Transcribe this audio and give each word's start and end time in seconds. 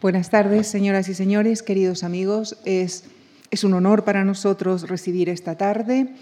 Buenas 0.00 0.30
tardes, 0.30 0.66
señoras 0.66 1.10
y 1.10 1.14
señores, 1.14 1.62
queridos 1.62 2.04
amigos. 2.04 2.56
Es, 2.64 3.04
es 3.50 3.64
un 3.64 3.74
honor 3.74 4.02
para 4.02 4.24
nosotros 4.24 4.88
recibir 4.88 5.28
esta 5.28 5.56
tarde 5.56 6.14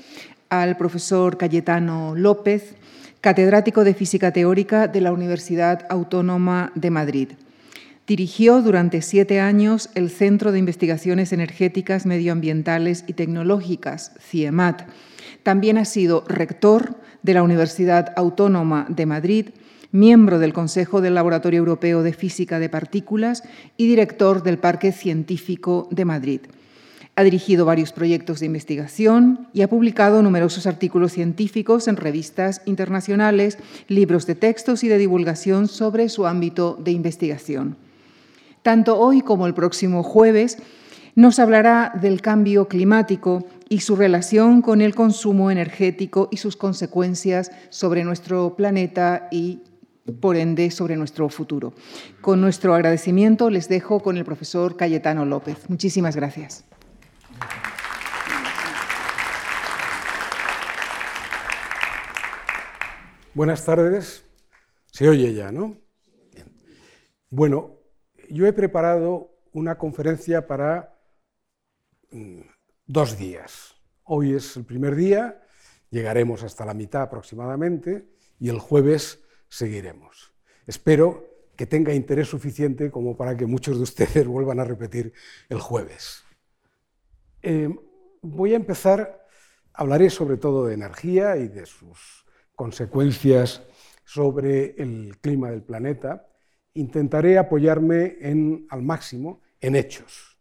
al 0.49 0.77
profesor 0.77 1.39
Cayetano 1.39 2.17
López, 2.17 2.75
catedrático 3.21 3.85
de 3.85 3.95
Física 3.95 4.33
Teórica 4.33 4.89
de 4.89 5.01
la 5.01 5.13
Universidad 5.13 5.87
Autónoma 5.91 6.73
de 6.75 6.91
Madrid. 6.91 7.29
Dirigió 8.09 8.63
durante 8.63 9.01
siete 9.01 9.39
años 9.39 9.91
el 9.95 10.11
Centro 10.11 10.51
de 10.51 10.59
Investigaciones 10.59 11.33
Energéticas, 11.33 12.05
Medioambientales 12.05 13.05
y 13.07 13.13
Tecnológicas, 13.13 14.11
CIEMAT. 14.19 14.89
También 15.45 15.79
ha 15.79 15.85
sido 15.85 16.25
rector 16.27 16.97
de 17.23 17.35
la 17.35 17.45
Universidad 17.45 18.13
Autónoma 18.17 18.87
de 18.89 19.07
Madrid, 19.07 19.51
miembro 19.91 20.39
del 20.39 20.53
Consejo 20.53 21.01
del 21.01 21.15
Laboratorio 21.15 21.59
Europeo 21.59 22.03
de 22.03 22.13
Física 22.13 22.59
de 22.59 22.69
Partículas 22.69 23.43
y 23.77 23.87
director 23.87 24.43
del 24.43 24.59
Parque 24.59 24.93
Científico 24.93 25.89
de 25.91 26.05
Madrid. 26.05 26.41
Ha 27.17 27.25
dirigido 27.25 27.65
varios 27.65 27.93
proyectos 27.93 28.39
de 28.39 28.47
investigación 28.47 29.49
y 29.53 29.63
ha 29.63 29.69
publicado 29.69 30.23
numerosos 30.23 30.67
artículos 30.67 31.13
científicos 31.13 31.89
en 31.89 31.97
revistas 31.97 32.63
internacionales, 32.65 33.59
libros 33.89 34.25
de 34.27 34.37
textos 34.37 34.85
y 34.85 34.89
de 34.89 34.99
divulgación 34.99 35.67
sobre 35.67 36.11
su 36.11 36.27
ámbito 36.27 36.79
de 36.81 36.93
investigación. 36.93 37.77
Tanto 38.63 38.99
hoy 38.99 39.23
como 39.23 39.47
el 39.47 39.55
próximo 39.55 40.03
jueves 40.03 40.59
nos 41.17 41.41
hablará 41.41 41.93
del 42.01 42.21
cambio 42.21 42.69
climático 42.69 43.45
y 43.69 43.81
su 43.81 43.97
relación 43.97 44.63
con 44.63 44.81
el 44.81 44.95
consumo 44.95 45.51
energético 45.51 46.29
y 46.31 46.37
sus 46.37 46.57
consecuencias 46.57 47.51
sobre 47.71 48.05
nuestro 48.05 48.55
planeta 48.55 49.27
y, 49.33 49.63
por 50.13 50.37
ende, 50.37 50.71
sobre 50.71 50.97
nuestro 50.97 51.29
futuro. 51.29 51.73
Con 52.21 52.41
nuestro 52.41 52.75
agradecimiento 52.75 53.51
les 53.51 53.69
dejo 53.69 54.01
con 54.01 54.17
el 54.17 54.25
profesor 54.25 54.77
Cayetano 54.77 55.25
López. 55.25 55.69
Muchísimas 55.69 56.17
gracias. 56.17 56.65
Buenas 63.35 63.65
tardes. 63.65 64.25
Se 64.91 65.09
oye 65.09 65.33
ya, 65.33 65.53
¿no? 65.53 65.77
Bueno, 67.31 67.79
yo 68.31 68.47
he 68.47 68.53
preparado 68.53 69.31
una 69.53 69.79
conferencia 69.79 70.47
para 70.47 70.99
mm, 72.11 72.41
dos 72.87 73.19
días. 73.19 73.75
Hoy 74.05 74.35
es 74.35 74.57
el 74.57 74.65
primer 74.65 74.97
día, 74.97 75.41
llegaremos 75.91 76.43
hasta 76.43 76.65
la 76.65 76.75
mitad 76.75 77.03
aproximadamente 77.03 78.09
y 78.41 78.49
el 78.49 78.59
jueves 78.59 79.23
seguiremos. 79.49 80.33
Espero 80.67 81.27
que 81.57 81.67
tenga 81.67 81.93
interés 81.93 82.29
suficiente 82.29 82.91
como 82.91 83.17
para 83.17 83.37
que 83.37 83.47
muchos 83.47 83.77
de 83.77 83.83
ustedes 83.83 84.27
vuelvan 84.27 84.61
a 84.61 84.65
repetir 84.65 85.13
el 85.49 85.61
jueves. 85.61 86.25
Eh, 87.43 87.69
voy 88.23 88.53
a 88.53 88.57
empezar, 88.57 89.27
hablaré 89.73 90.11
sobre 90.11 90.37
todo 90.37 90.67
de 90.67 90.75
energía 90.75 91.37
y 91.37 91.49
de 91.49 91.67
sus 91.67 92.25
consecuencias 92.55 93.63
sobre 94.05 94.75
el 94.83 95.19
clima 95.21 95.51
del 95.51 95.63
planeta 95.63 96.29
intentaré 96.79 97.39
apoyarme 97.39 98.19
al 98.71 98.83
máximo 98.83 99.43
en 99.61 99.77
hechos. 99.77 100.39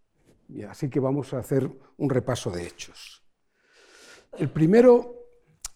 así 0.69 0.89
que 0.89 0.99
vamos 0.99 1.33
a 1.33 1.39
hacer 1.39 1.69
un 1.97 2.09
repaso 2.09 2.51
de 2.51 2.65
hechos. 2.65 3.23
El 4.37 4.49
primero, 4.49 5.16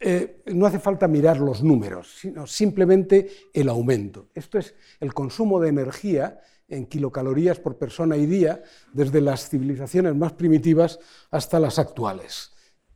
eh, 0.04 0.42
no 0.48 0.66
hace 0.66 0.80
falta 0.80 1.08
mirar 1.08 1.40
los 1.40 1.62
números, 1.62 2.16
sino 2.20 2.48
simplemente 2.48 3.30
el 3.54 3.70
aumento. 3.70 4.30
Esto 4.34 4.58
es 4.58 4.74
el 5.00 5.14
consumo 5.14 5.60
de 5.60 5.70
energía 5.70 6.42
en 6.68 6.88
kilocalorías 6.88 7.60
por 7.60 7.78
persona 7.78 8.18
y 8.18 8.26
día 8.26 8.64
desde 8.94 9.22
las 9.22 9.50
civilizaciones 9.50 10.16
más 10.16 10.34
primitivas 10.34 11.00
hasta 11.30 11.60
las 11.60 11.78
actuales. 11.78 12.52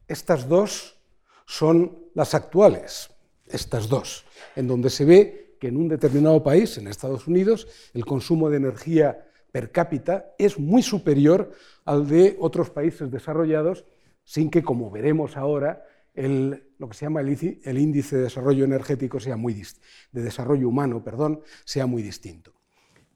Estas 0.08 0.48
dos 0.48 0.98
son 1.46 2.06
las 2.16 2.34
actuales, 2.34 3.12
estas 3.46 3.88
dos, 3.88 4.26
en 4.56 4.68
donde 4.68 4.90
se 4.90 5.06
ve 5.06 5.58
que 5.60 5.68
en 5.68 5.78
un 5.78 5.88
determinado 5.88 6.42
país, 6.42 6.78
en 6.80 6.88
Estados 6.88 7.28
Unidos, 7.28 7.68
el 7.94 8.04
consumo 8.04 8.50
de 8.50 8.58
energía 8.58 9.28
per 9.52 9.72
cápita 9.72 10.34
es 10.38 10.58
muy 10.58 10.82
superior 10.82 11.52
al 11.86 12.08
de 12.08 12.36
otros 12.40 12.72
países 12.72 13.12
desarrollados, 13.12 13.86
sin 14.24 14.50
que, 14.50 14.64
como 14.64 14.90
veremos 14.90 15.38
ahora, 15.38 15.86
lo 16.16 16.88
que 16.90 16.94
se 16.94 17.06
llama 17.06 17.22
el, 17.22 17.78
índice 17.78 18.16
de 18.16 18.24
desarrollo 18.24 18.64
energético 18.64 19.20
sea 19.20 19.36
muy 19.36 19.54
de 20.12 20.22
desarrollo 20.22 20.70
humano, 20.70 21.04
perdón, 21.04 21.42
sea 21.66 21.86
muy 21.86 22.02
distinto. 22.02 22.54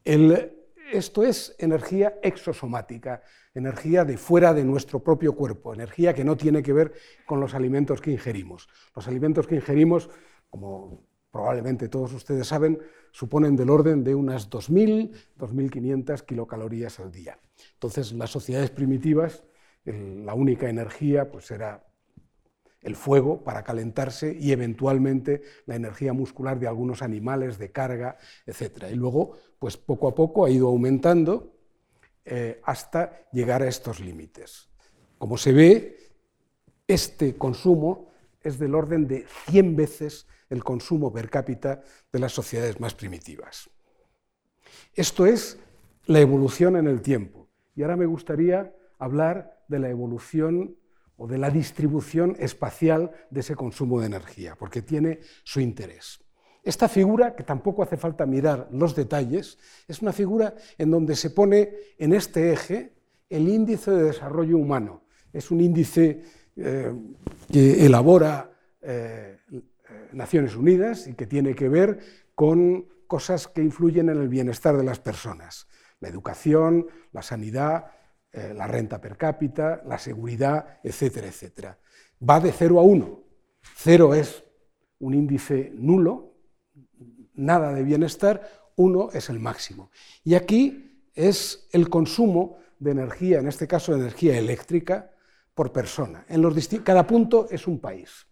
esto 0.04 1.22
es 1.22 1.54
energía 1.58 2.18
exosomática, 2.22 3.22
energía 3.54 4.04
de 4.04 4.16
fuera 4.16 4.52
de 4.52 4.64
nuestro 4.64 5.02
propio 5.02 5.34
cuerpo, 5.34 5.72
energía 5.72 6.14
que 6.14 6.24
no 6.24 6.36
tiene 6.36 6.62
que 6.62 6.72
ver 6.72 6.92
con 7.26 7.40
los 7.40 7.54
alimentos 7.54 8.00
que 8.00 8.10
ingerimos. 8.10 8.68
Los 8.94 9.08
alimentos 9.08 9.46
que 9.46 9.56
ingerimos, 9.56 10.10
como 10.50 11.06
probablemente 11.30 11.88
todos 11.88 12.12
ustedes 12.12 12.46
saben, 12.46 12.80
suponen 13.12 13.56
del 13.56 13.70
orden 13.70 14.04
de 14.04 14.14
unas 14.14 14.50
2.000, 14.50 15.12
2.500 15.38 16.24
kilocalorías 16.24 17.00
al 17.00 17.10
día. 17.10 17.38
Entonces, 17.74 18.12
las 18.12 18.30
sociedades 18.30 18.70
primitivas, 18.70 19.44
la 19.84 20.34
única 20.34 20.68
energía 20.68 21.30
pues 21.30 21.50
era 21.50 21.89
el 22.82 22.96
fuego 22.96 23.42
para 23.44 23.62
calentarse 23.62 24.36
y 24.38 24.52
eventualmente 24.52 25.42
la 25.66 25.76
energía 25.76 26.12
muscular 26.12 26.58
de 26.58 26.66
algunos 26.66 27.02
animales, 27.02 27.58
de 27.58 27.70
carga, 27.70 28.16
etc. 28.46 28.84
Y 28.90 28.94
luego, 28.94 29.36
pues 29.58 29.76
poco 29.76 30.08
a 30.08 30.14
poco 30.14 30.44
ha 30.44 30.50
ido 30.50 30.68
aumentando 30.68 31.52
eh, 32.24 32.60
hasta 32.64 33.28
llegar 33.32 33.62
a 33.62 33.68
estos 33.68 34.00
límites. 34.00 34.68
Como 35.18 35.36
se 35.36 35.52
ve, 35.52 35.98
este 36.86 37.36
consumo 37.36 38.10
es 38.40 38.58
del 38.58 38.74
orden 38.74 39.06
de 39.06 39.26
100 39.46 39.76
veces 39.76 40.26
el 40.48 40.64
consumo 40.64 41.12
per 41.12 41.30
cápita 41.30 41.82
de 42.12 42.18
las 42.18 42.32
sociedades 42.32 42.80
más 42.80 42.94
primitivas. 42.94 43.70
Esto 44.94 45.26
es 45.26 45.58
la 46.06 46.20
evolución 46.20 46.76
en 46.76 46.88
el 46.88 47.02
tiempo. 47.02 47.48
Y 47.76 47.82
ahora 47.82 47.96
me 47.96 48.06
gustaría 48.06 48.74
hablar 48.98 49.62
de 49.68 49.78
la 49.78 49.88
evolución 49.88 50.76
o 51.20 51.26
de 51.26 51.36
la 51.36 51.50
distribución 51.50 52.34
espacial 52.38 53.10
de 53.28 53.40
ese 53.40 53.54
consumo 53.54 54.00
de 54.00 54.06
energía, 54.06 54.56
porque 54.56 54.80
tiene 54.80 55.20
su 55.44 55.60
interés. 55.60 56.18
Esta 56.62 56.88
figura, 56.88 57.36
que 57.36 57.42
tampoco 57.42 57.82
hace 57.82 57.98
falta 57.98 58.24
mirar 58.24 58.68
los 58.72 58.96
detalles, 58.96 59.58
es 59.86 60.00
una 60.00 60.14
figura 60.14 60.54
en 60.78 60.90
donde 60.90 61.14
se 61.16 61.28
pone 61.28 61.74
en 61.98 62.14
este 62.14 62.54
eje 62.54 62.94
el 63.28 63.50
índice 63.50 63.90
de 63.90 64.04
desarrollo 64.04 64.56
humano. 64.56 65.04
Es 65.30 65.50
un 65.50 65.60
índice 65.60 66.22
eh, 66.56 66.90
que 67.52 67.84
elabora 67.84 68.52
eh, 68.80 69.40
Naciones 70.12 70.56
Unidas 70.56 71.06
y 71.06 71.12
que 71.12 71.26
tiene 71.26 71.54
que 71.54 71.68
ver 71.68 71.98
con 72.34 72.88
cosas 73.06 73.46
que 73.46 73.60
influyen 73.60 74.08
en 74.08 74.16
el 74.16 74.28
bienestar 74.28 74.74
de 74.74 74.84
las 74.84 75.00
personas. 75.00 75.68
La 76.00 76.08
educación, 76.08 76.86
la 77.12 77.20
sanidad, 77.20 77.92
eh, 78.32 78.54
la 78.54 78.66
renta 78.66 79.00
per 79.00 79.16
cápita, 79.16 79.82
la 79.86 79.98
seguridad, 79.98 80.78
etcétera, 80.82 81.26
etcétera. 81.26 81.78
Va 82.28 82.40
de 82.40 82.52
0 82.52 82.78
a 82.78 82.82
1. 82.82 83.22
0 83.76 84.14
es 84.14 84.44
un 85.00 85.14
índice 85.14 85.72
nulo, 85.74 86.34
nada 87.34 87.72
de 87.72 87.82
bienestar, 87.82 88.70
1 88.76 89.10
es 89.12 89.28
el 89.30 89.40
máximo. 89.40 89.90
Y 90.24 90.34
aquí 90.34 91.08
es 91.14 91.68
el 91.72 91.88
consumo 91.88 92.58
de 92.78 92.92
energía, 92.92 93.40
en 93.40 93.48
este 93.48 93.66
caso 93.66 93.92
de 93.92 94.00
energía 94.00 94.38
eléctrica, 94.38 95.10
por 95.54 95.72
persona. 95.72 96.24
En 96.28 96.40
los 96.40 96.68
cada 96.84 97.06
punto 97.06 97.48
es 97.50 97.66
un 97.66 97.80
país. 97.80 98.26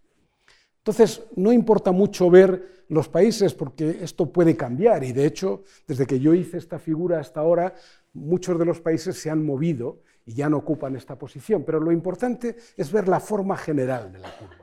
Entonces, 0.77 1.21
no 1.35 1.51
importa 1.51 1.91
mucho 1.91 2.29
ver 2.29 2.85
los 2.87 3.07
países 3.07 3.53
porque 3.53 3.99
esto 4.01 4.31
puede 4.31 4.57
cambiar 4.57 5.03
y 5.03 5.11
de 5.11 5.25
hecho, 5.25 5.63
desde 5.87 6.07
que 6.07 6.19
yo 6.19 6.33
hice 6.33 6.57
esta 6.57 6.79
figura 6.79 7.19
hasta 7.19 7.41
ahora, 7.41 7.75
muchos 8.13 8.57
de 8.57 8.65
los 8.65 8.81
países 8.81 9.19
se 9.19 9.29
han 9.29 9.45
movido 9.45 10.01
y 10.25 10.33
ya 10.33 10.49
no 10.49 10.57
ocupan 10.57 10.95
esta 10.95 11.17
posición, 11.17 11.63
pero 11.65 11.79
lo 11.79 11.91
importante 11.91 12.55
es 12.77 12.91
ver 12.91 13.07
la 13.07 13.19
forma 13.19 13.57
general 13.57 14.11
de 14.11 14.19
la 14.19 14.35
curva. 14.37 14.55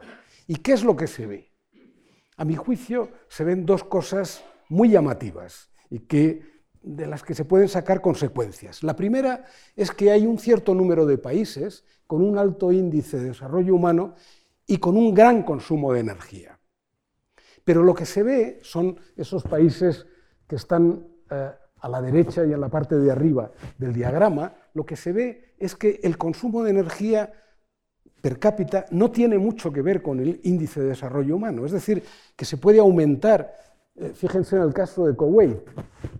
¿Y 0.47 0.57
qué 0.57 0.73
es 0.73 0.85
lo 0.85 0.97
que 0.97 1.07
se 1.07 1.27
ve? 1.27 1.53
A 2.37 2.45
mi 2.45 2.55
juicio 2.55 3.11
se 3.29 3.45
ven 3.45 3.67
dos 3.67 3.83
cosas 3.85 4.45
muy 4.69 4.91
llamativas 4.91 5.71
y 5.91 6.01
que 6.01 6.57
de 6.83 7.07
las 7.07 7.23
que 7.25 7.35
se 7.35 7.45
pueden 7.45 7.69
sacar 7.69 8.01
consecuencias. 8.01 8.85
La 8.85 8.95
primera 8.95 9.45
es 9.75 9.91
que 9.91 10.13
hay 10.13 10.25
un 10.27 10.39
cierto 10.39 10.75
número 10.75 11.05
de 11.05 11.19
países 11.19 11.85
con 12.07 12.23
un 12.23 12.39
alto 12.39 12.71
índice 12.71 13.19
de 13.19 13.31
desarrollo 13.31 13.75
humano 13.75 14.15
y 14.67 14.79
con 14.79 14.97
un 14.97 15.13
gran 15.13 15.43
consumo 15.43 15.93
de 15.93 16.01
energía. 16.01 16.61
Pero 17.65 17.83
lo 17.83 17.95
que 17.95 18.07
se 18.07 18.23
ve 18.23 18.61
son 18.63 19.01
esos 19.17 19.43
países 19.43 20.07
que 20.47 20.55
están 20.55 21.09
eh, 21.29 21.51
a 21.87 21.89
la 21.89 22.03
derecha 22.03 22.45
y 22.45 22.53
a 22.53 22.59
la 22.59 22.69
parte 22.69 22.97
de 22.97 23.11
arriba 23.11 23.51
del 23.79 23.93
diagrama, 23.93 24.55
lo 24.75 24.85
que 24.85 24.97
se 24.97 25.13
ve 25.13 25.55
es 25.59 25.75
que 25.75 26.01
el 26.03 26.19
consumo 26.19 26.63
de 26.63 26.71
energía 26.71 27.33
per 28.21 28.39
cápita 28.39 28.87
no 28.91 29.11
tiene 29.11 29.39
mucho 29.39 29.73
que 29.73 29.83
ver 29.83 30.03
con 30.03 30.21
el 30.21 30.41
índice 30.43 30.81
de 30.81 30.89
desarrollo 30.89 31.37
humano, 31.37 31.65
es 31.65 31.73
decir, 31.73 32.03
que 32.37 32.45
se 32.45 32.57
puede 32.57 32.79
aumentar 32.81 33.55
Eh, 33.99 34.13
fíjense 34.13 34.57
en 34.57 34.63
el 34.63 34.75
caso 34.75 35.07
de 35.07 35.15
Kuwait, 35.15 35.57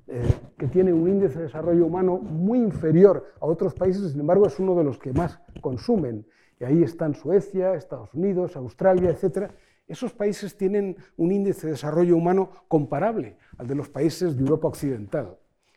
eh, 0.07 0.23
que 0.57 0.67
tiene 0.67 0.95
un 0.95 1.07
índice 1.09 1.37
de 1.37 1.45
desarrollo 1.45 1.85
humano 1.85 2.17
muy 2.17 2.59
inferior 2.59 3.35
a 3.39 3.45
otros 3.45 3.75
países, 3.75 4.13
sin 4.13 4.21
embargo 4.21 4.47
es 4.47 4.59
uno 4.59 4.75
de 4.75 4.85
los 4.85 4.99
que 4.99 5.13
más 5.13 5.39
consumen. 5.61 6.27
Y 6.59 6.65
ahí 6.65 6.83
están 6.83 7.15
Suecia, 7.15 7.75
Estados 7.75 8.15
Unidos, 8.15 8.57
Australia, 8.57 9.11
etc. 9.11 9.51
Esos 9.87 10.15
países 10.15 10.57
tienen 10.57 10.97
un 11.19 11.33
índice 11.33 11.67
de 11.67 11.73
desarrollo 11.73 12.17
humano 12.17 12.49
comparable 12.67 13.37
al 13.59 13.67
de 13.67 13.75
los 13.75 13.91
países 13.91 14.37
de 14.37 14.43
Europa 14.43 14.69
Occidental. 14.69 15.37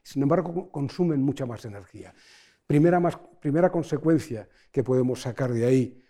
Sin 0.10 0.24
embargo, 0.24 0.72
consumen 0.72 1.22
mucha 1.22 1.46
más 1.46 1.64
energía. 1.66 2.12
Primera, 2.66 3.00
primera 3.40 3.72
consecuencia 3.72 4.50
que 4.72 4.84
podemos 4.84 5.22
sacar 5.22 5.54
de 5.54 5.68
ahí, 5.68 6.04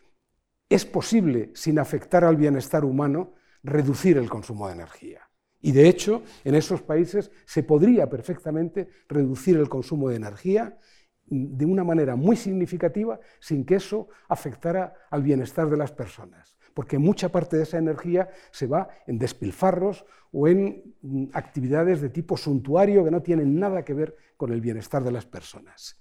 es 0.69 0.85
posible, 0.85 1.51
sin 1.53 1.79
afectar 1.79 2.23
al 2.23 2.37
bienestar 2.37 2.85
humano, 2.85 3.33
reducir 3.61 4.17
el 4.17 4.29
consumo 4.29 4.67
de 4.67 4.75
energía. 4.75 5.29
Y 5.59 5.73
de 5.73 5.89
hecho, 5.89 6.23
en 6.45 6.55
esos 6.55 6.81
países 6.81 7.29
se 7.45 7.63
podría 7.63 8.09
perfectamente 8.09 8.87
reducir 9.09 9.57
el 9.57 9.67
consumo 9.67 10.07
de 10.07 10.15
energía 10.15 10.77
de 11.25 11.65
una 11.65 11.83
manera 11.83 12.15
muy 12.15 12.37
significativa 12.37 13.19
sin 13.41 13.65
que 13.65 13.75
eso 13.75 14.07
afectara 14.29 14.93
al 15.11 15.23
bienestar 15.23 15.69
de 15.69 15.75
las 15.75 15.91
personas, 15.91 16.57
porque 16.73 16.97
mucha 16.97 17.29
parte 17.29 17.57
de 17.57 17.63
esa 17.63 17.77
energía 17.77 18.29
se 18.51 18.67
va 18.67 18.89
en 19.07 19.19
despilfarros 19.19 20.05
o 20.31 20.47
en 20.47 20.95
mm, 21.01 21.25
actividades 21.33 22.01
de 22.01 22.09
tipo 22.09 22.37
suntuario 22.37 23.03
que 23.03 23.11
no 23.11 23.21
tienen 23.21 23.59
nada 23.59 23.83
que 23.83 23.93
ver 23.93 24.15
con 24.37 24.51
el 24.51 24.61
bienestar 24.61 25.03
de 25.03 25.11
las 25.11 25.25
personas. 25.25 25.99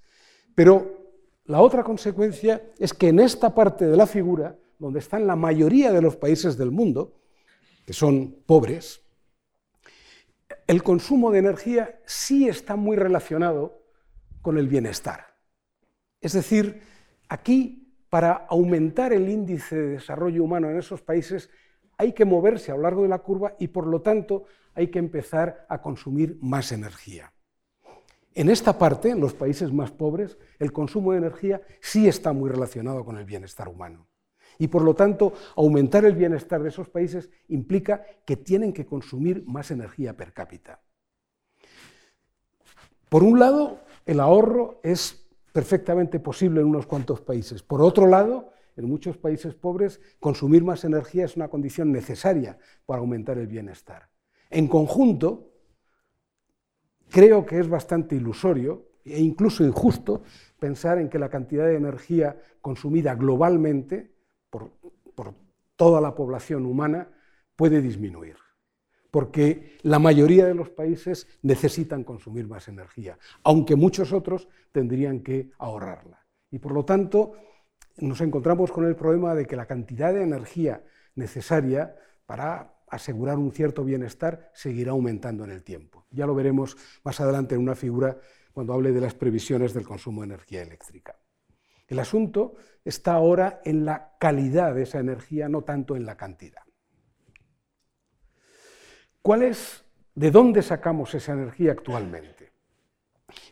Pero 0.55 1.09
la 1.45 1.61
otra 1.61 1.83
consecuencia 1.83 2.63
es 2.79 2.93
que 2.93 3.09
en 3.09 3.21
esta 3.21 3.55
parte 3.55 3.87
de 3.87 3.97
la 3.97 4.07
figura, 4.07 4.57
donde 4.79 4.99
están 4.99 5.27
la 5.27 5.37
mayoría 5.37 5.93
de 5.93 6.03
los 6.03 6.17
países 6.17 6.59
del 6.59 6.71
mundo, 6.71 7.15
que 7.87 7.93
son 7.93 8.43
pobres, 8.47 9.03
el 10.67 10.83
consumo 10.83 11.31
de 11.31 11.39
energía 11.39 12.01
sí 12.05 12.49
está 12.49 12.77
muy 12.77 12.97
relacionado 12.97 13.83
con 14.43 14.59
el 14.59 14.69
bienestar. 14.69 15.27
Es 16.21 16.33
decir, 16.33 16.83
aquí, 17.29 17.78
para 18.11 18.47
aumentar 18.49 19.13
el 19.13 19.29
índice 19.29 19.77
de 19.77 19.89
desarrollo 19.89 20.43
humano 20.43 20.71
en 20.71 20.79
esos 20.79 21.03
países, 21.03 21.51
hay 21.97 22.13
que 22.13 22.25
moverse 22.25 22.71
a 22.71 22.77
lo 22.77 22.83
largo 22.83 23.03
de 23.03 23.09
la 23.09 23.19
curva 23.19 23.55
y, 23.59 23.69
por 23.69 23.87
lo 23.87 24.01
tanto, 24.01 24.45
hay 24.75 24.89
que 24.89 24.99
empezar 24.99 25.67
a 25.69 25.83
consumir 25.83 26.39
más 26.41 26.73
energía. 26.73 27.33
En 28.35 28.49
esta 28.49 28.79
parte, 28.79 29.11
en 29.11 29.21
los 29.21 29.35
países 29.35 29.73
más 29.73 29.91
pobres, 29.91 30.39
el 30.61 30.73
consumo 30.73 31.13
de 31.13 31.19
energía 31.19 31.61
sí 31.81 32.07
está 32.07 32.33
muy 32.33 32.49
relacionado 32.49 33.05
con 33.05 33.19
el 33.19 33.25
bienestar 33.25 33.69
humano. 33.69 34.07
Y 34.59 34.69
por 34.69 34.83
lo 34.83 34.95
tanto, 34.95 35.33
aumentar 35.57 36.05
el 36.05 36.15
bienestar 36.15 36.63
de 36.63 36.69
esos 36.69 36.89
países 36.89 37.31
implica 37.49 38.05
que 38.25 38.37
tienen 38.37 38.73
que 38.73 38.87
consumir 38.87 39.45
más 39.47 39.71
energía 39.71 40.17
per 40.17 40.33
cápita. 40.33 40.81
Por 43.09 43.23
un 43.23 43.39
lado, 43.39 43.81
el 44.07 44.21
ahorro 44.21 44.81
es 44.83 45.28
perfectamente 45.59 46.21
posible 46.21 46.61
en 46.61 46.69
unos 46.69 46.87
cuantos 46.87 47.21
países. 47.21 47.65
Por 47.65 47.83
otro 47.83 48.07
lado, 48.07 48.53
en 48.77 48.89
muchos 48.89 49.17
países 49.17 49.57
pobres, 49.57 50.01
consumir 50.21 50.63
más 50.63 50.85
energía 50.85 51.25
es 51.25 51.35
una 51.35 51.49
condición 51.49 51.91
necesaria 51.91 52.57
para 52.87 53.01
aumentar 53.01 53.39
el 53.39 53.49
bienestar. 53.49 54.09
En 54.51 54.69
conjunto, 54.69 55.51
creo 57.11 57.45
que 57.45 57.59
es 57.59 57.69
bastante 57.69 58.15
ilusorio 58.15 58.87
e 59.05 59.21
incluso 59.21 59.65
injusto 59.65 60.23
pensar 60.61 60.99
en 60.99 61.09
que 61.09 61.19
la 61.19 61.29
cantidad 61.29 61.67
de 61.67 61.75
energía 61.75 62.41
consumida 62.61 63.17
globalmente 63.17 64.15
por, 64.51 64.71
toda 65.75 66.01
la 66.01 66.15
población 66.15 66.67
humana 66.67 67.11
puede 67.57 67.83
disminuir, 67.83 68.37
porque 69.11 69.79
la 69.83 69.99
mayoría 69.99 70.47
de 70.47 70.55
los 70.55 70.71
países 70.71 71.27
necesitan 71.43 72.05
consumir 72.05 72.47
más 72.47 72.69
energía, 72.69 73.19
aunque 73.43 73.77
muchos 73.77 74.13
otros 74.13 74.49
tendrían 74.73 75.21
que 75.21 75.51
ahorrarla. 75.59 76.27
Y 76.51 76.59
por 76.59 76.73
lo 76.73 76.85
tanto, 76.85 77.33
nos 77.99 78.21
encontramos 78.21 78.71
con 78.71 78.85
el 78.85 78.97
problema 78.97 79.35
de 79.35 79.47
que 79.47 79.57
la 79.57 79.67
cantidad 79.67 80.13
de 80.13 80.23
energía 80.23 80.85
necesaria 81.15 81.97
para 82.27 82.75
asegurar 82.89 83.39
un 83.39 83.53
cierto 83.53 83.85
bienestar 83.85 84.51
seguirá 84.55 84.93
aumentando 84.93 85.45
en 85.45 85.51
el 85.51 85.63
tiempo. 85.63 86.07
Ya 86.11 86.27
lo 86.27 86.35
veremos 86.35 86.77
más 87.05 87.21
adelante 87.21 87.55
en 87.55 87.63
una 87.63 87.75
figura 87.75 88.19
cuando 88.53 88.73
hable 88.73 88.93
de 88.93 89.01
las 89.01 89.15
previsiones 89.15 89.75
del 89.75 89.87
consumo 89.87 90.23
de 90.23 90.29
energía 90.29 90.63
eléctrica. 90.63 91.17
El 91.87 91.99
asunto 91.99 92.55
está 92.85 93.15
ahora 93.15 93.61
en 93.65 93.85
la 93.85 94.17
calidad 94.19 94.75
de 94.75 94.83
esa 94.83 94.99
energía, 94.99 95.49
no 95.49 95.63
tanto 95.63 95.97
en 95.97 96.05
la 96.05 96.17
cantidad. 96.17 96.63
¿Cuál 99.29 99.43
es, 99.43 99.85
de 100.15 100.31
dónde 100.31 100.63
sacamos 100.63 101.15
esa 101.15 101.35
energía 101.35 101.73
actualmente? 101.73 102.51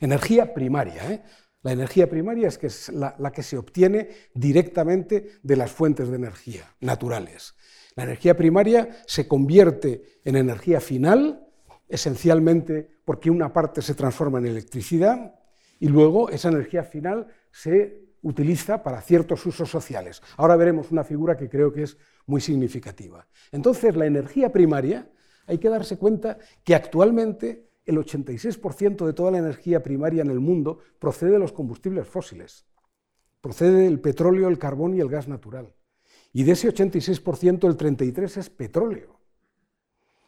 Energía 0.01 0.55
primaria. 0.55 1.13
¿eh? 1.13 1.23
La 1.61 1.73
energía 1.73 2.09
primaria 2.09 2.49
es, 2.49 2.89
la, 2.89 3.15
la 3.19 3.31
que 3.31 3.43
se 3.43 3.59
obtiene 3.59 4.09
directamente 4.33 5.33
de 5.43 5.55
las 5.55 5.71
fuentes 5.71 6.09
de 6.09 6.17
energía 6.17 6.63
naturales. 6.81 7.57
La 7.95 8.05
energía 8.05 8.35
primaria 8.35 8.89
se 9.07 9.29
convierte 9.29 10.21
en 10.25 10.37
energía 10.37 10.81
final, 10.81 11.47
esencialmente 11.91 12.89
porque 13.05 13.31
una 13.31 13.53
parte 13.53 13.83
se 13.83 13.95
transforma 13.95 14.39
en 14.39 14.47
electricidad 14.47 15.35
y 15.79 15.89
luego 15.89 16.31
esa 16.31 16.49
energía 16.49 16.85
final 16.85 17.27
se 17.53 18.15
utiliza 18.23 18.83
para 18.83 19.03
ciertos 19.03 19.45
usos 19.45 19.69
sociales. 19.69 20.23
Ahora 20.39 20.57
veremos 20.57 20.91
una 20.91 21.05
figura 21.05 21.37
que 21.37 21.51
creo 21.51 21.71
que 21.71 21.83
es 21.83 21.99
muy 22.25 22.41
significativa. 22.41 23.27
Entonces, 23.53 23.95
la 23.95 24.07
energía 24.07 24.51
primaria, 24.51 25.11
hay 25.47 25.59
que 25.59 25.69
darse 25.69 25.97
cuenta 25.97 26.39
que 26.65 26.75
actualmente 26.75 27.71
el 27.85 27.99
86% 27.99 29.07
de 29.07 29.13
toda 29.13 29.31
la 29.31 29.39
energía 29.39 29.83
primaria 29.83 30.23
en 30.23 30.31
el 30.31 30.41
mundo 30.41 30.79
procede 30.99 31.33
de 31.33 31.39
los 31.39 31.53
combustibles 31.53 32.07
fósiles. 32.09 32.67
Procede 33.41 33.83
del 33.83 34.01
petróleo, 34.01 34.49
el 34.49 34.59
carbón 34.59 34.95
y 34.95 35.01
el 35.01 35.09
gas 35.09 35.29
natural. 35.29 35.73
Y 36.33 36.43
de 36.43 36.53
ese 36.53 36.69
86%, 36.69 37.67
el 37.67 37.77
33% 37.77 38.37
es 38.39 38.51
petróleo, 38.51 39.21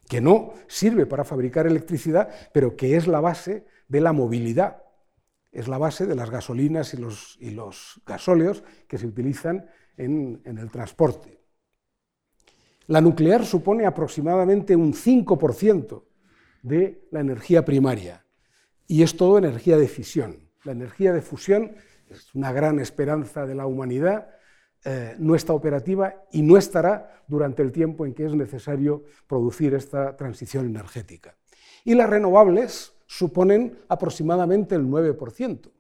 que 0.08 0.20
no 0.20 0.54
sirve 0.68 1.04
para 1.06 1.24
fabricar 1.24 1.66
electricidad, 1.66 2.30
pero 2.52 2.76
que 2.76 2.96
es 2.96 3.06
la 3.06 3.20
base 3.20 3.66
de 3.88 4.00
la 4.00 4.12
movilidad 4.12 4.84
es 5.50 5.66
la 5.66 5.78
base 5.78 6.06
de 6.06 6.14
las 6.14 6.30
gasolinas 6.30 6.94
y 6.94 6.98
los, 6.98 8.00
gasóleos 8.06 8.62
que 8.86 8.98
se 8.98 9.06
utilizan 9.06 9.66
en 9.96 10.40
el 10.44 10.70
transporte. 10.70 11.37
La 12.88 13.02
nuclear 13.02 13.44
supone 13.44 13.84
aproximadamente 13.84 14.74
un 14.74 14.94
5% 14.94 16.04
de 16.62 17.06
la 17.10 17.20
energía 17.20 17.62
primaria 17.64 18.24
y 18.86 19.02
es 19.02 19.14
todo 19.14 19.36
energía 19.36 19.76
de 19.76 19.88
fisión. 19.88 20.50
La 20.64 20.72
energía 20.72 21.12
de 21.12 21.20
fusión 21.20 21.76
es 22.08 22.34
una 22.34 22.50
gran 22.50 22.80
esperanza 22.80 23.44
de 23.44 23.54
la 23.54 23.66
humanidad, 23.66 24.30
eh, 24.84 25.14
no 25.18 25.34
está 25.34 25.52
operativa 25.52 26.24
y 26.32 26.40
no 26.40 26.56
estará 26.56 27.22
durante 27.28 27.62
el 27.62 27.72
tiempo 27.72 28.06
en 28.06 28.14
que 28.14 28.24
es 28.24 28.34
necesario 28.34 29.04
producir 29.26 29.74
esta 29.74 30.16
transición 30.16 30.64
energética. 30.64 31.36
Y 31.84 31.94
las 31.94 32.08
renovables, 32.08 32.94
suponen 33.06 33.78
aproximadamente 33.88 34.74
el 34.74 34.86
9%. 34.86 35.72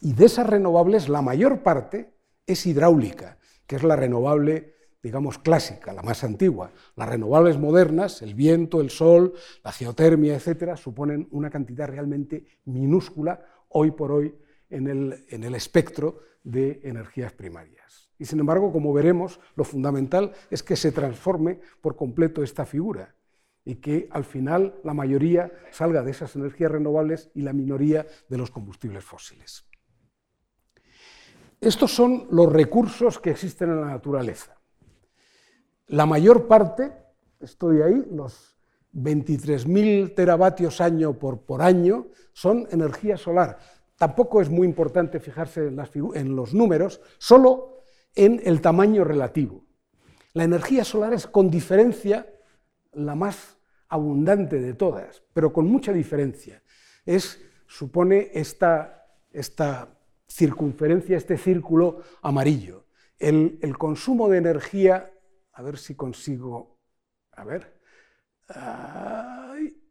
y 0.00 0.12
de 0.14 0.24
esas 0.24 0.48
renovables, 0.48 1.08
la 1.08 1.22
mayor 1.22 1.62
parte 1.62 2.12
es 2.44 2.66
hidráulica, 2.66 3.38
que 3.68 3.76
es 3.76 3.84
la 3.84 3.94
renovable, 3.94 4.74
digamos, 5.02 5.38
clásica, 5.38 5.92
la 5.92 6.02
más 6.02 6.22
antigua. 6.22 6.70
Las 6.96 7.08
renovables 7.08 7.58
modernas, 7.58 8.22
el 8.22 8.34
viento, 8.34 8.80
el 8.80 8.90
sol, 8.90 9.34
la 9.64 9.72
geotermia, 9.72 10.36
etcétera, 10.36 10.76
suponen 10.76 11.28
una 11.32 11.50
cantidad 11.50 11.88
realmente 11.88 12.44
minúscula 12.66 13.44
hoy 13.68 13.90
por 13.90 14.12
hoy 14.12 14.34
en 14.70 14.86
el, 14.86 15.24
en 15.28 15.44
el 15.44 15.54
espectro 15.54 16.20
de 16.44 16.80
energías 16.84 17.32
primarias. 17.32 18.10
Y 18.18 18.24
sin 18.24 18.38
embargo, 18.38 18.72
como 18.72 18.92
veremos, 18.92 19.40
lo 19.56 19.64
fundamental 19.64 20.32
es 20.50 20.62
que 20.62 20.76
se 20.76 20.92
transforme 20.92 21.60
por 21.80 21.96
completo 21.96 22.42
esta 22.42 22.64
figura 22.64 23.14
y 23.64 23.76
que 23.76 24.08
al 24.10 24.24
final 24.24 24.76
la 24.84 24.94
mayoría 24.94 25.52
salga 25.70 26.02
de 26.02 26.12
esas 26.12 26.36
energías 26.36 26.70
renovables 26.70 27.30
y 27.34 27.42
la 27.42 27.52
minoría 27.52 28.06
de 28.28 28.38
los 28.38 28.50
combustibles 28.50 29.04
fósiles. 29.04 29.66
Estos 31.60 31.92
son 31.92 32.26
los 32.30 32.52
recursos 32.52 33.18
que 33.18 33.30
existen 33.30 33.70
en 33.70 33.80
la 33.80 33.86
naturaleza. 33.88 34.61
La 35.86 36.06
mayor 36.06 36.46
parte, 36.46 36.92
estoy 37.40 37.82
ahí, 37.82 38.04
los 38.10 38.56
23.000 38.94 40.14
teravatios 40.14 40.80
año 40.80 41.18
por, 41.18 41.62
año, 41.62 42.08
son 42.32 42.66
energía 42.70 43.16
solar. 43.16 43.58
Tampoco 43.96 44.40
es 44.40 44.48
muy 44.48 44.66
importante 44.66 45.20
fijarse 45.20 45.66
en, 45.66 45.78
en 46.14 46.36
los 46.36 46.54
números, 46.54 47.00
solo 47.18 47.82
en 48.14 48.40
el 48.44 48.60
tamaño 48.60 49.04
relativo. 49.04 49.64
La 50.34 50.44
energía 50.44 50.84
solar 50.84 51.12
es 51.12 51.26
con 51.26 51.50
diferencia 51.50 52.26
la 52.92 53.14
más 53.14 53.58
abundante 53.88 54.60
de 54.60 54.74
todas, 54.74 55.22
pero 55.34 55.52
con 55.52 55.66
mucha 55.66 55.92
diferencia. 55.92 56.62
Es, 57.04 57.40
supone 57.66 58.30
esta, 58.32 59.06
esta 59.30 59.98
circunferencia, 60.26 61.16
este 61.16 61.36
círculo 61.36 62.00
amarillo. 62.22 62.86
El, 63.18 63.76
consumo 63.78 64.28
de 64.28 64.38
energía, 64.38 65.11
a 65.52 65.62
ver 65.62 65.78
si 65.78 65.94
consigo, 65.94 66.78
a 67.32 67.44
ver, 67.44 67.80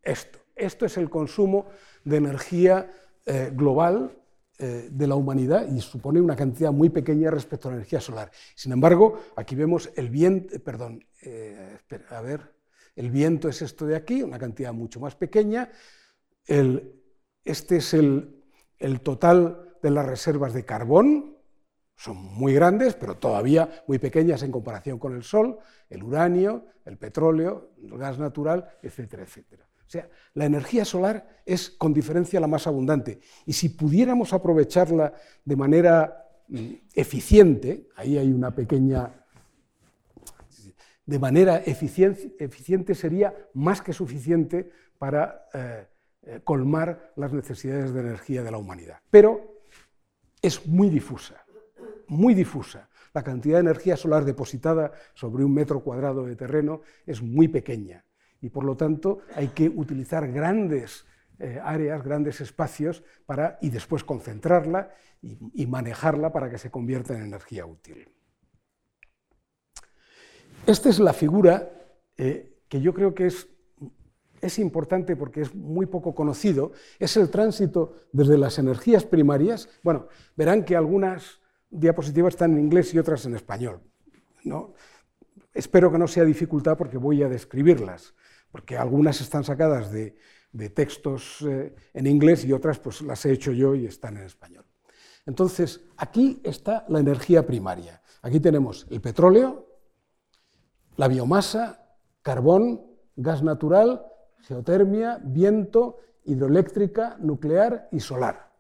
esto. 0.02 0.40
Esto 0.56 0.86
es 0.86 0.98
el 0.98 1.10
consumo 1.10 1.68
de 2.04 2.18
energía 2.18 2.92
eh, 3.26 3.52
global 3.54 4.16
eh, 4.60 4.90
de 4.92 5.08
la 5.08 5.16
humanidad 5.16 5.68
y 5.72 5.82
supone 5.82 6.22
una 6.22 6.36
cantidad 6.36 6.72
muy 6.72 6.90
pequeña 6.90 7.32
respecto 7.32 7.68
a 7.68 7.72
la 7.72 7.78
energía 7.78 8.00
solar. 8.00 8.32
Sin 8.56 8.72
embargo, 8.72 9.20
aquí 9.36 9.56
vemos 9.56 9.90
el 9.96 10.10
viento, 10.10 10.60
perdón, 10.60 11.04
a 12.10 12.22
ver, 12.22 12.54
el 12.96 13.10
viento 13.10 13.48
es 13.50 13.62
esto 13.62 13.86
de 13.86 13.96
aquí, 13.96 14.22
una 14.22 14.38
cantidad 14.38 14.74
mucho 14.74 15.00
más 15.00 15.16
pequeña. 15.16 15.72
este 16.46 17.78
es 17.78 17.94
el, 17.94 18.44
el 18.78 19.02
total 19.02 19.78
de 19.82 19.90
las 19.90 20.06
reservas 20.06 20.54
de 20.54 20.66
carbón, 20.66 21.38
son 22.02 22.18
muy 22.18 22.52
grandes, 22.54 22.96
pero 22.96 23.16
todavía 23.16 23.70
muy 23.86 24.00
pequeñas 24.00 24.42
en 24.42 24.52
comparación 24.52 24.98
con 24.98 25.16
el 25.16 25.22
Sol, 25.22 25.60
el 25.88 26.02
uranio, 26.02 26.66
el 26.84 26.98
petróleo, 26.98 27.74
el 27.80 27.96
gas 27.96 28.18
natural, 28.18 28.68
etcétera, 28.82 29.22
etcétera. 29.22 29.68
O 29.86 29.90
sea, 29.92 30.10
la 30.34 30.46
energía 30.46 30.84
solar 30.84 31.44
es 31.46 31.70
con 31.70 31.94
diferencia 31.94 32.40
la 32.40 32.48
más 32.48 32.66
abundante. 32.66 33.20
Y 33.46 33.54
si 33.54 33.70
pudiéramos 33.70 34.34
aprovecharla 34.34 35.14
de 35.46 35.56
manera 35.56 36.28
mm, 36.48 36.72
eficiente, 36.96 37.88
ahí 37.96 38.18
hay 38.18 38.32
una 38.32 38.56
pequeña... 38.56 39.14
De 41.06 41.20
manera 41.20 41.58
eficiente, 41.58 42.96
sería 42.96 43.36
más 43.54 43.82
que 43.82 43.94
suficiente 43.94 44.72
para 44.98 45.46
eh, 45.54 45.88
eh, 46.24 46.42
colmar 46.44 47.12
las 47.16 47.34
necesidades 47.34 47.94
de 47.94 48.00
energía 48.00 48.44
de 48.44 48.52
la 48.52 48.58
humanidad. 48.58 49.00
Pero 49.10 49.62
es 50.42 50.66
muy 50.66 50.90
difusa, 50.90 51.41
muy 52.12 52.34
difusa. 52.34 52.90
La 53.14 53.24
cantidad 53.24 53.56
de 53.56 53.62
energía 53.62 53.98
solar 53.98 54.26
depositada 54.26 54.92
sobre 55.14 55.44
un 55.44 55.54
metro 55.54 55.82
cuadrado 55.82 56.26
de 56.26 56.36
terreno 56.36 56.82
es 57.06 57.22
muy 57.22 57.48
pequeña 57.48 58.06
y 58.42 58.50
por 58.50 58.64
lo 58.64 58.76
tanto 58.76 59.20
hay 59.36 59.50
que 59.50 59.70
utilizar 59.70 60.32
grandes 60.32 61.06
eh, 61.40 61.60
áreas, 61.64 62.04
grandes 62.04 62.42
espacios 62.42 63.04
para, 63.26 63.58
y 63.62 63.70
después 63.70 64.04
concentrarla 64.04 64.92
y, 65.22 65.66
manejarla 65.68 66.32
para 66.32 66.50
que 66.50 66.58
se 66.58 66.72
convierta 66.72 67.16
en 67.16 67.24
energía 67.24 67.66
útil. 67.66 68.10
Esta 70.66 70.90
es 70.90 71.00
la 71.00 71.14
figura 71.14 71.70
eh, 72.18 72.58
que 72.68 72.82
yo 72.82 72.94
creo 72.94 73.14
que 73.14 73.28
es 73.28 73.48
es 74.42 74.58
importante 74.58 75.16
porque 75.16 75.42
es 75.42 75.54
muy 75.54 75.86
poco 75.86 76.16
conocido, 76.16 76.72
es 76.98 77.16
el 77.16 77.30
tránsito 77.30 77.94
desde 78.12 78.40
las 78.40 78.58
energías 78.58 79.06
primarias. 79.06 79.70
Bueno, 79.84 80.08
verán 80.36 80.66
que 80.66 80.76
algunas 80.76 81.41
diapositivas 81.72 82.34
están 82.34 82.54
en 82.54 82.60
inglés 82.60 82.94
y 82.94 83.00
otras 83.00 83.26
en 83.26 83.36
español. 83.36 83.82
¿no? 84.44 84.74
Espero 85.54 85.92
que 85.92 85.98
no 85.98 86.08
sea 86.08 86.24
dificultad 86.24 86.78
porque 86.78 86.98
voy 86.98 87.24
a 87.24 87.30
describirlas, 87.30 88.14
porque 88.52 88.78
algunas 88.78 89.22
están 89.22 89.44
sacadas 89.44 89.92
de, 89.92 90.16
textos 90.76 91.46
eh, 91.48 91.74
en 91.94 92.08
inglés 92.08 92.44
y 92.44 92.52
otras 92.52 92.78
pues 92.78 93.02
las 93.02 93.26
he 93.26 93.32
hecho 93.32 93.54
yo 93.54 93.74
y 93.74 93.86
están 93.86 94.18
en 94.18 94.24
español. 94.24 94.66
Entonces, 95.26 95.82
aquí 95.98 96.42
está 96.44 96.86
la 96.90 97.00
energía 97.00 97.46
primaria. 97.46 98.02
Aquí 98.22 98.40
tenemos 98.40 98.86
el 98.90 99.00
petróleo, 99.00 99.68
la 100.98 101.08
biomasa, 101.08 101.96
carbón, 102.22 102.86
gas 103.16 103.42
natural 103.42 104.12
geotermia, 104.42 105.20
viento, 105.24 105.98
hidroeléctrica, 106.26 107.18
nuclear 107.20 107.88
y 107.92 108.00
solar. 108.00 108.52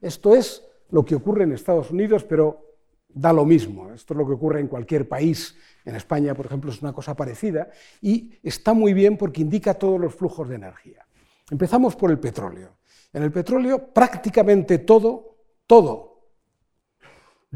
Esto 0.00 0.34
es 0.34 0.64
lo 0.90 1.04
que 1.04 1.14
ocurre 1.14 1.44
en 1.44 1.52
Estados 1.52 1.90
Unidos, 1.90 2.24
pero 2.24 2.66
da 3.08 3.32
lo 3.32 3.44
mismo. 3.44 3.90
Esto 3.92 4.14
es 4.14 4.18
lo 4.18 4.26
que 4.26 4.34
ocurre 4.34 4.60
en 4.60 4.68
cualquier 4.68 5.08
país. 5.08 5.56
En 5.84 5.96
España, 5.96 6.34
por 6.34 6.46
ejemplo, 6.46 6.70
es 6.70 6.82
una 6.82 6.92
cosa 6.92 7.14
parecida 7.14 7.70
y 8.00 8.38
está 8.42 8.72
muy 8.74 8.92
bien 8.92 9.16
porque 9.16 9.40
indica 9.40 9.74
todos 9.74 10.00
los 10.00 10.14
flujos 10.14 10.48
de 10.48 10.56
energía. 10.56 11.06
Empezamos 11.50 11.96
por 11.96 12.10
el 12.10 12.18
petróleo. 12.18 12.76
En 13.12 13.22
el 13.22 13.32
petróleo 13.32 13.92
prácticamente 13.92 14.78
todo, 14.78 15.36
todo 15.66 16.16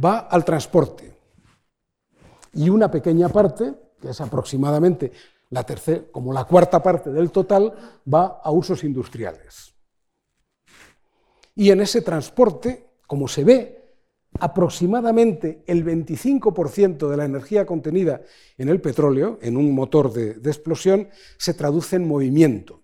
va 0.03 0.21
al 0.21 0.45
transporte. 0.45 1.13
Y 2.55 2.69
una 2.69 2.91
pequeña 2.91 3.29
parte, 3.29 3.75
que 4.01 4.11
es 4.11 4.21
aproximadamente 4.21 5.13
la 5.51 5.65
tercera, 5.65 6.05
como 6.11 6.33
la 6.33 6.45
cuarta 6.45 6.83
parte 6.83 7.11
del 7.11 7.31
total, 7.31 8.01
va 8.13 8.41
a 8.43 8.51
usos 8.51 8.83
industriales. 8.85 9.75
Y 11.55 11.71
en 11.71 11.81
ese 11.81 12.01
transporte, 12.01 12.90
como 13.11 13.27
se 13.27 13.43
ve, 13.43 13.91
aproximadamente 14.39 15.65
el 15.67 15.85
25% 15.85 17.09
de 17.09 17.17
la 17.17 17.25
energía 17.25 17.67
contenida 17.67 18.23
en 18.57 18.69
el 18.69 18.81
petróleo, 18.81 19.41
en 19.43 19.57
un 19.57 19.75
motor 19.75 20.13
de, 20.13 20.49
explosión, 20.49 21.09
se 21.37 21.53
traduce 21.53 21.97
en 21.97 22.07
movimiento. 22.07 22.83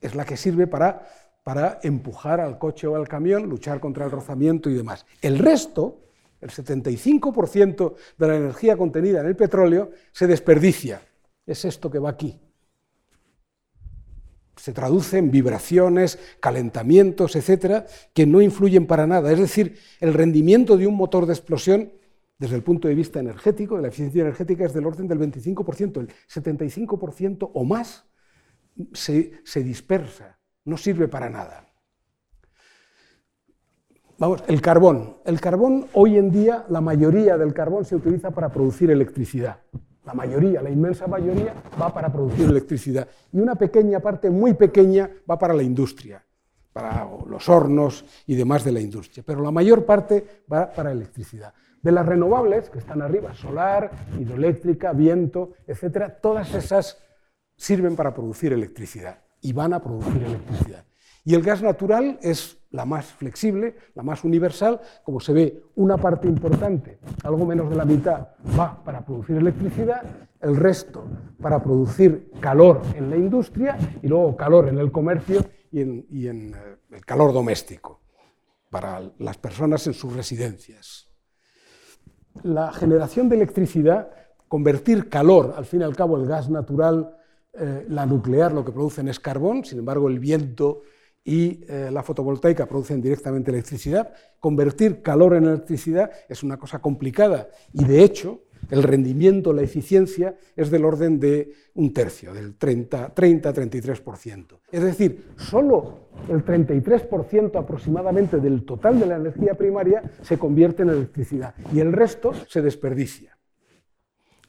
Es 0.00 0.14
la 0.14 0.24
que 0.24 0.36
sirve 0.36 0.68
para, 0.68 1.04
para 1.42 1.80
empujar 1.82 2.40
al 2.40 2.60
coche 2.60 2.86
o 2.86 2.94
al 2.94 3.08
camión, 3.08 3.48
luchar 3.48 3.80
contra 3.80 4.04
el 4.04 4.12
rozamiento 4.12 4.70
y 4.70 4.74
demás. 4.74 5.04
El 5.20 5.40
resto, 5.40 6.04
el 6.40 6.50
75% 6.50 7.96
de 8.18 8.28
la 8.28 8.36
energía 8.36 8.76
contenida 8.76 9.20
en 9.20 9.26
el 9.26 9.34
petróleo 9.34 9.90
se 10.12 10.28
desperdicia. 10.28 11.02
Es 11.44 11.64
esto 11.64 11.90
que 11.90 11.98
va 11.98 12.10
aquí. 12.10 12.40
Se 14.60 14.74
traduce 14.74 15.16
en 15.16 15.30
vibraciones, 15.30 16.18
calentamientos, 16.38 17.34
etcétera, 17.34 17.86
que 18.12 18.26
no 18.26 18.42
influyen 18.42 18.86
para 18.86 19.06
nada. 19.06 19.32
Es 19.32 19.38
decir, 19.38 19.78
el 20.00 20.12
rendimiento 20.12 20.76
de 20.76 20.86
un 20.86 20.96
motor 20.96 21.24
de 21.24 21.32
explosión, 21.32 21.92
desde 22.38 22.56
el 22.56 22.62
punto 22.62 22.86
de 22.86 22.94
vista 22.94 23.20
energético, 23.20 23.76
de 23.76 23.82
la 23.82 23.88
eficiencia 23.88 24.20
energética, 24.20 24.66
es 24.66 24.74
del 24.74 24.84
orden 24.84 25.08
del 25.08 25.18
25%. 25.18 26.00
El 26.00 26.08
75% 26.28 27.50
o 27.54 27.64
más 27.64 28.04
se, 28.92 29.32
se 29.44 29.62
dispersa, 29.62 30.38
no 30.66 30.76
sirve 30.76 31.08
para 31.08 31.30
nada. 31.30 31.66
Vamos, 34.18 34.44
el 34.48 34.60
carbón. 34.60 35.16
El 35.24 35.40
carbón, 35.40 35.86
hoy 35.94 36.18
en 36.18 36.30
día, 36.30 36.66
la 36.68 36.82
mayoría 36.82 37.38
del 37.38 37.54
carbón 37.54 37.86
se 37.86 37.96
utiliza 37.96 38.30
para 38.30 38.50
producir 38.50 38.90
electricidad. 38.90 39.60
La 40.10 40.14
mayoría, 40.14 40.60
la 40.60 40.70
inmensa 40.70 41.06
mayoría, 41.06 41.54
va 41.80 41.94
para 41.94 42.10
producir 42.12 42.50
electricidad. 42.50 43.06
Y 43.32 43.38
una 43.38 43.54
pequeña 43.54 44.00
parte, 44.00 44.28
muy 44.28 44.54
pequeña, 44.54 45.08
va 45.30 45.38
para 45.38 45.54
la 45.54 45.62
industria, 45.62 46.20
para 46.72 47.08
los 47.28 47.48
hornos 47.48 48.04
y 48.26 48.34
demás 48.34 48.64
de 48.64 48.72
la 48.72 48.80
industria. 48.80 49.22
Pero 49.24 49.40
la 49.40 49.52
mayor 49.52 49.86
parte 49.86 50.42
va 50.52 50.72
para 50.72 50.90
electricidad. 50.90 51.54
De 51.80 51.92
las 51.92 52.04
renovables, 52.04 52.70
que 52.70 52.80
están 52.80 53.02
arriba, 53.02 53.34
solar, 53.34 53.92
hidroeléctrica, 54.18 54.92
viento, 54.92 55.52
etcétera, 55.64 56.18
todas 56.20 56.52
esas 56.54 56.98
sirven 57.56 57.94
para 57.94 58.12
producir 58.12 58.52
electricidad 58.52 59.22
y 59.40 59.52
van 59.52 59.74
a 59.74 59.80
producir 59.80 60.24
electricidad. 60.24 60.84
Y 61.24 61.36
el 61.36 61.42
gas 61.42 61.62
natural 61.62 62.18
es 62.20 62.58
la 62.70 62.84
más 62.84 63.06
flexible, 63.06 63.74
la 63.94 64.02
más 64.02 64.24
universal, 64.24 64.80
como 65.02 65.20
se 65.20 65.32
ve, 65.32 65.62
una 65.76 65.96
parte 65.96 66.28
importante, 66.28 66.98
algo 67.24 67.44
menos 67.44 67.68
de 67.68 67.76
la 67.76 67.84
mitad, 67.84 68.28
va 68.58 68.82
para 68.84 69.04
producir 69.04 69.36
electricidad, 69.36 70.02
el 70.40 70.56
resto 70.56 71.04
para 71.40 71.62
producir 71.62 72.30
calor 72.40 72.82
en 72.94 73.10
la 73.10 73.16
industria 73.16 73.76
y 74.02 74.08
luego 74.08 74.36
calor 74.36 74.68
en 74.68 74.78
el 74.78 74.92
comercio 74.92 75.44
y 75.72 75.80
en, 75.80 76.54
eh, 76.54 76.76
el 76.90 77.04
calor 77.04 77.32
doméstico, 77.32 78.00
para 78.70 79.02
las 79.18 79.36
personas 79.36 79.86
en 79.86 79.94
sus 79.94 80.14
residencias. 80.14 81.08
La 82.42 82.72
generación 82.72 83.28
de 83.28 83.36
electricidad, 83.36 84.10
convertir 84.48 85.08
calor, 85.08 85.54
al 85.56 85.64
fin 85.64 85.80
y 85.80 85.84
al 85.84 85.96
cabo 85.96 86.16
el 86.16 86.26
gas 86.26 86.48
natural, 86.48 87.16
eh, 87.52 87.84
la 87.88 88.06
nuclear 88.06 88.52
lo 88.52 88.64
que 88.64 88.70
producen 88.70 89.08
es 89.08 89.18
carbón, 89.18 89.64
sin 89.64 89.80
embargo 89.80 90.08
el 90.08 90.20
viento 90.20 90.82
y 91.24 91.64
eh, 91.68 91.90
la 91.92 92.02
fotovoltaica 92.02 92.66
producen 92.66 93.00
directamente 93.00 93.50
electricidad. 93.50 94.12
Convertir 94.38 95.02
calor 95.02 95.34
en 95.34 95.44
electricidad 95.44 96.10
es 96.28 96.42
una 96.42 96.56
cosa 96.56 96.80
complicada 96.80 97.48
y 97.72 97.84
de 97.84 98.02
hecho 98.02 98.42
el 98.70 98.82
rendimiento, 98.82 99.52
la 99.52 99.62
eficiencia 99.62 100.36
es 100.54 100.70
del 100.70 100.84
orden 100.84 101.18
de 101.18 101.52
un 101.74 101.92
tercio, 101.92 102.32
del 102.32 102.58
30-33%. 102.58 104.58
Es 104.70 104.82
decir, 104.82 105.30
solo 105.36 106.10
el 106.28 106.44
33% 106.44 107.58
aproximadamente 107.58 108.38
del 108.38 108.64
total 108.64 109.00
de 109.00 109.06
la 109.06 109.16
energía 109.16 109.54
primaria 109.54 110.02
se 110.22 110.38
convierte 110.38 110.82
en 110.82 110.90
electricidad 110.90 111.54
y 111.72 111.80
el 111.80 111.92
resto 111.92 112.32
se 112.46 112.62
desperdicia 112.62 113.39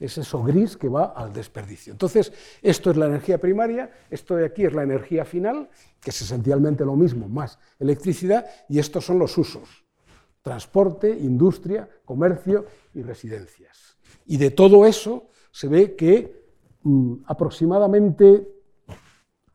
es 0.02 0.18
eso 0.18 0.42
gris 0.44 0.76
que 0.76 0.90
va 0.90 1.14
al 1.16 1.32
desperdicio. 1.32 1.94
Entonces, 1.94 2.34
esto 2.62 2.90
es 2.90 2.98
la 2.98 3.06
energía 3.06 3.38
primaria, 3.38 3.92
esto 4.10 4.36
de 4.36 4.46
aquí 4.46 4.66
es 4.66 4.74
la 4.74 4.82
energía 4.82 5.26
final, 5.26 5.70
que 6.02 6.10
es 6.10 6.22
esencialmente 6.22 6.84
lo 6.84 6.96
mismo, 6.96 7.30
más 7.30 7.60
electricidad, 7.80 8.46
y 8.68 8.80
estos 8.80 9.06
son 9.06 9.20
los 9.20 9.38
usos, 9.38 9.86
transporte, 10.42 11.10
industria, 11.10 11.88
comercio 12.04 12.66
y 12.96 13.04
residencias. 13.04 13.98
Y 14.26 14.38
de 14.38 14.50
todo 14.50 14.88
eso 14.88 15.30
se 15.52 15.68
ve 15.68 15.96
que 15.96 16.46
mm, 16.82 17.18
aproximadamente 17.28 18.48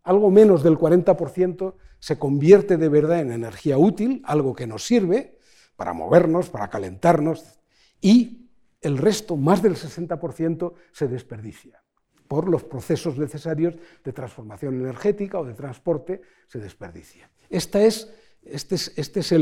algo 0.05 0.31
menos 0.31 0.62
del 0.62 0.79
40% 0.79 1.75
se 1.99 2.19
convierte 2.19 2.76
de 2.76 2.88
verdad 2.88 3.19
en 3.19 3.33
energía 3.33 3.79
útil, 3.79 4.23
algo 4.25 4.55
que 4.55 4.69
nos 4.69 4.87
sirve 4.87 5.38
para 5.75 5.93
movernos, 5.93 6.50
para 6.50 6.71
calentarnos, 6.71 7.59
y 8.00 8.46
el 8.80 8.99
resto, 8.99 9.37
más 9.37 9.62
del 9.62 9.75
60%, 9.75 10.75
se 10.92 11.09
desperdicia. 11.09 11.83
por 12.28 12.49
los 12.49 12.64
procesos 12.64 13.16
necesarios 13.16 13.76
de 14.02 14.12
transformación 14.12 14.75
energética 14.80 15.38
o 15.38 15.45
de 15.45 15.54
transporte, 15.54 16.23
se 16.49 16.59
desperdicia. 16.59 17.30
Esta 17.49 17.80
es, 17.85 18.12
este 18.42 18.75
es, 18.75 18.92
este 18.99 19.21
es 19.21 19.33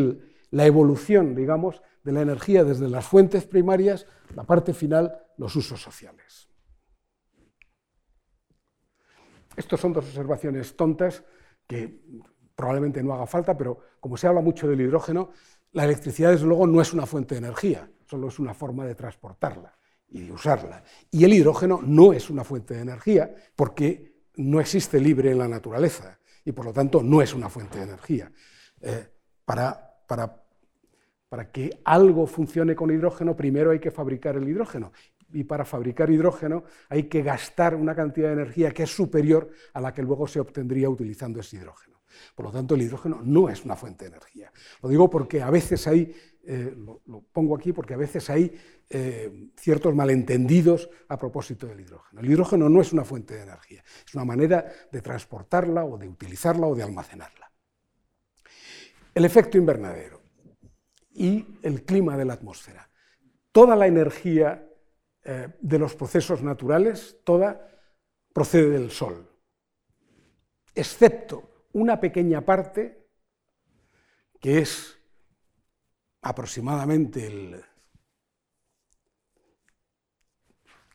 la 0.51 0.67
evolución, 0.67 1.35
digamos, 1.35 1.81
de 2.03 2.13
la 2.13 2.21
energía 2.21 2.63
desde 2.63 2.89
las 2.91 3.07
fuentes 3.07 3.47
primarias, 3.47 4.07
la 4.35 4.45
parte 4.45 4.75
final, 4.75 5.17
los 5.39 5.57
usos 5.57 5.81
sociales. 5.81 6.49
Estos 9.57 9.81
son 9.81 9.93
dos 9.93 10.05
observaciones 10.05 10.77
tontas 10.77 11.25
que 11.67 12.03
probablemente 12.55 13.03
no 13.03 13.15
haga 13.15 13.27
falta, 13.27 13.57
pero 13.57 13.79
como 14.01 14.17
se 14.17 14.27
habla 14.27 14.41
mucho 14.41 14.69
del 14.69 14.81
hidrógeno, 14.81 15.31
la 15.73 15.85
electricidad, 15.85 16.31
desde 16.31 16.47
luego, 16.47 16.67
no 16.67 16.81
es 16.81 16.93
una 16.93 17.07
fuente 17.07 17.35
de 17.35 17.41
energía, 17.41 17.91
solo 18.07 18.29
es 18.29 18.39
una 18.39 18.55
forma 18.55 18.85
de 18.85 18.95
transportarla 18.95 19.77
y 20.09 20.23
de 20.23 20.33
usarla. 20.33 20.83
Y 21.11 21.25
el 21.25 21.33
hidrógeno 21.33 21.81
no 21.83 22.13
es 22.13 22.31
una 22.31 22.45
fuente 22.45 22.75
de 22.75 22.83
energía 22.83 23.35
porque 23.57 24.15
no 24.37 24.61
existe 24.61 25.01
libre 25.01 25.31
en 25.31 25.39
la 25.39 25.49
naturaleza 25.49 26.19
y 26.45 26.53
por 26.53 26.67
lo 26.67 26.73
tanto 26.73 27.03
no 27.03 27.23
es 27.23 27.35
una 27.35 27.49
fuente 27.49 27.79
de 27.79 27.85
energía. 27.85 28.31
Eh, 28.81 29.09
para, 29.45 29.99
para, 30.07 30.45
para 31.29 31.51
que 31.51 31.81
algo 31.85 32.27
funcione 32.27 32.75
con 32.75 32.91
hidrógeno, 32.91 33.37
primero 33.37 33.71
hay 33.71 33.81
que 33.81 33.91
fabricar 33.91 34.37
el 34.37 34.49
hidrógeno 34.49 34.93
y 35.33 35.45
para 35.45 35.65
fabricar 35.65 36.11
hidrógeno 36.11 36.65
hay 36.89 37.05
que 37.05 37.23
gastar 37.23 37.75
una 37.75 37.95
cantidad 37.95 38.29
de 38.29 38.35
energía 38.35 38.71
que 38.71 38.85
es 38.85 38.95
superior 38.95 39.51
a 39.73 39.81
la 39.81 39.93
que 39.93 40.03
luego 40.03 40.27
se 40.27 40.41
obtendría 40.41 40.89
utilizando 40.89 41.41
ese 41.41 41.57
hidrógeno. 41.57 41.95
Por 42.35 42.47
lo 42.47 42.53
tanto, 42.53 42.75
el 42.75 42.83
hidrógeno 42.83 43.21
no 43.25 43.49
es 43.49 43.65
una 43.65 43.75
fuente 43.75 44.05
de 44.05 44.13
energía. 44.13 44.53
Lo 44.83 44.89
digo 44.89 45.11
porque 45.11 45.43
a 45.43 45.51
veces 45.51 45.87
hay, 45.89 46.15
eh, 46.47 46.75
lo, 46.77 47.01
pongo 47.33 47.57
aquí 47.57 47.73
porque 47.73 47.95
a 47.95 47.97
veces 47.97 48.29
hay 48.31 48.55
eh, 48.91 49.51
ciertos 49.57 49.95
malentendidos 49.95 50.91
a 51.09 51.19
propósito 51.19 51.67
del 51.67 51.81
hidrógeno. 51.81 52.21
El 52.21 52.31
hidrógeno 52.31 52.69
no 52.69 52.81
es 52.81 52.93
una 52.93 53.05
fuente 53.05 53.35
de 53.35 53.43
energía, 53.43 53.83
es 54.07 54.15
una 54.15 54.25
manera 54.25 54.71
de 54.91 55.01
transportarla 55.01 55.85
o 55.85 55.97
de 55.97 56.09
utilizarla 56.09 56.67
o 56.67 56.75
de 56.75 56.83
almacenarla. 56.83 57.51
El 59.15 59.25
efecto 59.25 59.59
invernadero 59.59 60.23
y 61.13 61.59
el 61.63 61.85
clima 61.85 62.17
de 62.17 62.25
la 62.25 62.35
atmósfera. 62.35 62.91
Toda 63.53 63.77
la 63.77 63.87
energía 63.87 64.69
eh, 65.23 65.49
de 65.61 65.79
los 65.79 65.95
procesos 65.95 66.43
naturales, 66.43 67.19
toda 67.25 67.69
procede 68.33 68.71
del 68.71 68.91
Sol, 68.91 69.31
excepto 70.75 71.69
una 71.73 72.01
pequeña 72.01 72.45
parte, 72.45 73.09
que 74.41 74.59
es 74.59 74.99
aproximadamente 76.25 77.61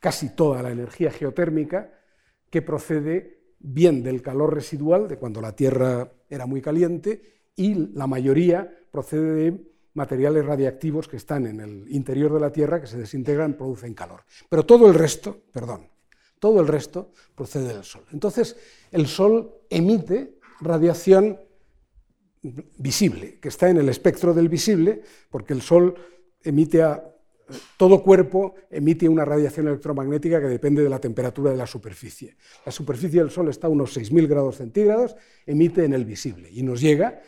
casi 0.00 0.34
toda 0.34 0.62
la 0.62 0.70
energía 0.70 1.12
geotérmica, 1.12 1.92
que 2.50 2.62
procede 2.62 3.54
bien 3.60 4.02
del 4.02 4.22
calor 4.22 4.52
residual, 4.52 5.06
de 5.06 5.18
cuando 5.18 5.40
la 5.40 5.54
Tierra 5.54 6.10
era 6.28 6.46
muy 6.46 6.60
caliente, 6.60 7.22
y 7.54 7.74
la 7.94 8.08
mayoría 8.08 8.68
procede 8.90 9.34
de 9.34 9.70
materiales 9.94 10.44
radiactivos 10.44 11.06
que 11.06 11.18
están 11.18 11.46
en 11.46 11.60
el 11.60 11.86
interior 11.94 12.32
de 12.32 12.40
la 12.40 12.50
Tierra, 12.50 12.80
que 12.80 12.88
se 12.88 12.98
desintegran, 12.98 13.54
producen 13.54 13.94
calor. 13.94 14.24
Pero 14.48 14.66
todo 14.66 14.88
el 14.88 14.94
resto, 14.94 15.42
perdón, 15.52 15.88
todo 16.40 16.60
el 16.60 16.66
resto 16.66 17.12
procede 17.36 17.74
del 17.74 17.84
Sol. 17.84 18.04
Entonces, 18.12 18.56
el 18.90 19.06
Sol 19.06 19.54
emite 19.68 20.40
radiación 20.60 21.38
visible, 22.42 23.38
que 23.38 23.48
está 23.48 23.68
en 23.68 23.78
el 23.78 23.88
espectro 23.88 24.32
del 24.32 24.48
visible, 24.48 25.02
porque 25.30 25.52
el 25.52 25.62
Sol 25.62 25.94
emite 26.42 26.82
a 26.82 27.04
todo 27.76 28.02
cuerpo 28.02 28.54
emite 28.70 29.08
una 29.08 29.24
radiación 29.24 29.66
electromagnética 29.66 30.40
que 30.40 30.46
depende 30.46 30.84
de 30.84 30.88
la 30.88 31.00
temperatura 31.00 31.50
de 31.50 31.56
la 31.56 31.66
superficie. 31.66 32.36
La 32.64 32.70
superficie 32.70 33.20
del 33.20 33.30
Sol 33.30 33.48
está 33.48 33.66
a 33.66 33.70
unos 33.70 33.96
6.000 33.96 34.28
grados 34.28 34.56
centígrados, 34.56 35.16
emite 35.46 35.84
en 35.84 35.92
el 35.92 36.04
visible 36.04 36.48
y 36.50 36.62
nos 36.62 36.80
llega 36.80 37.20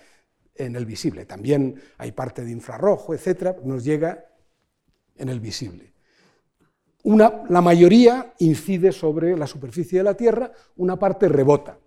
en 0.55 0.77
el 0.77 0.87
visible. 0.87 1.27
También 1.27 1.75
hay 1.99 2.13
parte 2.13 2.45
de 2.45 2.53
infrarrojo, 2.53 3.15
etcétera, 3.15 3.57
nos 3.65 3.85
llega 3.85 4.27
en 5.17 5.29
el 5.29 5.41
visible. 5.41 5.93
Una, 7.05 7.43
la 7.49 7.61
mayoría 7.61 8.33
incide 8.39 8.93
sobre 8.93 9.37
la 9.37 9.49
superficie 9.49 9.99
de 9.99 10.05
la 10.05 10.15
Tierra, 10.15 10.53
una 10.77 10.97
parte 10.97 11.29
rebota 11.29 11.79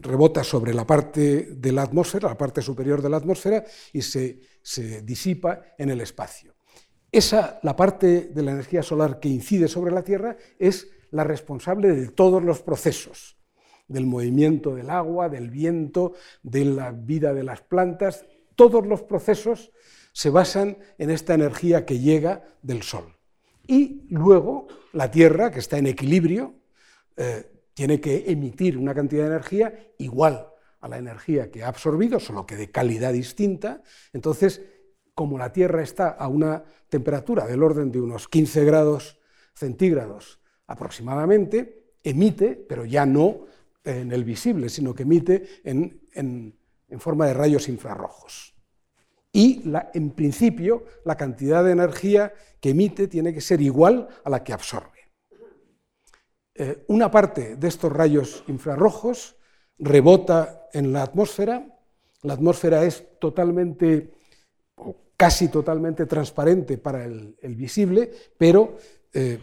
rebota 0.00 0.44
sobre 0.44 0.74
la 0.74 0.86
parte 0.86 1.48
de 1.52 1.72
la 1.72 1.82
atmósfera, 1.82 2.28
la 2.28 2.38
parte 2.38 2.62
superior 2.62 3.02
de 3.02 3.10
la 3.10 3.16
atmósfera, 3.16 3.64
y 3.92 4.02
se, 4.02 4.40
disipa 5.02 5.62
en 5.78 5.90
el 5.90 6.00
espacio. 6.00 6.54
Esa, 7.10 7.60
la 7.62 7.76
parte 7.76 8.28
de 8.32 8.42
la 8.42 8.52
energía 8.52 8.82
solar 8.82 9.20
que 9.20 9.28
incide 9.28 9.68
sobre 9.68 9.92
la 9.92 10.02
Tierra, 10.02 10.36
es 10.58 10.88
la 11.10 11.24
responsable 11.24 11.94
de 11.94 12.08
todos 12.08 12.42
los 12.42 12.62
procesos, 12.62 13.36
del 13.88 14.06
movimiento 14.06 14.74
del 14.74 14.90
agua, 14.90 15.28
del 15.28 15.50
viento, 15.50 16.14
de 16.42 16.64
la 16.64 16.90
vida 16.90 17.32
de 17.32 17.44
las 17.44 17.62
plantas. 17.62 18.26
Todos 18.56 18.86
los 18.86 19.02
procesos 19.02 19.70
se 20.12 20.30
basan 20.30 20.78
en 20.98 21.10
esta 21.10 21.34
energía 21.34 21.86
que 21.86 22.00
llega 22.00 22.42
del 22.62 22.82
Sol. 22.82 23.16
Y 23.66 24.06
luego 24.08 24.66
la 24.92 25.10
Tierra, 25.10 25.50
que 25.50 25.60
está 25.60 25.78
en 25.78 25.86
equilibrio, 25.86 26.54
eh, 27.16 27.55
tiene 27.76 28.00
que 28.00 28.24
emitir 28.28 28.78
una 28.78 28.94
cantidad 28.94 29.24
de 29.24 29.28
energía 29.28 29.92
igual 29.98 30.48
a 30.80 30.88
la 30.88 30.96
energía 30.96 31.50
que 31.50 31.62
ha 31.62 31.68
absorbido, 31.68 32.18
solo 32.18 32.46
que 32.46 32.56
de 32.56 32.70
calidad 32.70 33.12
distinta. 33.12 33.82
Entonces, 34.14 34.62
como 35.14 35.36
la 35.36 35.52
Tierra 35.52 35.82
está 35.82 36.08
a 36.08 36.26
una 36.26 36.64
temperatura 36.88 37.46
del 37.46 37.62
orden 37.62 37.92
de 37.92 38.00
unos 38.00 38.28
15 38.28 38.64
grados 38.64 39.18
centígrados 39.54 40.40
aproximadamente, 40.66 41.92
emite, 42.02 42.54
pero 42.66 42.86
ya 42.86 43.04
no 43.04 43.44
en 43.84 44.10
el 44.10 44.24
visible, 44.24 44.70
sino 44.70 44.94
que 44.94 45.02
emite 45.02 45.46
en, 45.62 46.56
forma 46.98 47.26
de 47.26 47.34
rayos 47.34 47.68
infrarrojos. 47.68 48.54
Y 49.32 49.70
en 49.92 50.12
principio 50.12 50.84
la 51.04 51.18
cantidad 51.18 51.62
de 51.62 51.72
energía 51.72 52.32
que 52.58 52.70
emite 52.70 53.06
tiene 53.06 53.34
que 53.34 53.42
ser 53.42 53.60
igual 53.60 54.08
a 54.24 54.30
la 54.30 54.42
que 54.42 54.54
absorbe. 54.54 54.95
Eh, 56.58 56.84
una 56.88 57.10
parte 57.10 57.56
de 57.56 57.68
estos 57.68 57.92
rayos 57.92 58.42
infrarrojos 58.48 59.36
rebota 59.78 60.68
en 60.72 60.92
la 60.92 61.02
atmósfera. 61.02 61.66
La 62.22 62.32
atmósfera 62.32 62.84
es 62.84 63.04
totalmente 63.18 64.14
o 64.76 64.96
casi 65.16 65.48
totalmente 65.48 66.06
transparente 66.06 66.78
para 66.78 67.04
el, 67.04 67.36
visible, 67.56 68.10
pero 68.38 68.76
eh, 69.12 69.38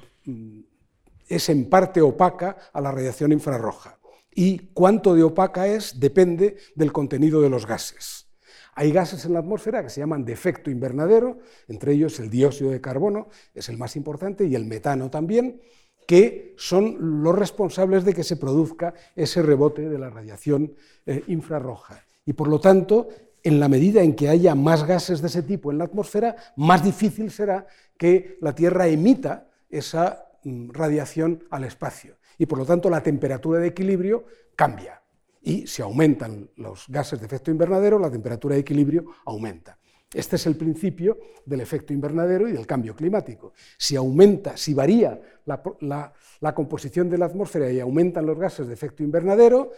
es 1.28 1.50
en 1.50 1.70
parte 1.70 2.02
opaca 2.02 2.58
a 2.74 2.82
la 2.82 2.92
radiación 2.92 3.32
infrarroja. 3.32 4.00
Y 4.34 4.70
cuánto 4.74 5.14
de 5.14 5.22
opaca 5.22 5.68
es 5.68 6.00
depende 6.00 6.58
del 6.76 6.92
contenido 6.92 7.42
de 7.42 7.50
los 7.50 7.68
gases. 7.68 8.28
Hay 8.76 8.92
gases 8.92 9.24
en 9.26 9.34
la 9.34 9.40
atmósfera 9.40 9.84
que 9.84 9.90
se 9.90 10.00
llaman 10.00 10.26
de 10.26 10.34
efecto 10.34 10.72
invernadero, 10.72 11.38
entre 11.68 11.94
ellos 11.94 12.20
el 12.20 12.32
dióxido 12.32 12.72
de 12.72 12.82
carbono 12.82 13.28
es 13.54 13.70
el 13.70 13.78
más 13.78 13.96
importante 13.96 14.46
y 14.46 14.56
el 14.56 14.66
metano 14.66 15.12
también, 15.12 15.62
que 16.08 16.54
son 16.58 17.24
los 17.24 17.38
responsables 17.38 18.06
de 18.06 18.14
que 18.14 18.24
se 18.24 18.38
produzca 18.38 18.94
ese 19.16 19.42
rebote 19.42 19.90
de 19.90 20.00
la 20.00 20.10
radiación 20.10 20.74
eh, 21.06 21.24
infrarroja. 21.28 22.04
Y 22.26 22.34
por 22.34 22.48
lo 22.48 22.60
tanto, 22.60 23.08
en 23.44 23.60
la 23.60 23.68
medida 23.68 24.02
en 24.02 24.16
que 24.16 24.30
haya 24.30 24.56
más 24.56 24.86
gases 24.86 25.22
de 25.22 25.28
ese 25.28 25.44
tipo 25.44 25.72
en 25.72 25.78
la 25.78 25.86
atmósfera, 25.86 26.36
más 26.56 26.84
difícil 26.84 27.32
será 27.32 27.68
que 27.98 28.38
la 28.42 28.56
Tierra 28.56 28.88
emita 28.88 29.50
esa 29.70 30.26
mm, 30.44 30.72
radiación 30.72 31.44
al 31.50 31.66
espacio. 31.66 32.18
Y 32.38 32.46
por 32.46 32.58
lo 32.58 32.66
tanto, 32.66 32.90
la 32.90 33.04
temperatura 33.04 33.60
de 33.60 33.68
equilibrio 33.68 34.26
cambia. 34.56 35.02
Y 35.42 35.68
si 35.68 35.82
aumentan 35.82 36.50
los 36.56 36.86
gases 36.88 37.20
de 37.20 37.26
efecto 37.26 37.52
invernadero, 37.52 38.00
la 38.00 38.10
temperatura 38.10 38.56
de 38.56 38.62
equilibrio 38.62 39.06
aumenta. 39.26 39.78
Este 40.14 40.36
es 40.36 40.46
el 40.46 40.56
principio 40.56 41.18
del 41.46 41.62
efecto 41.62 41.92
invernadero 41.92 42.48
y 42.48 42.52
del 42.52 42.68
cambio 42.68 42.96
climático. 42.96 43.54
Si 43.78 43.96
aumenta, 43.96 44.56
si 44.56 44.74
varía 44.74 45.20
la, 45.46 46.54
composición 46.54 47.10
de 47.10 47.18
la 47.18 47.26
atmósfera 47.26 47.72
y 47.72 47.80
aumentan 47.80 48.26
los 48.26 48.38
gases 48.38 48.68
de 48.68 48.74
efecto 48.74 49.04
invernadero, 49.04 49.72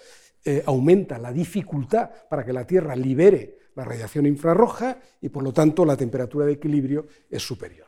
eh, 0.44 0.62
aumenta 0.66 1.18
la 1.18 1.32
dificultad 1.32 2.10
para 2.30 2.44
que 2.44 2.54
la 2.54 2.68
Tierra 2.68 2.96
libere 2.96 3.58
la 3.76 3.86
radiación 3.86 4.26
infrarroja 4.26 4.98
y 5.22 5.30
por 5.30 5.44
lo 5.44 5.54
tanto 5.54 5.86
la 5.86 5.98
temperatura 5.98 6.46
de 6.46 6.54
equilibrio 6.54 7.08
es 7.30 7.42
superior. 7.42 7.88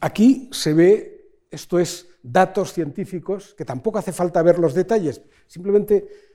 Aquí 0.00 0.48
se 0.52 0.74
ve, 0.74 1.40
esto 1.50 1.78
es 1.78 2.08
datos 2.22 2.72
científicos, 2.72 3.54
que 3.54 3.64
tampoco 3.64 3.98
hace 3.98 4.12
falta 4.12 4.42
ver 4.42 4.58
los 4.58 4.74
detalles, 4.74 5.22
simplemente 5.46 6.27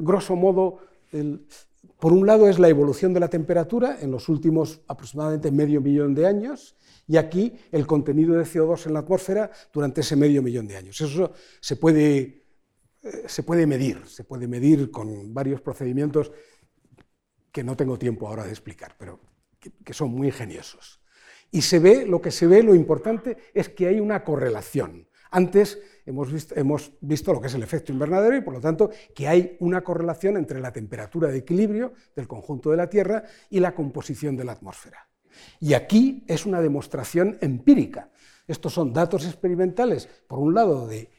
grosso 0.00 0.34
modo, 0.36 0.78
por 1.98 2.12
un 2.12 2.26
lado 2.26 2.48
es 2.48 2.58
la 2.58 2.68
evolución 2.68 3.12
de 3.12 3.20
la 3.20 3.28
temperatura 3.28 3.98
en 4.00 4.10
los 4.10 4.28
últimos 4.28 4.80
aproximadamente 4.88 5.50
medio 5.50 5.80
millón 5.80 6.14
de 6.14 6.26
años 6.26 6.76
y 7.06 7.16
aquí 7.16 7.54
el 7.72 7.86
contenido 7.86 8.34
de 8.34 8.44
CO2 8.44 8.86
en 8.86 8.94
la 8.94 9.00
atmósfera 9.00 9.50
durante 9.72 10.00
ese 10.00 10.16
medio 10.16 10.42
millón 10.42 10.66
de 10.66 10.76
años. 10.76 11.00
Eso 11.00 11.32
se 11.60 11.76
puede, 11.76 12.44
eh, 13.02 13.24
se 13.26 13.42
puede 13.42 13.66
medir, 13.66 14.06
se 14.06 14.24
puede 14.24 14.46
medir 14.46 14.90
con 14.90 15.34
varios 15.34 15.60
procedimientos 15.60 16.30
que 17.50 17.64
no 17.64 17.76
tengo 17.76 17.98
tiempo 17.98 18.28
ahora 18.28 18.44
de 18.44 18.50
explicar, 18.50 18.94
pero 18.96 19.18
que, 19.58 19.92
son 19.92 20.10
muy 20.10 20.28
ingeniosos. 20.28 21.00
Y 21.50 21.62
se 21.62 21.80
ve, 21.80 22.06
lo 22.06 22.20
que 22.20 22.30
se 22.30 22.46
ve, 22.46 22.62
lo 22.62 22.74
importante 22.74 23.36
es 23.52 23.68
que 23.68 23.88
hay 23.88 24.00
una 24.00 24.22
correlación. 24.22 25.08
Antes 25.30 25.78
hemos 26.06 26.32
visto, 26.32 26.54
hemos 26.56 26.92
visto, 27.00 27.32
lo 27.32 27.40
que 27.40 27.46
es 27.46 27.54
el 27.54 27.62
efecto 27.62 27.92
invernadero 27.92 28.36
y 28.36 28.40
por 28.40 28.54
lo 28.54 28.60
tanto 28.60 28.90
que 29.14 29.28
hay 29.28 29.56
una 29.60 29.82
correlación 29.82 30.36
entre 30.36 30.60
la 30.60 30.72
temperatura 30.72 31.28
de 31.28 31.38
equilibrio 31.38 31.92
del 32.16 32.26
conjunto 32.26 32.70
de 32.70 32.76
la 32.76 32.90
Tierra 32.90 33.24
y 33.48 33.60
la 33.60 33.74
composición 33.74 34.36
de 34.36 34.44
la 34.44 34.52
atmósfera. 34.52 35.08
Y 35.60 35.74
aquí 35.74 36.24
es 36.26 36.46
una 36.46 36.60
demostración 36.60 37.38
empírica. 37.40 38.10
Estos 38.46 38.74
son 38.74 38.92
datos 38.92 39.24
experimentales, 39.24 40.08
por 40.26 40.38
un 40.38 40.54
lado, 40.54 40.88
de, 40.88 41.10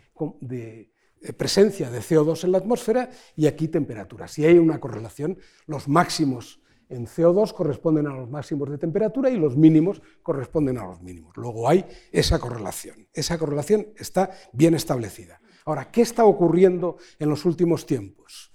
presencia 1.38 1.90
de 1.90 2.00
CO2 2.00 2.44
en 2.44 2.52
la 2.52 2.58
atmósfera 2.58 3.10
y 3.36 3.48
aquí 3.48 3.68
temperatura. 3.68 4.28
Si 4.28 4.44
hay 4.44 4.58
una 4.58 4.80
correlación, 4.80 5.38
los 5.68 5.88
máximos 5.88 6.61
en 6.92 7.08
CO2 7.08 7.54
corresponden 7.54 8.08
a 8.08 8.14
los 8.14 8.30
máximos 8.30 8.70
de 8.70 8.78
temperatura 8.78 9.30
y 9.30 9.38
los 9.38 9.56
mínimos 9.56 10.02
corresponden 10.22 10.78
a 10.78 10.86
los 10.86 11.02
mínimos. 11.02 11.36
Luego 11.38 11.68
hay 11.68 11.86
esa 12.12 12.40
correlación. 12.40 13.08
Esa 13.14 13.38
correlación 13.38 13.88
está 13.96 14.30
bien 14.52 14.74
establecida. 14.76 15.40
Ahora, 15.66 15.90
¿qué 15.90 16.02
está 16.02 16.26
ocurriendo 16.26 16.98
en 17.18 17.30
los 17.30 17.46
últimos 17.46 17.86
tiempos? 17.86 18.52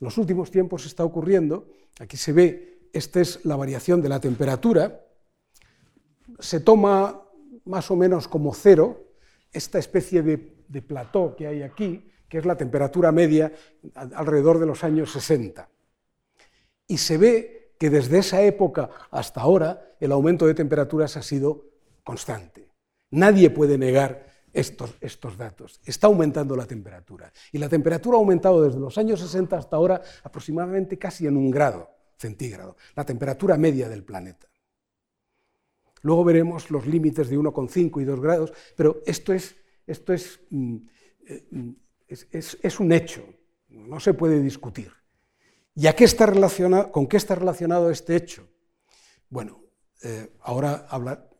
En 0.00 0.06
los 0.06 0.18
últimos 0.18 0.50
tiempos 0.50 0.86
está 0.86 1.04
ocurriendo, 1.04 1.68
aquí 2.00 2.16
se 2.16 2.32
ve, 2.32 2.88
esta 2.92 3.20
es 3.20 3.44
la 3.44 3.56
variación 3.56 4.00
de 4.00 4.08
la 4.08 4.20
temperatura, 4.20 5.04
se 6.38 6.60
toma 6.60 7.22
más 7.64 7.90
o 7.90 7.96
menos 7.96 8.28
como 8.28 8.54
cero 8.54 9.12
esta 9.52 9.78
especie 9.78 10.22
de, 10.22 10.64
de 10.68 10.82
plató 10.82 11.36
que 11.36 11.46
hay 11.46 11.62
aquí, 11.62 12.10
que 12.28 12.38
es 12.38 12.46
la 12.46 12.56
temperatura 12.56 13.12
media 13.12 13.52
alrededor 13.94 14.58
de 14.58 14.66
los 14.66 14.82
años 14.84 15.12
60. 15.12 15.68
Y 16.86 16.98
se 16.98 17.18
ve 17.18 17.53
que 17.78 17.90
desde 17.90 18.18
esa 18.18 18.42
época 18.42 18.90
hasta 19.10 19.40
ahora 19.40 19.96
el 20.00 20.12
aumento 20.12 20.46
de 20.46 20.54
temperaturas 20.54 21.16
ha 21.16 21.22
sido 21.22 21.64
constante. 22.02 22.68
Nadie 23.10 23.50
puede 23.50 23.78
negar 23.78 24.34
estos, 24.52 25.36
datos. 25.36 25.80
Está 25.84 26.06
aumentando 26.06 26.56
la 26.56 26.66
temperatura. 26.66 27.32
Y 27.52 27.58
la 27.58 27.68
temperatura 27.68 28.16
ha 28.16 28.20
aumentado 28.20 28.62
desde 28.62 28.78
los 28.78 28.96
años 28.98 29.20
60 29.20 29.56
hasta 29.56 29.76
ahora 29.76 30.00
aproximadamente 30.22 30.98
casi 30.98 31.26
en 31.26 31.36
un 31.36 31.50
grado 31.50 31.90
centígrado, 32.16 32.76
la 32.94 33.04
temperatura 33.04 33.56
media 33.56 33.88
del 33.88 34.04
planeta. 34.04 34.48
Luego 36.02 36.24
veremos 36.24 36.70
los 36.70 36.86
límites 36.86 37.28
de 37.28 37.38
1,5 37.38 38.00
y 38.00 38.04
2 38.04 38.20
grados, 38.20 38.52
pero 38.76 39.02
esto 39.06 39.32
es, 39.32 39.56
esto 39.86 40.12
es, 40.12 40.40
mm, 40.50 40.76
eh, 41.26 41.48
mm, 41.50 41.70
es, 42.06 42.28
es 42.30 42.80
un 42.80 42.92
hecho, 42.92 43.24
no 43.68 43.98
se 43.98 44.14
puede 44.14 44.40
discutir. 44.40 44.92
¿Y 45.74 45.86
a 45.86 45.94
qué 45.94 46.04
está 46.04 46.26
relacionado, 46.26 46.92
con 46.92 47.06
qué 47.06 47.16
está 47.16 47.34
relacionado 47.34 47.90
este 47.90 48.16
hecho? 48.16 48.48
Bueno, 49.28 49.62
eh, 50.02 50.32
ahora 50.40 50.86
hablar, 50.88 51.30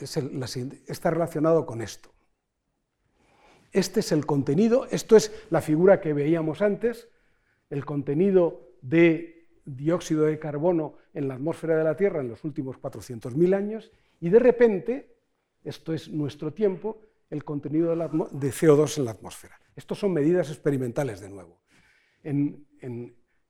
está 0.00 1.10
relacionado 1.10 1.64
con 1.66 1.80
esto. 1.80 2.12
Este 3.72 4.00
es 4.00 4.12
el 4.12 4.26
contenido, 4.26 4.86
esto 4.90 5.16
es 5.16 5.32
la 5.50 5.60
figura 5.60 6.00
que 6.00 6.12
veíamos 6.12 6.60
antes, 6.60 7.08
el 7.70 7.84
contenido 7.84 8.74
de 8.82 9.48
dióxido 9.64 10.24
de 10.24 10.38
carbono 10.38 10.96
en 11.14 11.28
la 11.28 11.34
atmósfera 11.34 11.76
de 11.76 11.84
la 11.84 11.96
Tierra 11.96 12.20
en 12.20 12.28
los 12.28 12.44
últimos 12.44 12.76
400.000 12.80 13.54
años, 13.54 13.92
y 14.20 14.28
de 14.28 14.38
repente, 14.38 15.16
esto 15.62 15.94
es 15.94 16.08
nuestro 16.08 16.52
tiempo, 16.52 17.00
el 17.30 17.44
contenido 17.44 17.94
de, 17.94 18.50
CO2 18.50 18.98
en 18.98 19.04
la 19.04 19.12
atmósfera. 19.12 19.58
Estos 19.76 19.98
son 19.98 20.12
medidas 20.12 20.50
experimentales 20.50 21.20
de 21.20 21.30
nuevo. 21.30 21.62
En, 22.22 22.66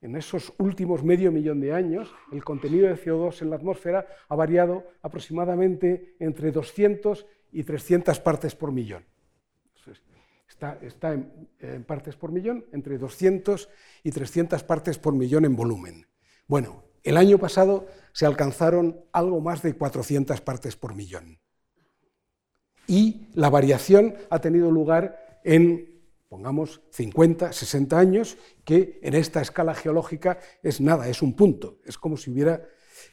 en 0.02 0.16
esos 0.16 0.52
últimos 0.58 1.04
medio 1.04 1.30
millón 1.30 1.60
de 1.60 1.72
años, 1.72 2.12
el 2.32 2.42
contenido 2.42 2.88
de 2.88 2.96
CO2 2.96 3.42
en 3.42 3.50
la 3.50 3.56
atmósfera 3.56 4.06
ha 4.28 4.34
variado 4.34 4.84
aproximadamente 5.02 6.16
entre 6.18 6.52
200 6.52 7.26
y 7.52 7.64
300 7.64 8.18
partes 8.20 8.54
por 8.54 8.72
millón. 8.72 9.04
Está, 10.48 11.14
en, 11.14 11.84
partes 11.84 12.16
por 12.16 12.32
millón, 12.32 12.66
entre 12.72 12.98
200 12.98 13.68
y 14.02 14.10
300 14.10 14.62
partes 14.64 14.98
por 14.98 15.14
millón 15.14 15.44
en 15.44 15.56
volumen. 15.56 16.06
Bueno, 16.46 16.84
el 17.02 17.16
año 17.16 17.38
pasado 17.38 17.86
se 18.12 18.26
alcanzaron 18.26 19.00
algo 19.12 19.40
más 19.40 19.62
de 19.62 19.74
400 19.74 20.40
partes 20.42 20.76
por 20.76 20.94
millón. 20.94 21.38
Y 22.86 23.28
la 23.34 23.48
variación 23.48 24.16
ha 24.28 24.40
tenido 24.40 24.70
lugar 24.70 25.40
en 25.44 25.99
pongamos 26.30 26.80
50, 26.92 27.52
60 27.52 27.98
años, 27.98 28.38
que 28.64 29.00
en 29.02 29.14
esta 29.14 29.42
escala 29.42 29.74
geológica 29.74 30.38
es 30.62 30.80
nada, 30.80 31.08
es 31.08 31.22
un 31.22 31.34
punto, 31.34 31.80
es 31.84 31.98
como 31.98 32.16
si 32.16 32.30
hubiera... 32.30 32.66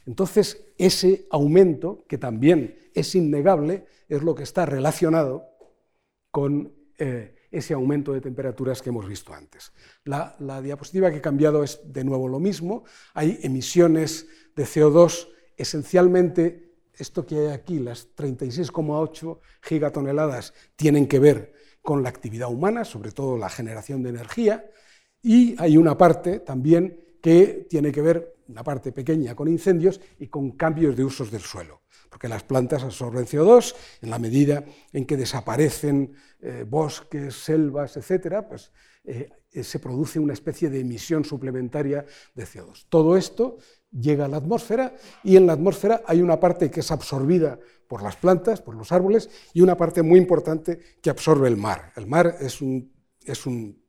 Entonces, 0.06 0.68
ese 0.78 1.26
aumento, 1.32 2.06
que 2.08 2.20
también 2.20 2.78
es 2.94 3.16
innegable, 3.16 3.88
es 4.08 4.22
lo 4.22 4.36
que 4.36 4.44
está 4.44 4.68
relacionado 4.68 5.50
con 6.30 6.72
eh, 7.00 7.36
ese 7.50 7.74
aumento 7.74 8.14
de 8.14 8.22
temperaturas 8.22 8.84
que 8.84 8.90
hemos 8.90 9.08
visto 9.08 9.34
antes. 9.34 9.74
La, 10.04 10.36
la 10.40 10.62
diapositiva 10.62 11.10
que 11.10 11.18
he 11.18 11.22
cambiado 11.22 11.64
es 11.64 11.82
de 11.92 12.04
nuevo 12.04 12.28
lo 12.28 12.40
mismo, 12.40 12.84
hay 13.16 13.40
emisiones 13.42 14.28
de 14.56 14.64
CO2 14.64 15.30
esencialmente 15.58 16.68
esto 16.94 17.26
que 17.26 17.40
hay 17.40 17.48
aquí, 17.48 17.80
las 17.80 18.16
36,8 18.16 19.40
gigatoneladas, 19.62 20.54
tienen 20.76 21.08
que 21.08 21.20
ver 21.20 21.57
con 21.88 22.04
la 22.04 22.10
actividad 22.10 22.52
humana, 22.52 22.84
sobre 22.84 23.14
todo 23.14 23.38
la 23.38 23.50
generación 23.50 24.04
de 24.04 24.10
energía, 24.10 24.70
y 25.22 25.56
hay 25.58 25.78
una 25.78 25.98
parte 25.98 26.42
también 26.42 27.00
que 27.22 27.66
tiene 27.70 27.94
que 27.94 28.02
ver, 28.02 28.36
una 28.50 28.62
parte 28.62 28.92
pequeña, 28.92 29.36
con 29.36 29.48
incendios 29.48 30.02
y 30.20 30.28
con 30.28 30.52
cambios 30.52 30.98
de 30.98 31.06
usos 31.06 31.32
del 31.32 31.40
suelo, 31.40 31.84
porque 32.10 32.28
las 32.28 32.44
plantas 32.44 32.84
absorben 32.84 33.26
CO2 33.26 33.74
en 34.02 34.10
la 34.10 34.20
medida 34.20 34.66
en 34.92 35.06
que 35.06 35.16
desaparecen 35.16 36.14
eh, 36.42 36.66
bosques, 36.68 37.34
selvas, 37.34 37.96
etc., 37.96 38.44
pues 38.46 38.74
eh, 39.06 39.30
se 39.64 39.80
produce 39.80 40.20
una 40.20 40.34
especie 40.34 40.70
de 40.70 40.82
emisión 40.82 41.24
suplementaria 41.24 42.06
de 42.36 42.44
CO2. 42.44 42.88
Todo 42.90 43.16
esto 43.16 43.60
llega 43.92 44.26
a 44.26 44.28
la 44.28 44.38
atmósfera 44.38 44.94
y 45.24 45.38
en 45.38 45.48
la 45.48 45.54
atmósfera 45.54 46.02
hay 46.06 46.22
una 46.22 46.38
parte 46.38 46.70
que 46.70 46.82
es 46.82 46.92
absorbida 46.92 47.58
por 47.88 48.04
las 48.04 48.16
plantas, 48.16 48.62
por 48.62 48.76
los 48.76 48.92
árboles, 48.92 49.30
y 49.54 49.62
una 49.62 49.78
parte 49.78 50.02
muy 50.02 50.20
importante 50.20 50.80
que 51.02 51.10
absorbe 51.10 51.48
el 51.48 51.58
mar. 51.58 51.92
El 51.96 52.08
mar 52.08 52.38
es 52.40 52.62
un, 52.62 52.92
es 53.26 53.46
un 53.46 53.82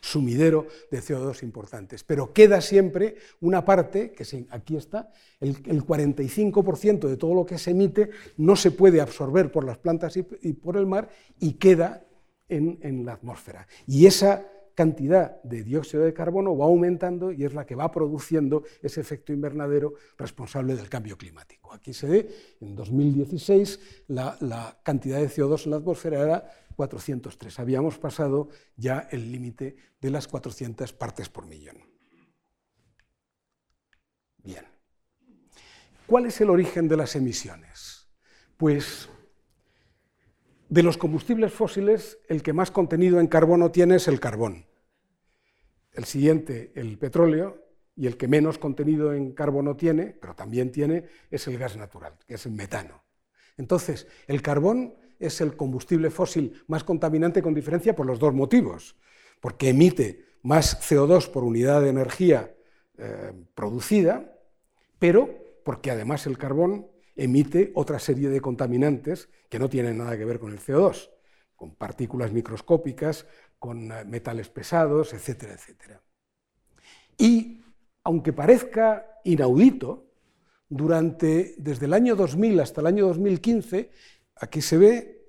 sumidero 0.00 0.66
de 0.90 1.00
CO2 1.00 1.42
importantes, 1.42 2.04
pero 2.04 2.32
queda 2.32 2.60
siempre 2.60 3.16
una 3.40 3.64
parte, 3.64 4.12
que 4.12 4.24
aquí 4.50 4.76
está, 4.76 5.12
el, 5.40 5.56
45% 5.56 7.08
de 7.08 7.16
todo 7.16 7.34
lo 7.34 7.46
que 7.46 7.58
se 7.58 7.70
emite 7.70 8.10
no 8.36 8.56
se 8.56 8.70
puede 8.70 9.00
absorber 9.00 9.50
por 9.52 9.64
las 9.64 9.78
plantas 9.78 10.16
y, 10.16 10.22
por 10.22 10.76
el 10.76 10.86
mar 10.86 11.08
y 11.38 11.54
queda 11.54 12.04
en, 12.48 12.78
en 12.82 13.04
la 13.04 13.12
atmósfera. 13.14 13.66
Y 13.86 14.06
esa 14.06 14.46
cantidad 14.80 15.42
de 15.42 15.62
dióxido 15.62 16.04
de 16.04 16.14
carbono 16.14 16.56
va 16.56 16.64
aumentando 16.64 17.32
y 17.32 17.44
es 17.44 17.52
la 17.52 17.66
que 17.66 17.74
va 17.74 17.92
produciendo 17.92 18.62
ese 18.80 19.02
efecto 19.02 19.30
invernadero 19.30 19.92
responsable 20.16 20.74
del 20.74 20.88
cambio 20.88 21.18
climático. 21.18 21.70
Aquí 21.74 21.92
se 21.92 22.08
ve, 22.08 22.56
en 22.62 22.74
2016, 22.74 24.06
la, 24.08 24.80
cantidad 24.82 25.18
de 25.18 25.28
CO2 25.28 25.66
en 25.66 25.72
la 25.72 25.76
atmósfera 25.76 26.22
era 26.22 26.50
403. 26.76 27.58
Habíamos 27.58 27.98
pasado 27.98 28.48
ya 28.74 29.06
el 29.10 29.30
límite 29.30 29.76
de 30.00 30.08
las 30.08 30.26
400 30.26 30.94
partes 30.94 31.28
por 31.28 31.44
millón. 31.44 31.76
Bien. 34.42 34.64
¿Cuál 36.06 36.24
es 36.24 36.40
el 36.40 36.48
origen 36.48 36.88
de 36.88 36.96
las 36.96 37.16
emisiones? 37.16 38.08
Pues 38.56 39.10
de 40.70 40.82
los 40.82 40.96
combustibles 40.96 41.52
fósiles, 41.52 42.16
el 42.30 42.42
que 42.42 42.54
más 42.54 42.70
contenido 42.70 43.20
en 43.20 43.26
carbono 43.26 43.70
tiene 43.70 43.96
es 43.96 44.08
el 44.08 44.20
carbón. 44.20 44.69
El 45.92 46.04
siguiente, 46.04 46.72
el 46.74 46.98
petróleo, 46.98 47.70
y 48.00 48.06
el 48.06 48.16
que 48.16 48.28
menos 48.28 48.56
contenido 48.56 49.12
en 49.12 49.32
carbono 49.32 49.76
tiene, 49.76 50.06
pero 50.06 50.34
también 50.34 50.72
tiene, 50.72 51.04
es 51.30 51.46
el 51.48 51.58
gas 51.58 51.76
natural, 51.76 52.14
que 52.26 52.34
es 52.34 52.46
el 52.46 52.52
metano. 52.52 53.04
Entonces, 53.58 54.06
el 54.26 54.40
carbón 54.40 54.94
es 55.18 55.42
el 55.42 55.54
combustible 55.54 56.10
fósil 56.10 56.62
más 56.66 56.82
contaminante 56.82 57.42
con 57.42 57.52
diferencia 57.52 57.94
por 57.94 58.06
los 58.06 58.18
dos 58.18 58.32
motivos, 58.32 58.96
porque 59.40 59.68
emite 59.68 60.24
más 60.42 60.80
CO2 60.80 61.30
por 61.30 61.44
unidad 61.44 61.82
de 61.82 61.90
energía 61.90 62.54
eh, 62.96 63.32
producida, 63.54 64.34
pero 64.98 65.28
porque 65.62 65.90
además 65.90 66.26
el 66.26 66.38
carbón 66.38 66.86
emite 67.16 67.70
otra 67.74 67.98
serie 67.98 68.30
de 68.30 68.40
contaminantes 68.40 69.28
que 69.50 69.58
no 69.58 69.68
tienen 69.68 69.98
nada 69.98 70.16
que 70.16 70.24
ver 70.24 70.38
con 70.38 70.52
el 70.52 70.58
CO2, 70.58 71.10
con 71.54 71.74
partículas 71.74 72.32
microscópicas, 72.32 73.26
con 73.60 73.92
eh, 73.92 74.04
metales 74.04 74.48
pesados, 74.48 75.12
etcétera, 75.12 75.52
etcétera. 75.52 76.02
Y 77.16 77.62
aunque 78.02 78.32
parezca 78.32 79.20
inaudito, 79.22 80.10
durante, 80.70 81.56
desde 81.58 81.86
el 81.86 81.92
año 81.92 82.16
2000 82.16 82.60
hasta 82.60 82.80
el 82.80 82.86
año 82.86 83.08
2015, 83.08 83.90
aquí 84.36 84.62
se 84.62 84.78
ve, 84.78 85.26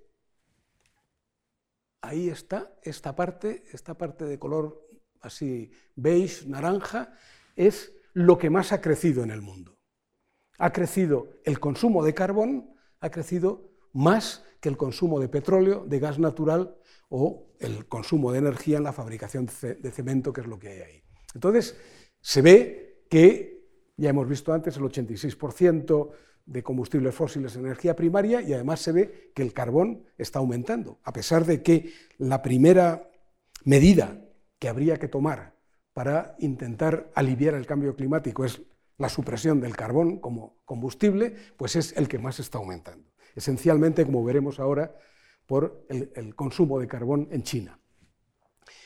ahí 2.02 2.30
está, 2.30 2.74
esta 2.84 3.16
parte, 3.16 3.64
esta 3.74 3.96
parte 3.96 4.26
de 4.26 4.40
color 4.40 4.88
así 5.20 5.72
beige, 5.96 6.48
naranja, 6.48 7.14
es 7.56 7.92
lo 8.14 8.38
que 8.38 8.50
más 8.50 8.72
ha 8.72 8.82
crecido 8.82 9.24
en 9.24 9.32
el 9.32 9.42
mundo. 9.42 9.78
ha 10.60 10.72
crecido 10.72 11.42
el 11.44 11.60
consumo 11.60 12.04
de 12.06 12.14
carbón, 12.14 12.76
ha 13.00 13.10
crecido 13.10 13.71
más 13.94 14.44
que 14.60 14.70
el 14.70 14.78
consumo 14.78 15.20
de 15.20 15.28
petróleo, 15.28 15.86
de 15.88 16.00
gas 16.00 16.20
natural 16.20 16.76
o 17.10 17.48
el 17.60 17.88
consumo 17.88 18.32
de 18.32 18.40
energía 18.40 18.78
en 18.78 18.84
la 18.84 18.94
fabricación 18.94 19.48
de 19.62 19.92
cemento, 19.92 20.32
que 20.32 20.42
es 20.42 20.48
lo 20.48 20.60
que 20.60 20.70
hay 20.70 20.80
ahí. 20.80 21.04
Entonces, 21.34 21.76
se 22.22 22.42
ve 22.42 23.06
que, 23.10 23.66
ya 23.98 24.10
hemos 24.10 24.28
visto 24.28 24.54
antes, 24.54 24.78
el 24.78 24.84
86% 24.84 26.12
de 26.46 26.64
combustibles 26.64 27.14
fósiles 27.14 27.56
en 27.56 27.66
energía 27.66 27.96
primaria 27.96 28.42
y 28.42 28.54
además 28.54 28.80
se 28.80 28.92
ve 28.92 29.32
que 29.36 29.42
el 29.42 29.54
carbón 29.54 30.06
está 30.18 30.40
aumentando, 30.40 31.00
a 31.04 31.14
pesar 31.14 31.46
de 31.46 31.62
que 31.62 31.94
la 32.18 32.42
primera 32.42 33.10
medida 33.64 34.22
que 34.60 34.70
habría 34.70 34.98
que 34.98 35.08
tomar 35.08 35.56
para 35.94 36.36
intentar 36.40 37.12
aliviar 37.16 37.54
el 37.54 37.66
cambio 37.66 37.96
climático 37.96 38.46
es 38.46 38.62
la 38.98 39.10
supresión 39.10 39.60
del 39.60 39.76
carbón 39.76 40.20
como 40.20 40.62
combustible, 40.66 41.36
pues 41.58 41.76
es 41.76 41.96
el 41.98 42.08
que 42.08 42.20
más 42.20 42.40
está 42.40 42.60
aumentando. 42.60 43.12
Esencialmente, 43.36 44.06
como 44.06 44.24
veremos 44.24 44.60
ahora, 44.60 44.96
por 45.46 45.86
el, 45.90 46.34
consumo 46.36 46.80
de 46.80 46.88
carbón 46.88 47.28
en 47.32 47.44
China. 47.44 47.80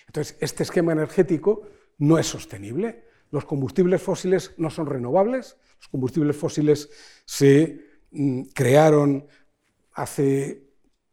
Entonces, 0.08 0.38
este 0.40 0.64
esquema 0.64 0.94
energético 0.94 1.62
no 2.00 2.18
es 2.18 2.28
sostenible. 2.28 3.06
Los 3.32 3.46
combustibles 3.46 4.02
fósiles 4.02 4.54
no 4.58 4.70
son 4.70 4.88
renovables. 4.88 5.58
Los 5.80 5.88
combustibles 5.90 6.36
fósiles 6.36 6.90
se 7.26 8.02
mm, 8.12 8.42
crearon 8.54 9.28
hace 9.94 10.66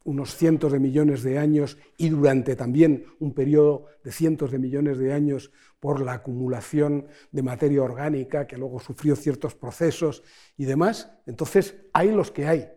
unos 0.05 0.35
cientos 0.35 0.73
de 0.73 0.81
millones 0.81 1.23
de 1.23 1.39
años 1.39 1.79
y 1.97 2.09
durante 2.09 2.57
también 2.57 3.05
un 3.21 3.35
periodo 3.35 3.87
de 4.03 4.11
cientos 4.11 4.51
de 4.51 4.59
millones 4.59 4.99
de 4.99 5.13
años 5.13 5.53
por 5.81 6.01
la 6.01 6.15
acumulación 6.15 7.07
de 7.31 7.43
materia 7.43 7.83
orgánica 7.83 8.47
que 8.47 8.57
luego 8.57 8.81
sufrió 8.81 9.17
ciertos 9.17 9.55
procesos 9.55 10.23
y 10.57 10.65
demás. 10.65 11.13
Entonces, 11.27 11.77
hay 11.93 12.11
los 12.11 12.31
que 12.31 12.47
hay 12.47 12.69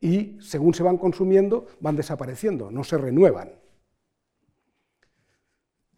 y 0.00 0.36
según 0.40 0.74
se 0.74 0.82
van 0.82 0.98
consumiendo 0.98 1.66
van 1.80 1.96
desapareciendo, 1.96 2.70
no 2.70 2.84
se 2.84 2.98
renuevan. 2.98 3.52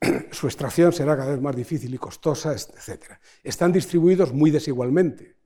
Su 0.30 0.46
extracción 0.46 0.92
será 0.92 1.16
cada 1.16 1.32
vez 1.32 1.40
más 1.40 1.56
difícil 1.56 1.92
y 1.92 1.98
costosa, 1.98 2.52
etc. 2.52 3.12
Están 3.42 3.72
distribuidos 3.72 4.32
muy 4.32 4.50
desigualmente. 4.50 5.36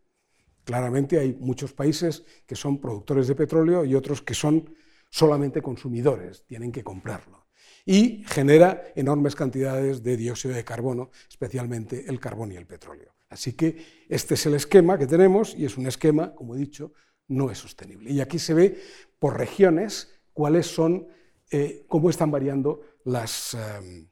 Claramente 0.65 1.19
hay 1.19 1.37
muchos 1.41 1.73
países 1.73 2.25
que 2.47 2.55
son 2.55 2.81
productores 2.81 3.27
de 3.27 3.35
petróleo 3.35 3.85
y 3.85 3.95
otros 3.95 4.23
que 4.23 4.35
son 4.35 4.75
solamente 5.11 5.61
consumidores, 5.61 6.45
tienen 6.47 6.73
que 6.73 6.85
comprarlo. 6.85 7.47
Y 7.85 8.23
genera 8.27 8.85
enormes 8.95 9.35
cantidades 9.35 10.03
de 10.03 10.17
dióxido 10.17 10.55
de 10.55 10.65
carbono, 10.65 11.11
especialmente 11.29 12.05
el 12.09 12.21
carbón 12.21 12.53
y 12.53 12.57
el 12.57 12.67
petróleo. 12.67 13.13
Así 13.29 13.55
que 13.55 14.05
este 14.09 14.35
es 14.35 14.47
el 14.47 14.55
esquema 14.55 14.99
que 14.99 15.07
tenemos 15.07 15.55
y 15.57 15.65
es 15.65 15.77
un 15.77 15.87
esquema, 15.87 16.35
como 16.35 16.55
he 16.55 16.59
dicho, 16.59 16.93
no 17.29 17.51
es 17.51 17.59
sostenible. 17.59 18.11
Y 18.11 18.21
aquí 18.21 18.39
se 18.39 18.55
ve 18.55 18.81
por 19.19 19.39
regiones 19.39 20.13
cuáles 20.33 20.67
son, 20.67 21.07
eh, 21.51 21.85
cómo 21.89 22.11
están 22.11 22.31
variando 22.31 22.81
las, 23.05 23.55
em, 23.55 24.09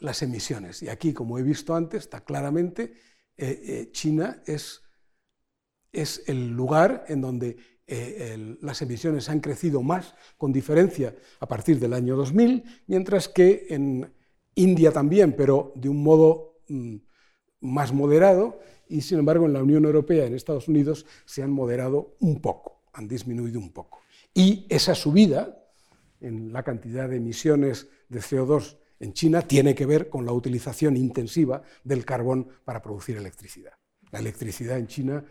las, 0.00 0.22
emisiones. 0.22 0.82
Y 0.82 0.88
aquí, 0.88 1.12
como 1.12 1.38
he 1.38 1.42
visto 1.42 1.74
antes, 1.74 2.04
está 2.04 2.24
claramente 2.24 2.94
eh, 3.36 3.62
eh, 3.66 3.88
China 3.92 4.42
es, 4.46 4.82
es, 5.92 6.22
el 6.26 6.50
lugar 6.50 7.04
en 7.08 7.20
donde 7.20 7.56
las 8.62 8.82
emisiones 8.82 9.28
han 9.28 9.38
crecido 9.38 9.80
más, 9.80 10.16
con 10.36 10.52
diferencia, 10.52 11.14
a 11.38 11.46
partir 11.46 11.78
del 11.78 11.92
año 11.92 12.16
2000, 12.16 12.64
mientras 12.88 13.28
que 13.28 13.66
en 13.70 14.12
India 14.56 14.90
también, 14.90 15.36
pero 15.36 15.72
de 15.76 15.88
un 15.88 16.02
modo 16.02 16.58
mm, 16.66 16.96
más 17.60 17.92
moderado, 17.92 18.58
y 18.88 19.00
sin 19.00 19.18
embargo 19.18 19.46
en 19.46 19.52
la 19.52 19.62
Unión 19.62 19.84
Europea 19.84 20.26
en 20.26 20.34
Estados 20.34 20.68
Unidos 20.68 21.06
se 21.24 21.42
han 21.42 21.50
moderado 21.50 22.16
un 22.20 22.40
poco, 22.40 22.82
han 22.92 23.08
disminuido 23.08 23.58
un 23.58 23.72
poco. 23.72 24.00
Y 24.34 24.66
esa 24.68 24.94
subida 24.94 25.64
en 26.20 26.52
la 26.52 26.62
cantidad 26.62 27.08
de 27.08 27.16
emisiones 27.16 27.88
de 28.08 28.20
CO2 28.20 28.78
en 29.00 29.12
China 29.12 29.42
tiene 29.42 29.74
que 29.74 29.86
ver 29.86 30.08
con 30.08 30.24
la 30.24 30.32
utilización 30.32 30.96
intensiva 30.96 31.62
del 31.84 32.04
carbón 32.04 32.48
para 32.64 32.80
producir 32.80 33.16
electricidad. 33.16 33.72
La 34.10 34.18
electricidad 34.18 34.78
en 34.78 34.86
China 34.86 35.24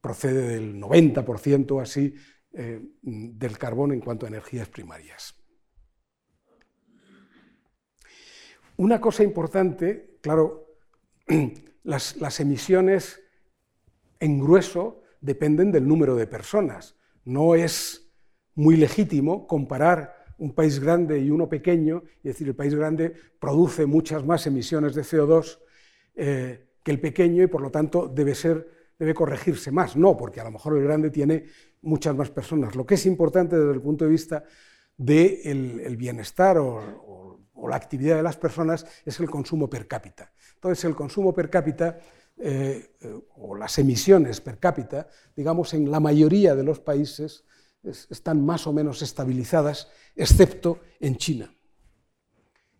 procede 0.00 0.48
del 0.48 0.80
90% 0.80 1.82
así 1.82 2.14
eh, 2.52 2.80
del 3.02 3.58
carbón 3.58 3.92
en 3.92 4.00
cuanto 4.00 4.26
a 4.26 4.28
energías 4.28 4.68
primarias. 4.68 5.34
Una 8.76 9.00
cosa 9.00 9.24
importante, 9.24 10.18
claro, 10.20 10.76
las, 11.88 12.40
emisiones 12.40 13.22
en 14.20 14.38
grueso 14.38 15.02
dependen 15.22 15.72
del 15.72 15.88
número 15.88 16.16
de 16.16 16.26
personas. 16.26 16.96
No 17.24 17.54
es 17.54 18.12
muy 18.54 18.76
legítimo 18.76 19.46
comparar 19.46 20.14
un 20.36 20.54
país 20.54 20.80
grande 20.80 21.18
y 21.18 21.30
uno 21.30 21.48
pequeño, 21.48 22.02
y 22.22 22.28
decir, 22.28 22.46
el 22.46 22.54
país 22.54 22.74
grande 22.74 23.14
produce 23.40 23.86
muchas 23.86 24.24
más 24.24 24.46
emisiones 24.46 24.94
de 24.94 25.02
CO2 25.02 25.58
eh, 26.14 26.68
que 26.84 26.90
el 26.90 27.00
pequeño 27.00 27.42
y 27.42 27.46
por 27.46 27.62
lo 27.62 27.70
tanto 27.70 28.06
debe, 28.06 28.34
ser, 28.34 28.68
debe 28.98 29.14
corregirse 29.14 29.72
más. 29.72 29.96
No, 29.96 30.14
porque 30.16 30.40
a 30.40 30.44
lo 30.44 30.50
mejor 30.50 30.76
el 30.76 30.84
grande 30.84 31.10
tiene 31.10 31.44
muchas 31.80 32.14
más 32.14 32.30
personas. 32.30 32.76
Lo 32.76 32.84
que 32.84 32.96
es 32.96 33.06
importante 33.06 33.56
desde 33.56 33.72
el 33.72 33.80
punto 33.80 34.04
de 34.04 34.10
vista 34.10 34.44
del 34.94 35.96
bienestar 35.96 36.58
o, 36.58 36.66
o 36.76 37.27
la 37.66 37.76
actividad 37.76 38.16
de 38.16 38.22
las 38.22 38.36
personas 38.36 38.86
es 39.06 39.18
el 39.18 39.30
consumo 39.30 39.70
per 39.70 39.88
cápita. 39.88 40.30
Entonces, 40.54 40.84
el 40.84 40.94
consumo 40.94 41.34
per 41.34 41.48
cápita 41.48 41.98
eh, 42.36 42.94
eh, 43.00 43.20
o 43.36 43.56
las 43.56 43.78
emisiones 43.78 44.40
per 44.40 44.58
cápita, 44.58 45.08
digamos, 45.34 45.74
en 45.74 45.90
la 45.90 45.98
mayoría 45.98 46.54
de 46.54 46.62
los 46.62 46.78
países 46.78 47.44
están 47.82 48.44
más 48.44 48.66
o 48.66 48.72
menos 48.72 49.02
estabilizadas, 49.02 49.88
excepto 50.14 50.80
en 51.00 51.16
China. 51.16 51.54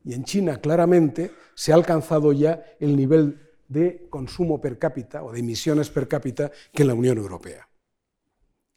Y 0.05 0.15
en 0.15 0.25
China, 0.25 0.61
claramente, 0.61 1.33
se 1.55 1.73
ha 1.73 1.77
alcanzado 1.77 2.33
ya 2.33 2.63
el 2.79 2.97
nivel 2.97 3.41
de 3.69 4.07
consumo 4.11 4.61
per 4.61 4.79
cápita 4.79 5.23
o 5.23 5.33
de 5.33 5.41
emisiones 5.41 5.91
per 5.91 6.09
cápita 6.09 6.51
que 6.73 6.83
en 6.83 6.89
la 6.89 6.95
Unión 6.95 7.19
Europea. 7.19 7.69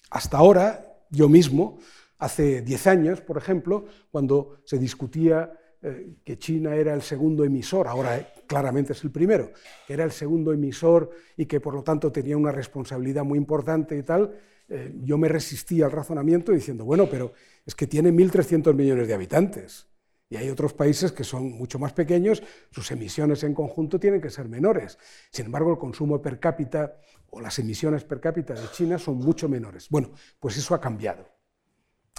Hasta 0.09 0.37
ahora, 0.37 1.05
yo 1.09 1.29
mismo, 1.29 1.79
hace 2.17 2.61
10 2.61 2.87
años, 2.87 3.21
por 3.21 3.37
ejemplo, 3.37 3.85
cuando 4.11 4.61
se 4.65 4.77
discutía 4.77 5.53
eh, 5.83 6.13
que 6.23 6.37
China 6.37 6.75
era 6.75 6.93
el 6.93 7.01
segundo 7.01 7.43
emisor, 7.43 7.87
ahora 7.87 8.33
claramente 8.45 8.93
es 8.93 9.03
el 9.03 9.11
primero, 9.11 9.51
era 9.87 10.03
el 10.03 10.11
segundo 10.11 10.53
emisor 10.53 11.09
y 11.35 11.45
que 11.45 11.59
por 11.59 11.73
lo 11.73 11.83
tanto 11.83 12.11
tenía 12.11 12.37
una 12.37 12.51
responsabilidad 12.51 13.23
muy 13.23 13.37
importante 13.37 13.97
y 13.97 14.03
tal, 14.03 14.31
eh, 14.69 14.93
yo 15.03 15.17
me 15.17 15.27
resistí 15.27 15.81
al 15.81 15.91
razonamiento 15.91 16.51
diciendo, 16.51 16.85
bueno, 16.85 17.07
pero 17.09 17.33
es 17.65 17.73
que 17.73 17.87
tiene 17.87 18.11
1.300 18.11 18.73
millones 18.75 19.07
de 19.07 19.13
habitantes 19.13 19.87
y 20.29 20.37
hay 20.37 20.49
otros 20.49 20.73
países 20.73 21.11
que 21.11 21.23
son 21.23 21.51
mucho 21.51 21.77
más 21.77 21.93
pequeños, 21.93 22.41
sus 22.69 22.89
emisiones 22.91 23.43
en 23.43 23.53
conjunto 23.53 23.99
tienen 23.99 24.21
que 24.21 24.29
ser 24.29 24.47
menores. 24.47 24.97
Sin 25.29 25.47
embargo, 25.47 25.71
el 25.71 25.77
consumo 25.77 26.21
per 26.21 26.39
cápita 26.39 26.95
o 27.31 27.41
las 27.41 27.59
emisiones 27.59 28.05
per 28.05 28.21
cápita 28.21 28.53
de 28.53 28.69
China 28.71 28.97
son 28.97 29.17
mucho 29.17 29.49
menores. 29.49 29.89
Bueno, 29.89 30.11
pues 30.39 30.55
eso 30.57 30.73
ha 30.73 30.79
cambiado. 30.79 31.25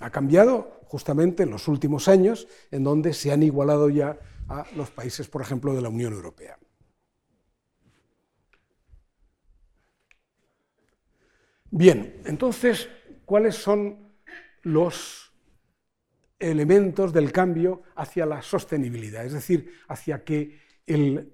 Ha 0.03 0.11
cambiado 0.11 0.81
justamente 0.87 1.45
en 1.45 1.51
los 1.51 1.69
últimos 1.69 2.09
años, 2.09 2.49
en 2.73 2.83
donde 2.83 3.15
se 3.15 3.31
han 3.31 3.43
igualado 3.43 3.89
ya 3.89 4.19
a 4.49 4.67
los 4.75 4.91
países, 4.91 5.29
por 5.29 5.41
ejemplo, 5.41 5.75
de 5.75 5.81
la 5.81 5.89
Unión 5.89 6.13
Europea. 6.13 6.59
Bien, 11.71 12.21
entonces, 12.27 12.89
¿cuáles 13.25 13.55
son 13.55 14.13
los 14.63 15.33
elementos 16.39 17.13
del 17.13 17.31
cambio 17.31 17.85
hacia 17.95 18.27
la 18.27 18.43
sostenibilidad? 18.43 19.25
Es 19.25 19.33
decir, 19.33 19.73
hacia 19.89 20.25
que 20.25 20.61
el, 20.85 21.33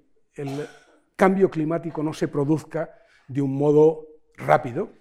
cambio 1.16 1.50
climático 1.50 2.02
no 2.04 2.12
se 2.12 2.28
produzca 2.28 2.94
de 3.26 3.42
un 3.42 3.57
modo 3.57 4.07
rápido, 4.37 4.92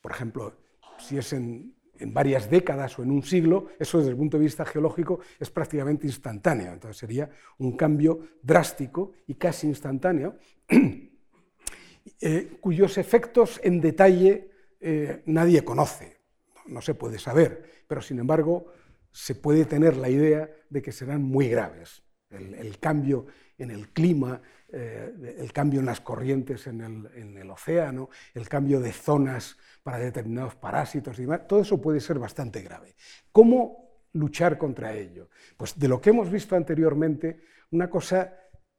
por 0.00 0.10
ejemplo, 0.10 0.56
si 0.98 1.16
es 1.16 1.32
en 1.32 1.77
en 1.98 2.14
varias 2.14 2.50
décadas 2.50 2.98
o 2.98 3.02
en 3.02 3.10
un 3.10 3.22
siglo, 3.22 3.68
eso 3.78 3.98
desde 3.98 4.10
el 4.10 4.16
punto 4.16 4.38
de 4.38 4.44
vista 4.44 4.64
geológico 4.64 5.20
es 5.38 5.50
prácticamente 5.50 6.06
instantáneo. 6.06 6.72
Entonces 6.72 6.96
sería 6.96 7.30
un 7.58 7.76
cambio 7.76 8.20
drástico 8.42 9.12
y 9.26 9.34
casi 9.34 9.66
instantáneo, 9.66 10.36
eh, 12.20 12.56
cuyos 12.60 12.98
efectos 12.98 13.60
en 13.62 13.80
detalle 13.80 14.50
eh, 14.80 15.22
nadie 15.26 15.64
conoce, 15.64 16.18
no 16.66 16.80
se 16.80 16.94
puede 16.94 17.18
saber, 17.18 17.84
pero 17.86 18.00
sin 18.00 18.18
embargo 18.20 18.66
se 19.10 19.34
puede 19.34 19.64
tener 19.64 19.96
la 19.96 20.08
idea 20.08 20.50
de 20.70 20.82
que 20.82 20.92
serán 20.92 21.22
muy 21.22 21.48
graves. 21.48 22.02
El, 22.30 22.78
cambio 22.78 23.26
en 23.56 23.70
el 23.70 23.88
clima, 23.88 24.42
eh, 24.70 25.36
el 25.38 25.50
cambio 25.52 25.80
en 25.80 25.86
las 25.86 26.00
corrientes 26.02 26.66
en 26.66 26.80
el, 26.82 27.50
océano, 27.50 28.10
el 28.34 28.48
cambio 28.48 28.80
de 28.80 28.92
zonas 28.92 29.56
para 29.82 29.98
determinados 29.98 30.56
parásitos 30.56 31.18
y 31.18 31.22
demás, 31.22 31.46
todo 31.46 31.62
eso 31.62 31.80
puede 31.80 32.00
ser 32.00 32.18
bastante 32.18 32.60
grave. 32.60 32.94
¿Cómo 33.32 34.04
luchar 34.12 34.58
contra 34.58 34.92
ello? 34.92 35.30
Pues 35.56 35.78
de 35.78 35.88
lo 35.88 36.00
que 36.00 36.10
hemos 36.10 36.30
visto 36.30 36.54
anteriormente, 36.54 37.40
una 37.70 37.88
cosa 37.88 38.34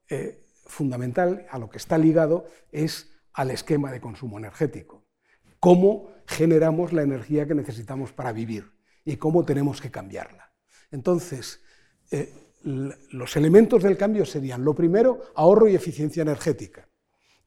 eh, 0.08 0.46
fundamental 0.66 1.48
a 1.50 1.58
lo 1.58 1.70
que 1.70 1.78
está 1.78 1.98
ligado 1.98 2.46
es 2.72 3.12
al 3.34 3.50
esquema 3.50 3.92
de 3.92 4.02
consumo 4.02 4.38
energético. 4.38 5.06
cómo 5.60 6.12
generamos 6.26 6.94
la 6.94 7.02
energía 7.02 7.48
que 7.48 7.56
necesitamos 7.56 8.14
para 8.14 8.32
vivir 8.32 8.72
y 9.04 9.18
cómo 9.18 9.44
tenemos 9.44 9.82
que 9.82 9.90
cambiarla. 9.90 10.54
Entonces, 10.92 11.62
eh, 12.12 12.32
los 12.64 13.36
elementos 13.36 13.84
del 13.84 13.98
cambio 13.98 14.26
serían, 14.26 14.64
lo 14.64 14.76
primero, 14.76 15.22
ahorro 15.36 15.68
y 15.68 15.76
eficiencia 15.76 16.22
energética, 16.22 16.88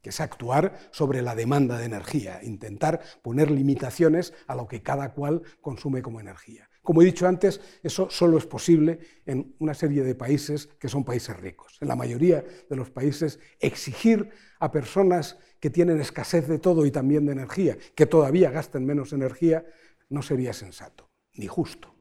que 0.01 0.09
es 0.09 0.19
actuar 0.19 0.89
sobre 0.91 1.21
la 1.21 1.35
demanda 1.35 1.77
de 1.77 1.85
energía, 1.85 2.39
intentar 2.43 3.01
poner 3.21 3.49
limitaciones 3.51 4.33
a 4.47 4.55
lo 4.55 4.67
que 4.67 4.81
cada 4.81 5.13
cual 5.13 5.41
consume 5.61 6.01
como 6.01 6.19
energía. 6.19 6.69
Como 6.81 7.01
he 7.01 7.05
dicho 7.05 7.27
antes, 7.27 7.61
eso 7.81 8.09
solo 8.09 8.37
es 8.37 8.45
posible 8.45 8.99
en 9.25 9.55
una 9.59 9.73
serie 9.73 10.03
de 10.03 10.15
países 10.15 10.67
que 10.79 10.89
son 10.89 11.05
países 11.05 11.37
ricos. 11.37 11.77
En 11.79 11.87
la 11.87 11.95
mayoría 11.95 12.43
de 12.69 12.75
los 12.75 12.89
países, 12.89 13.39
exigir 13.59 14.29
a 14.59 14.69
personas 14.69 15.37
que 15.61 15.69
tienen 15.69 16.01
escasez 16.01 16.45
de 16.49 16.59
todo 16.59 16.85
y 16.85 16.91
también 16.91 17.25
de 17.25 17.31
energía, 17.31 17.77
que 17.95 18.05
todavía 18.05 18.51
gasten 18.51 18.85
menos 18.85 19.13
energía, 19.13 19.65
no 20.09 20.21
sería 20.21 20.51
sensato 20.51 21.09
ni 21.35 21.47
justo. 21.47 21.92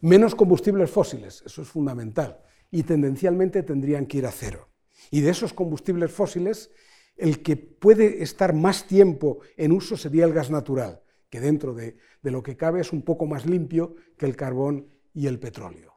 Menos 0.00 0.34
combustibles 0.34 0.90
fósiles, 0.90 1.42
eso 1.46 1.62
es 1.62 1.68
fundamental, 1.68 2.40
y 2.70 2.82
tendencialmente 2.82 3.62
tendrían 3.62 4.06
que 4.06 4.18
ir 4.18 4.26
a 4.26 4.32
cero. 4.32 4.68
Y 5.10 5.20
de 5.20 5.30
esos 5.30 5.52
combustibles 5.52 6.10
fósiles, 6.12 6.70
el 7.16 7.42
que 7.42 7.56
puede 7.56 8.22
estar 8.22 8.52
más 8.52 8.86
tiempo 8.86 9.40
en 9.56 9.72
uso 9.72 9.96
sería 9.96 10.24
el 10.24 10.32
gas 10.32 10.50
natural, 10.50 11.02
que 11.30 11.40
dentro 11.40 11.74
de, 11.74 11.96
lo 12.22 12.42
que 12.42 12.56
cabe 12.56 12.80
es 12.80 12.92
un 12.92 13.02
poco 13.02 13.26
más 13.26 13.46
limpio 13.46 13.94
que 14.18 14.26
el 14.26 14.36
carbón 14.36 14.90
y 15.14 15.26
el 15.26 15.38
petróleo. 15.38 15.94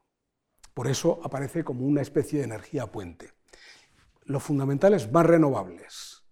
Por 0.73 0.88
eso 0.88 1.19
aparece 1.23 1.63
como 1.63 1.85
una 1.85 2.01
especie 2.01 2.39
de 2.39 2.45
energía 2.45 2.88
puente. 2.88 3.31
Lo 4.23 4.39
fundamental 4.39 4.93
es 4.93 5.12
más 5.12 5.25
renovables. 5.25 6.23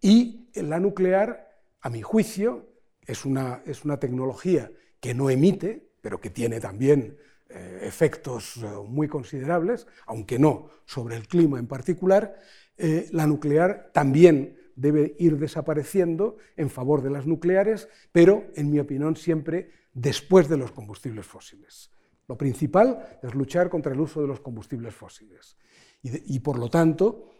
Y 0.00 0.50
la 0.54 0.80
nuclear, 0.80 1.48
a 1.80 1.88
mi 1.88 2.02
juicio, 2.02 2.68
es 3.00 3.24
una, 3.24 3.62
es 3.64 3.84
una 3.84 3.98
tecnología 3.98 4.70
que 5.00 5.14
no 5.14 5.30
emite, 5.30 5.90
pero 6.04 6.20
que 6.20 6.28
tiene 6.28 6.60
también 6.60 7.16
eh, 7.48 7.78
efectos 7.80 8.58
eh, 8.58 8.66
muy 8.86 9.08
considerables, 9.08 9.86
aunque 10.04 10.38
no 10.38 10.68
sobre 10.84 11.16
el 11.16 11.26
clima 11.26 11.58
en 11.58 11.66
particular, 11.66 12.38
eh, 12.76 13.08
la 13.12 13.26
nuclear 13.26 13.90
también 13.94 14.54
debe 14.76 15.16
ir 15.18 15.38
desapareciendo 15.38 16.36
en 16.58 16.68
favor 16.68 17.02
de 17.02 17.08
las 17.08 17.26
nucleares, 17.26 17.88
pero, 18.12 18.44
en 18.54 18.70
mi 18.70 18.80
opinión, 18.80 19.16
siempre 19.16 19.70
después 19.94 20.46
de 20.46 20.58
los 20.58 20.72
combustibles 20.72 21.24
fósiles. 21.24 21.90
Lo 22.28 22.36
principal 22.36 23.18
es 23.22 23.34
luchar 23.34 23.70
contra 23.70 23.94
el 23.94 24.00
uso 24.00 24.20
de 24.20 24.28
los 24.28 24.40
combustibles 24.40 24.94
fósiles 24.94 25.56
y, 26.02 26.38
por 26.40 26.58
lo 26.58 26.68
tanto, 26.68 27.30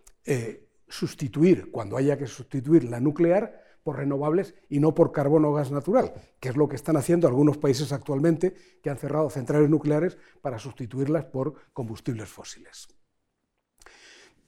sustituir, 0.89 1.71
cuando 1.71 1.99
haya 1.99 2.17
que 2.17 2.27
sustituir 2.27 2.85
la 2.85 2.99
nuclear, 2.99 3.64
por 3.85 3.99
renovables 3.99 4.55
y 4.69 4.81
no 4.81 4.95
por 4.95 5.13
carbón 5.13 5.45
o 5.45 5.53
gas 5.53 5.71
natural, 5.71 6.13
que 6.41 6.49
es 6.49 6.57
lo 6.57 6.69
que 6.69 6.77
están 6.77 6.97
haciendo 6.97 7.29
algunos 7.29 7.59
países 7.59 7.93
actualmente 7.93 8.55
que 8.83 8.91
han 8.91 8.99
cerrado 8.99 9.31
centrales 9.31 9.71
nucleares 9.71 10.19
para 10.41 10.59
sustituirlas 10.59 11.27
por 11.27 11.55
combustibles 11.73 12.29
fósiles. 12.29 12.89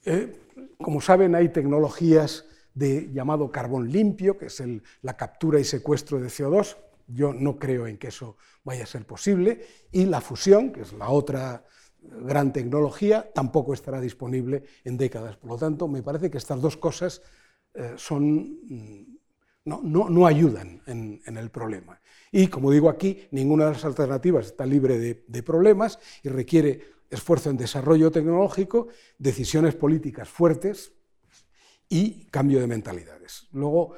Eh, 0.03 0.33
como 0.77 0.99
saben, 0.99 1.35
hay 1.35 1.49
tecnologías 1.49 2.45
de 2.73 3.11
llamado 3.11 3.51
carbón 3.51 3.91
limpio, 3.91 4.37
que 4.37 4.47
es 4.47 4.63
la 5.01 5.15
captura 5.15 5.59
y 5.59 5.63
secuestro 5.63 6.19
de 6.19 6.27
CO2. 6.27 6.77
Yo 7.07 7.33
no 7.33 7.57
creo 7.57 7.87
en 7.87 7.97
que 7.97 8.07
eso 8.07 8.37
vaya 8.63 8.83
a 8.83 8.87
ser 8.87 9.05
posible. 9.05 9.65
Y 9.91 10.05
la 10.05 10.21
fusión, 10.21 10.71
que 10.71 10.81
es 10.81 10.93
la 10.93 11.09
otra 11.09 11.65
gran 12.01 12.53
tecnología, 12.53 13.31
tampoco 13.33 13.73
estará 13.73 13.99
disponible 13.99 14.63
en 14.83 14.97
décadas. 14.97 15.37
Por 15.37 15.51
lo 15.51 15.57
tanto, 15.57 15.87
me 15.87 16.03
parece 16.03 16.29
que 16.29 16.37
estas 16.37 16.61
dos 16.61 16.77
cosas 16.77 17.21
eh, 17.73 17.93
son 17.97 18.59
mm, 19.67 20.13
no, 20.13 20.25
ayudan 20.25 20.81
en, 20.85 21.21
el 21.25 21.49
problema. 21.49 21.99
Y, 22.31 22.47
como 22.47 22.71
digo 22.71 22.89
aquí, 22.89 23.27
ninguna 23.31 23.65
de 23.65 23.71
las 23.73 23.85
alternativas 23.85 24.47
está 24.47 24.65
libre 24.65 24.97
de, 24.97 25.43
problemas 25.43 25.99
y 26.23 26.29
requiere 26.29 26.97
esfuerzo 27.09 27.49
en 27.49 27.57
desarrollo 27.57 28.11
tecnológico, 28.11 28.87
decisiones 29.17 29.75
políticas 29.75 30.27
fuertes 30.29 30.93
y 31.89 32.25
cambio 32.25 32.59
de 32.59 32.67
mentalidades. 32.67 33.47
Luego, 33.51 33.93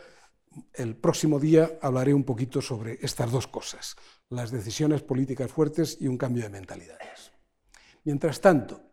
el 0.74 0.96
próximo 0.96 1.40
día 1.40 1.78
hablaré 1.82 2.14
un 2.14 2.24
poquito 2.24 2.62
sobre 2.62 3.00
estas 3.02 3.32
dos 3.32 3.48
cosas, 3.48 3.96
las 4.30 4.52
decisiones 4.52 5.02
políticas 5.02 5.52
fuertes 5.52 5.98
y 6.00 6.08
un 6.08 6.18
cambio 6.18 6.44
de 6.44 6.50
mentalidades. 6.50 7.32
Mientras 8.04 8.42
tanto, 8.42 8.88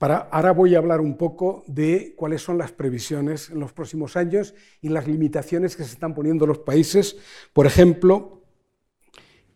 ahora 0.00 0.52
voy 0.52 0.74
a 0.74 0.78
hablar 0.78 1.00
un 1.00 1.16
poco 1.16 1.64
de 1.66 2.14
cuáles 2.16 2.42
son 2.42 2.58
las 2.58 2.72
previsiones 2.72 3.50
en 3.50 3.60
los 3.60 3.72
próximos 3.72 4.16
años 4.16 4.54
y 4.80 4.88
las 4.88 5.06
limitaciones 5.06 5.76
que 5.76 5.84
se 5.84 5.94
están 5.94 6.14
poniendo 6.14 6.46
los 6.46 6.58
países, 6.58 7.16
por 7.52 7.66
ejemplo, 7.66 8.42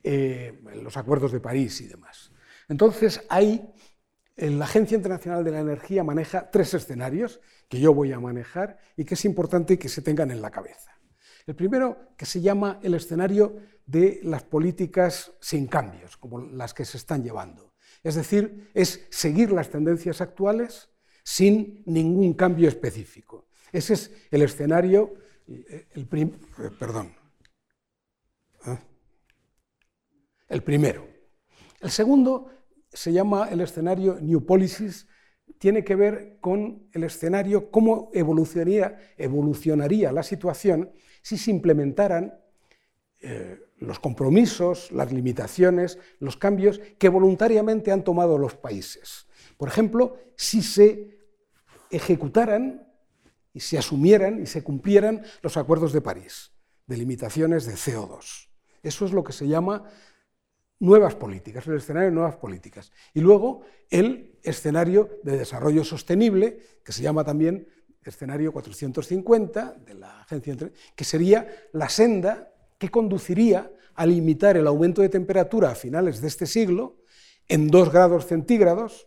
eh, 0.02 0.60
los 0.82 0.96
acuerdos 0.96 1.32
de 1.32 1.40
París 1.40 1.80
y 1.82 1.86
demás. 1.86 2.32
Entonces, 2.68 3.22
hay, 3.28 3.68
la 4.36 4.64
Agencia 4.64 4.96
Internacional 4.96 5.44
de 5.44 5.50
la 5.50 5.60
Energía 5.60 6.04
maneja 6.04 6.50
tres 6.50 6.72
escenarios 6.72 7.40
que 7.68 7.80
yo 7.80 7.92
voy 7.92 8.12
a 8.12 8.20
manejar 8.20 8.78
y 8.96 9.04
que 9.04 9.14
es 9.14 9.24
importante 9.24 9.78
que 9.78 9.88
se 9.88 10.02
tengan 10.02 10.30
en 10.30 10.40
la 10.40 10.50
cabeza. 10.50 10.90
El 11.46 11.54
primero, 11.54 12.14
que 12.16 12.26
se 12.26 12.40
llama 12.40 12.78
el 12.82 12.94
escenario 12.94 13.56
de 13.84 14.20
las 14.22 14.44
políticas 14.44 15.32
sin 15.40 15.66
cambios, 15.66 16.16
como 16.16 16.40
las 16.40 16.72
que 16.72 16.84
se 16.84 16.96
están 16.96 17.22
llevando. 17.22 17.69
Es 18.02 18.14
decir, 18.14 18.70
es 18.74 19.06
seguir 19.10 19.52
las 19.52 19.70
tendencias 19.70 20.20
actuales 20.20 20.88
sin 21.22 21.82
ningún 21.86 22.32
cambio 22.34 22.68
específico. 22.68 23.48
Ese 23.72 23.94
es 23.94 24.10
el 24.30 24.42
escenario, 24.42 25.14
eh, 25.46 25.86
el 25.92 26.08
eh, 26.12 26.70
perdón, 26.78 27.14
¿eh? 28.66 28.78
el 30.48 30.62
primero. 30.62 31.06
El 31.80 31.90
segundo 31.90 32.50
se 32.92 33.12
llama 33.12 33.48
el 33.50 33.60
escenario 33.60 34.18
New 34.20 34.44
Policies, 34.44 35.06
tiene 35.58 35.84
que 35.84 35.94
ver 35.94 36.38
con 36.40 36.88
el 36.92 37.04
escenario, 37.04 37.70
cómo 37.70 38.10
evolucionaría, 38.14 38.98
evolucionaría 39.16 40.10
la 40.10 40.22
situación 40.22 40.90
si 41.22 41.36
se 41.36 41.50
implementaran 41.50 42.34
los 43.80 43.98
compromisos, 43.98 44.92
las 44.92 45.12
limitaciones, 45.12 45.98
los 46.18 46.36
cambios 46.36 46.80
que 46.98 47.08
voluntariamente 47.08 47.90
han 47.90 48.04
tomado 48.04 48.38
los 48.38 48.54
países. 48.54 49.26
Por 49.56 49.68
ejemplo, 49.68 50.18
si 50.36 50.62
se 50.62 51.18
ejecutaran 51.90 52.86
y 53.52 53.60
se 53.60 53.78
asumieran 53.78 54.42
y 54.42 54.46
se 54.46 54.62
cumplieran 54.62 55.22
los 55.42 55.56
acuerdos 55.56 55.92
de 55.92 56.00
París 56.00 56.52
de 56.86 56.96
limitaciones 56.96 57.66
de 57.66 57.74
CO2. 57.74 58.48
Eso 58.82 59.04
es 59.04 59.12
lo 59.12 59.24
que 59.24 59.32
se 59.32 59.46
llama 59.46 59.84
nuevas 60.78 61.14
políticas, 61.14 61.66
el 61.66 61.76
escenario 61.76 62.08
de 62.08 62.14
nuevas 62.14 62.36
políticas. 62.36 62.92
Y 63.14 63.20
luego 63.20 63.62
el 63.90 64.38
escenario 64.42 65.20
de 65.22 65.38
desarrollo 65.38 65.84
sostenible, 65.84 66.60
que 66.84 66.92
se 66.92 67.02
llama 67.02 67.24
también 67.24 67.68
escenario 68.02 68.52
450 68.52 69.76
de 69.84 69.94
la 69.94 70.22
Agencia, 70.22 70.56
que 70.96 71.04
sería 71.04 71.46
la 71.72 71.88
senda 71.88 72.52
que 72.80 72.88
conduciría 72.88 73.70
a 73.94 74.06
limitar 74.06 74.56
el 74.56 74.66
aumento 74.66 75.02
de 75.02 75.10
temperatura 75.10 75.70
a 75.70 75.74
finales 75.74 76.22
de 76.22 76.28
este 76.28 76.46
siglo 76.46 76.96
en 77.46 77.68
2 77.68 77.92
grados 77.92 78.26
centígrados 78.26 79.06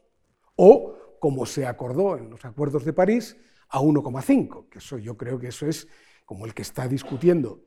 o, 0.55 0.95
como 1.19 1.47
se 1.47 1.65
acordó 1.65 2.15
en 2.15 2.29
los 2.29 2.45
acuerdos 2.45 2.85
de 2.85 2.93
París, 2.93 3.35
a 3.69 3.79
1,5, 3.79 4.69
que 4.69 4.77
eso 4.77 4.99
yo 4.99 5.17
creo 5.17 5.39
que 5.39 5.47
eso 5.47 5.65
es 5.65 5.87
como 6.23 6.45
el 6.45 6.53
que 6.53 6.61
está 6.61 6.87
discutiendo 6.87 7.63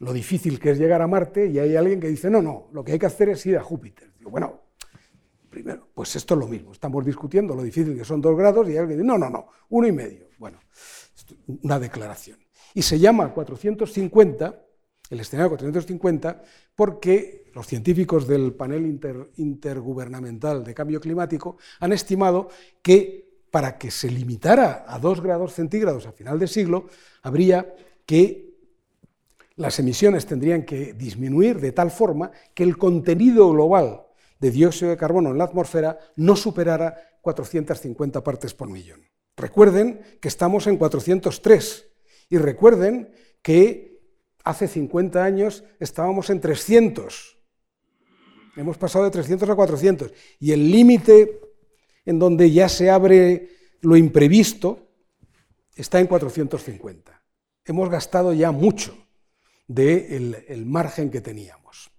lo 0.00 0.12
difícil 0.12 0.60
que 0.60 0.72
es 0.72 0.78
llegar 0.78 1.00
a 1.00 1.06
Marte 1.06 1.46
y 1.46 1.58
hay 1.58 1.76
alguien 1.76 1.98
que 1.98 2.08
dice, 2.08 2.28
no, 2.28 2.42
no, 2.42 2.68
lo 2.72 2.84
que 2.84 2.92
hay 2.92 2.98
que 2.98 3.06
hacer 3.06 3.30
es 3.30 3.44
ir 3.46 3.56
a 3.56 3.62
Júpiter. 3.62 4.12
Digo, 4.18 4.30
bueno, 4.30 4.60
primero, 5.48 5.88
pues 5.94 6.14
esto 6.14 6.34
es 6.34 6.40
lo 6.40 6.46
mismo, 6.46 6.72
estamos 6.72 7.06
discutiendo 7.06 7.54
lo 7.54 7.62
difícil 7.62 7.96
que 7.96 8.04
son 8.04 8.20
2 8.20 8.36
grados 8.36 8.68
y 8.68 8.72
hay 8.72 8.78
alguien 8.78 8.98
que 8.98 9.02
dice, 9.02 9.06
no, 9.06 9.16
no, 9.16 9.30
no, 9.30 9.46
uno 9.70 9.86
y 9.86 9.92
medio. 9.92 10.28
Bueno, 10.38 10.60
una 11.62 11.78
declaración. 11.78 12.38
Y 12.74 12.82
se 12.82 12.98
llama 12.98 13.32
450 13.32 14.67
el 15.10 15.20
escenario 15.20 15.50
450, 15.50 16.42
porque 16.74 17.50
los 17.54 17.66
científicos 17.66 18.26
del 18.26 18.52
panel 18.54 19.00
intergubernamental 19.36 20.64
de 20.64 20.74
cambio 20.74 21.00
climático 21.00 21.56
han 21.80 21.92
estimado 21.92 22.48
que 22.82 23.28
para 23.50 23.78
que 23.78 23.90
se 23.90 24.10
limitara 24.10 24.84
a 24.86 24.98
2 24.98 25.22
grados 25.22 25.54
centígrados 25.54 26.06
a 26.06 26.12
final 26.12 26.38
de 26.38 26.46
siglo, 26.46 26.86
habría 27.22 27.74
que 28.04 28.48
las 29.56 29.78
emisiones 29.78 30.26
tendrían 30.26 30.64
que 30.64 30.92
disminuir 30.92 31.58
de 31.58 31.72
tal 31.72 31.90
forma 31.90 32.30
que 32.54 32.62
el 32.62 32.78
contenido 32.78 33.50
global 33.50 34.04
de 34.38 34.50
dióxido 34.50 34.90
de 34.90 34.96
carbono 34.96 35.30
en 35.30 35.38
la 35.38 35.44
atmósfera 35.44 35.98
no 36.16 36.36
superara 36.36 36.96
450 37.22 38.22
partes 38.22 38.54
por 38.54 38.68
millón. 38.68 39.00
Recuerden 39.36 40.00
que 40.20 40.28
estamos 40.28 40.66
en 40.66 40.76
403 40.76 41.86
y 42.30 42.38
recuerden 42.38 43.10
que 43.42 43.87
hace 44.48 44.66
50 44.66 45.22
años 45.22 45.62
estábamos 45.78 46.30
en 46.30 46.40
300. 46.40 47.36
Hemos 48.56 48.78
pasado 48.78 49.04
de 49.04 49.10
300 49.10 49.46
a 49.50 49.54
400. 49.54 50.10
Y 50.40 50.52
el 50.52 50.70
límite 50.70 51.38
en 52.06 52.18
donde 52.18 52.50
ya 52.50 52.66
se 52.70 52.88
abre 52.88 53.50
lo 53.82 53.94
imprevisto 53.94 54.88
está 55.76 56.00
en 56.00 56.06
450. 56.06 57.22
Hemos 57.66 57.90
gastado 57.90 58.32
ya 58.32 58.50
mucho 58.50 58.96
del 59.66 60.64
margen 60.64 61.10
que 61.10 61.20
teníamos. 61.20 61.90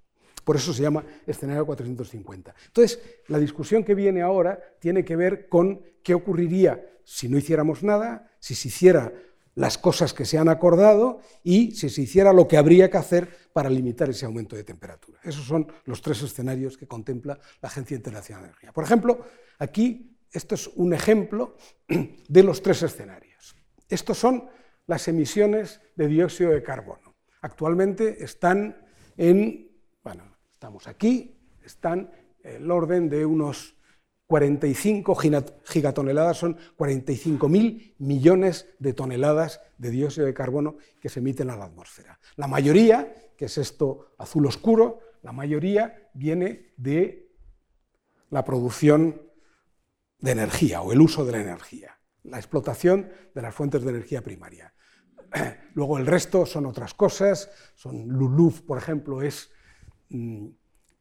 Por 0.44 0.56
eso 0.56 0.74
se 0.74 0.82
llama 0.82 1.06
escenario 1.28 1.68
450. 1.68 2.56
Entonces, 2.66 3.00
la 3.28 3.38
discusión 3.38 3.84
que 3.84 3.94
viene 3.94 4.24
ahora 4.24 4.60
tiene 4.80 5.06
que 5.06 5.16
ver 5.16 5.48
con 5.50 5.84
qué 6.02 6.16
ocurriría 6.16 6.84
si 7.04 7.30
no 7.30 7.38
hiciéramos 7.38 7.84
nada, 7.84 8.32
si 8.40 8.56
se 8.56 8.70
hiciera 8.70 9.14
las 9.60 9.78
cosas 9.78 10.14
que 10.14 10.24
se 10.24 10.38
han 10.38 10.48
acordado 10.48 11.20
y 11.44 11.72
si 11.72 11.90
se 11.90 12.04
hiciera 12.04 12.32
lo 12.32 12.48
que 12.48 12.56
habría 12.56 12.90
que 12.90 12.96
hacer 12.96 13.28
para 13.52 13.70
limitar 13.70 14.10
ese 14.10 14.26
aumento 14.26 14.56
de 14.56 14.64
temperatura. 14.64 15.20
Esos 15.22 15.44
son 15.44 15.68
los 15.84 16.02
tres 16.02 16.22
escenarios 16.22 16.78
que 16.78 16.88
contempla 16.88 17.38
la 17.62 17.68
Agencia 17.68 17.98
Internacional 17.98 18.44
de 18.44 18.48
Energía. 18.52 18.72
Por 18.72 18.86
ejemplo, 18.86 19.20
aquí 19.58 20.18
esto 20.32 20.56
es 20.56 20.68
un 20.68 20.94
ejemplo 20.94 21.58
de 22.30 22.44
los 22.44 22.62
tres 22.62 22.84
escenarios. 22.84 23.54
Estos 23.90 24.18
son 24.18 24.48
las 24.88 25.10
emisiones 25.10 25.82
de 25.98 26.08
dióxido 26.08 26.52
de 26.52 26.64
carbono. 26.64 27.18
Actualmente 27.42 28.24
están 28.24 28.88
en, 29.18 29.70
bueno, 30.02 30.38
estamos 30.54 30.88
aquí, 30.88 31.38
están 31.66 32.10
el 32.44 32.72
orden 32.72 33.10
de 33.10 33.26
unos 33.26 33.76
45 34.30 35.16
gigatoneladas, 35.66 36.38
son 36.38 36.56
45.000 36.78 37.96
millones 37.98 38.68
de 38.78 38.94
toneladas 38.94 39.60
de 39.80 39.90
dióxido 39.90 40.28
de 40.28 40.36
carbono 40.36 40.78
que 41.02 41.10
se 41.10 41.20
emiten 41.20 41.50
a 41.50 41.58
la 41.58 41.66
atmósfera. 41.66 42.20
La 42.36 42.46
mayoría, 42.46 43.12
que 43.36 43.46
es 43.46 43.58
esto 43.58 44.14
azul 44.20 44.46
oscuro, 44.46 45.00
la 45.24 45.32
mayoría 45.32 46.12
viene 46.14 46.74
de 46.78 47.32
la 48.30 48.46
producción 48.46 49.20
de 50.20 50.32
energía 50.32 50.84
o 50.84 50.94
el 50.94 51.02
uso 51.02 51.26
de 51.26 51.32
la 51.32 51.42
energía, 51.42 52.00
la 52.22 52.38
explotación 52.38 53.10
de 53.34 53.42
las 53.42 53.56
fuentes 53.56 53.82
de 53.82 53.90
energía 53.90 54.22
primaria. 54.22 54.76
Luego 55.74 55.98
el 55.98 56.06
resto 56.06 56.46
son 56.46 56.68
otras 56.68 56.94
cosas, 56.94 57.50
son 57.74 58.08
LULUF, 58.08 58.62
por 58.62 58.78
ejemplo, 58.78 59.24
es 59.24 59.50
mm, 60.10 60.50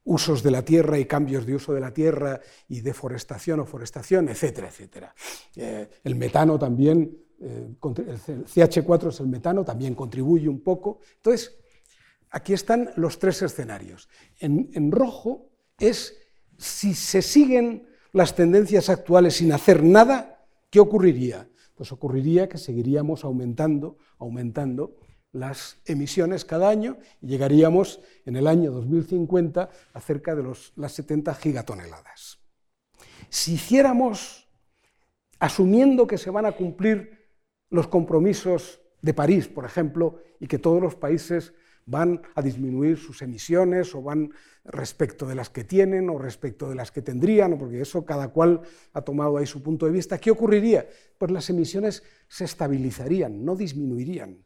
usos 0.09 0.43
de 0.43 0.51
la 0.51 0.65
tierra 0.65 0.99
y 0.99 1.05
cambios 1.05 1.45
de 1.45 1.55
uso 1.55 1.75
de 1.75 1.81
la 1.81 1.93
tierra 1.93 2.41
y 2.69 2.81
deforestación 2.81 3.61
o 3.61 3.67
forestación, 3.67 4.29
etcétera, 4.29 4.69
etcétera. 4.69 5.15
Eh, 5.55 5.89
el 6.03 6.15
metano 6.15 6.59
también, 6.59 7.15
eh, 7.41 7.69
el 7.77 8.47
CH4 8.47 9.09
es 9.09 9.21
el 9.21 9.29
metano, 9.29 9.65
también 9.65 9.95
contribuye 9.95 10.49
un 10.49 10.63
poco. 10.63 11.01
Entonces, 11.17 11.59
aquí 12.31 12.55
están 12.55 12.91
los 12.97 13.19
tres 13.19 13.43
escenarios. 13.43 14.09
En, 14.41 14.71
en 14.73 14.91
rojo 14.91 15.51
es 15.79 16.17
si 16.57 16.95
se 16.95 17.21
siguen 17.21 17.87
las 18.13 18.35
tendencias 18.35 18.89
actuales 18.89 19.37
sin 19.37 19.53
hacer 19.53 19.85
nada, 19.85 20.47
¿qué 20.71 20.81
ocurriría? 20.81 21.51
Pues 21.75 21.93
ocurriría 21.93 22.49
que 22.49 22.57
seguiríamos 22.57 23.25
aumentando, 23.25 23.99
aumentando 24.19 24.97
las 25.33 25.79
emisiones 25.85 26.45
cada 26.45 26.69
año 26.69 26.97
y 27.21 27.29
llegaríamos 27.29 28.01
en 28.25 28.37
el 28.37 28.47
año 28.47 28.73
2050 28.73 29.71
a 29.93 30.01
cerca 30.01 30.35
de 30.35 30.45
las 30.77 30.93
70 30.93 31.35
gigatoneladas. 31.35 32.39
Si 33.29 33.55
hiciéramos, 33.55 34.49
asumiendo 35.39 36.07
que 36.07 36.19
se 36.19 36.31
van 36.31 36.47
a 36.47 36.53
cumplir 36.53 37.29
los 37.71 37.89
compromisos 37.89 38.81
de 39.03 39.15
París, 39.15 39.49
por 39.49 39.65
ejemplo, 39.65 40.21
y 40.41 40.47
que 40.47 40.59
todos 40.59 40.81
los 40.81 40.95
países 40.95 41.53
van 41.85 42.21
a 42.35 42.43
disminuir 42.43 42.99
sus 42.99 43.23
emisiones 43.23 43.95
o 43.95 44.03
van 44.03 44.31
respecto 44.65 45.27
de 45.27 45.35
las 45.35 45.49
que 45.49 45.65
tienen 45.65 46.11
o 46.11 46.19
respecto 46.19 46.69
de 46.69 46.75
las 46.75 46.91
que 46.91 47.01
tendrían, 47.01 47.57
porque 47.57 47.81
eso 47.81 48.05
cada 48.05 48.29
cual 48.29 48.61
ha 48.93 49.03
tomado 49.03 49.39
ahí 49.39 49.47
su 49.47 49.63
punto 49.63 49.87
de 49.87 49.93
vista. 49.93 50.19
¿Qué 50.19 50.31
ocurriría? 50.31 50.87
Pues 51.17 51.31
las 51.31 51.49
emisiones 51.49 52.03
se 52.29 52.45
estabilizarían, 52.45 53.43
no 53.43 53.57
disminuirían, 53.57 54.45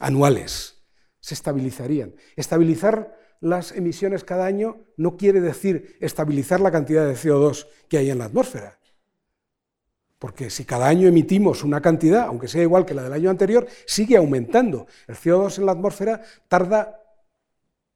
anuales, 0.00 0.82
se 1.20 1.34
estabilizarían. 1.34 2.16
Estabilizar 2.34 3.16
las 3.40 3.72
emisiones 3.72 4.24
cada 4.24 4.46
año 4.46 4.84
no 4.96 5.16
quiere 5.16 5.40
decir 5.40 5.96
estabilizar 6.00 6.60
la 6.60 6.72
cantidad 6.72 7.06
de 7.06 7.14
CO2 7.14 7.66
que 7.88 7.98
hay 7.98 8.10
en 8.10 8.18
la 8.18 8.24
atmósfera. 8.24 8.78
Porque 10.18 10.50
si 10.50 10.64
cada 10.64 10.88
año 10.88 11.08
emitimos 11.08 11.64
una 11.64 11.80
cantidad, 11.80 12.26
aunque 12.26 12.48
sea 12.48 12.62
igual 12.62 12.84
que 12.84 12.92
la 12.92 13.04
del 13.04 13.12
año 13.14 13.30
anterior, 13.30 13.66
sigue 13.86 14.16
aumentando. 14.16 14.86
El 15.06 15.16
CO2 15.16 15.58
en 15.58 15.66
la 15.66 15.72
atmósfera 15.72 16.20
tarda 16.48 17.00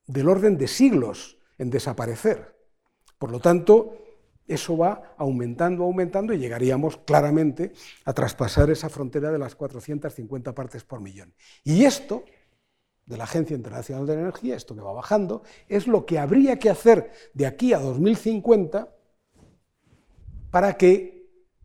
del 0.06 0.28
orden 0.28 0.56
de 0.56 0.68
siglos 0.68 1.36
en 1.58 1.70
desaparecer. 1.70 2.54
Por 3.18 3.30
lo 3.30 3.40
tanto, 3.40 4.03
eso 4.46 4.76
va 4.76 5.14
aumentando, 5.16 5.84
aumentando 5.84 6.32
y 6.32 6.38
llegaríamos 6.38 6.98
claramente 6.98 7.72
a 8.04 8.12
traspasar 8.12 8.70
esa 8.70 8.88
frontera 8.88 9.30
de 9.30 9.38
las 9.38 9.54
450 9.54 10.54
partes 10.54 10.84
por 10.84 11.00
millón. 11.00 11.34
Y 11.62 11.84
esto, 11.84 12.24
de 13.06 13.16
la 13.16 13.24
Agencia 13.24 13.56
Internacional 13.56 14.06
de 14.06 14.14
Energía, 14.14 14.56
esto 14.56 14.74
que 14.74 14.82
va 14.82 14.92
bajando, 14.92 15.42
es 15.68 15.86
lo 15.86 16.04
que 16.04 16.18
habría 16.18 16.58
que 16.58 16.70
hacer 16.70 17.10
de 17.32 17.46
aquí 17.46 17.72
a 17.72 17.78
2050 17.78 18.94
para 20.50 20.76
que 20.76 21.14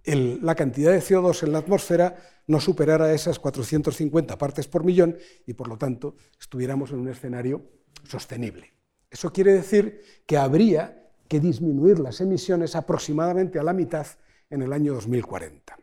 la 0.05 0.55
cantidad 0.55 0.91
de 0.91 1.01
CO2 1.01 1.43
en 1.43 1.51
la 1.51 1.59
atmósfera 1.59 2.15
no 2.47 2.59
superara 2.59 3.13
esas 3.13 3.37
450 3.37 4.37
partes 4.37 4.67
por 4.67 4.83
millón 4.83 5.17
y 5.45 5.53
por 5.53 5.67
lo 5.67 5.77
tanto 5.77 6.15
estuviéramos 6.39 6.89
en 6.91 6.99
un 6.99 7.09
escenario 7.09 7.63
sostenible. 8.03 8.73
Eso 9.11 9.31
quiere 9.31 9.53
decir 9.53 10.23
que 10.25 10.37
habría 10.37 10.98
que 11.29 11.39
disminuir 11.39 11.99
las 11.99 12.19
emisiones 12.19 12.75
aproximadamente 12.75 13.59
a 13.59 13.63
la 13.63 13.71
mitad 13.71 14.07
en 14.49 14.63
el 14.63 14.73
año 14.73 14.95
2040. 14.95 15.77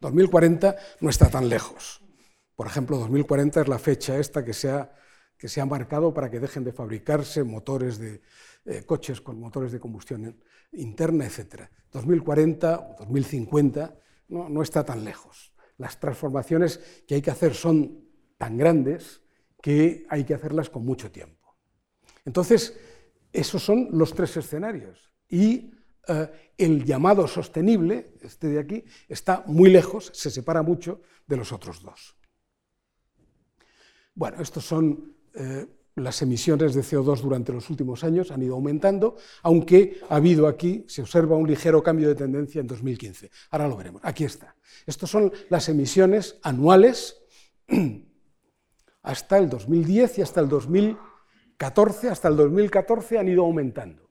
2040 0.00 0.76
no 1.00 1.08
está 1.08 1.30
tan 1.30 1.48
lejos. 1.48 2.02
Por 2.54 2.66
ejemplo, 2.66 2.98
2040 2.98 3.62
es 3.62 3.68
la 3.68 3.78
fecha 3.78 4.18
esta 4.18 4.44
que 4.44 4.52
se 4.52 4.70
ha, 4.70 4.94
que 5.38 5.48
se 5.48 5.62
ha 5.62 5.66
marcado 5.66 6.12
para 6.12 6.30
que 6.30 6.40
dejen 6.40 6.62
de 6.62 6.72
fabricarse 6.72 7.42
motores 7.42 7.98
de 7.98 8.20
eh, 8.66 8.82
coches 8.84 9.22
con 9.22 9.40
motores 9.40 9.72
de 9.72 9.80
combustión 9.80 10.38
interna, 10.72 11.24
etc. 11.24 11.62
2040 11.90 12.78
o 12.78 12.96
2050 12.98 13.98
no, 14.28 14.48
no 14.50 14.62
está 14.62 14.84
tan 14.84 15.04
lejos. 15.04 15.54
Las 15.78 15.98
transformaciones 15.98 16.80
que 17.08 17.14
hay 17.14 17.22
que 17.22 17.30
hacer 17.30 17.54
son 17.54 18.04
tan 18.36 18.58
grandes 18.58 19.22
que 19.62 20.06
hay 20.10 20.24
que 20.24 20.34
hacerlas 20.34 20.68
con 20.68 20.84
mucho 20.84 21.10
tiempo. 21.10 21.56
Entonces, 22.26 22.74
esos 23.34 23.62
son 23.62 23.88
los 23.90 24.14
tres 24.14 24.36
escenarios. 24.36 25.12
Y 25.28 25.72
eh, 26.06 26.52
el 26.56 26.84
llamado 26.84 27.26
sostenible, 27.26 28.14
este 28.22 28.48
de 28.48 28.60
aquí, 28.60 28.84
está 29.08 29.42
muy 29.46 29.70
lejos, 29.70 30.10
se 30.14 30.30
separa 30.30 30.62
mucho 30.62 31.02
de 31.26 31.36
los 31.36 31.50
otros 31.52 31.82
dos. 31.82 32.16
Bueno, 34.14 34.40
estos 34.40 34.64
son 34.64 35.16
eh, 35.34 35.66
las 35.96 36.22
emisiones 36.22 36.74
de 36.74 36.82
CO2 36.82 37.20
durante 37.20 37.52
los 37.52 37.68
últimos 37.70 38.04
años 38.04 38.30
han 38.30 38.42
ido 38.42 38.54
aumentando, 38.54 39.16
aunque 39.42 40.00
ha 40.08 40.16
habido 40.16 40.46
aquí, 40.46 40.84
se 40.88 41.02
observa 41.02 41.36
un 41.36 41.48
ligero 41.48 41.82
cambio 41.82 42.08
de 42.08 42.14
tendencia 42.14 42.60
en 42.60 42.68
2015. 42.68 43.30
Ahora 43.50 43.66
lo 43.66 43.76
veremos. 43.76 44.00
Aquí 44.04 44.24
está. 44.24 44.54
Estas 44.86 45.10
son 45.10 45.32
las 45.50 45.68
emisiones 45.68 46.38
anuales 46.42 47.16
hasta 49.02 49.38
el 49.38 49.48
2010 49.48 50.18
y 50.18 50.22
hasta 50.22 50.40
el 50.40 50.48
2014. 51.58 52.08
Hasta 52.08 52.28
el 52.28 52.36
2014 52.36 53.18
han 53.18 53.28
ido 53.28 53.44
aumentando. 53.44 54.10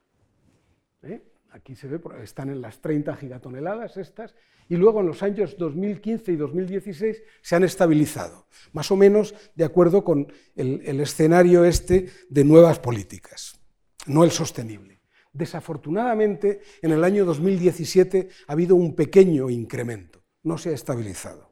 ¿Eh? 1.01 1.21
Aquí 1.51 1.75
se 1.75 1.87
ve, 1.87 1.99
están 2.23 2.49
en 2.49 2.61
las 2.61 2.79
30 2.79 3.15
gigatoneladas 3.15 3.97
estas, 3.97 4.33
y 4.69 4.75
luego 4.75 5.01
en 5.01 5.07
los 5.07 5.21
años 5.21 5.55
2015 5.57 6.31
y 6.31 6.35
2016 6.35 7.21
se 7.41 7.55
han 7.55 7.63
estabilizado, 7.63 8.47
más 8.71 8.89
o 8.89 8.95
menos 8.95 9.35
de 9.53 9.65
acuerdo 9.65 10.03
con 10.03 10.33
el, 10.55 10.99
escenario 10.99 11.63
este 11.63 12.09
de 12.29 12.43
nuevas 12.43 12.79
políticas, 12.79 13.59
no 14.07 14.23
el 14.23 14.31
sostenible. 14.31 15.01
Desafortunadamente, 15.31 16.61
en 16.81 16.91
el 16.91 17.03
año 17.03 17.23
2017 17.25 18.29
ha 18.47 18.51
habido 18.51 18.75
un 18.75 18.95
pequeño 18.95 19.49
incremento, 19.49 20.23
no 20.43 20.57
se 20.57 20.69
ha 20.69 20.73
estabilizado. 20.73 21.51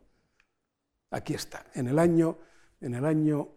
Aquí 1.12 1.36
está, 1.36 1.68
en 1.76 1.90
el 1.90 2.00
año, 2.00 2.40
en 2.80 2.96
el 2.96 3.06
año 3.06 3.50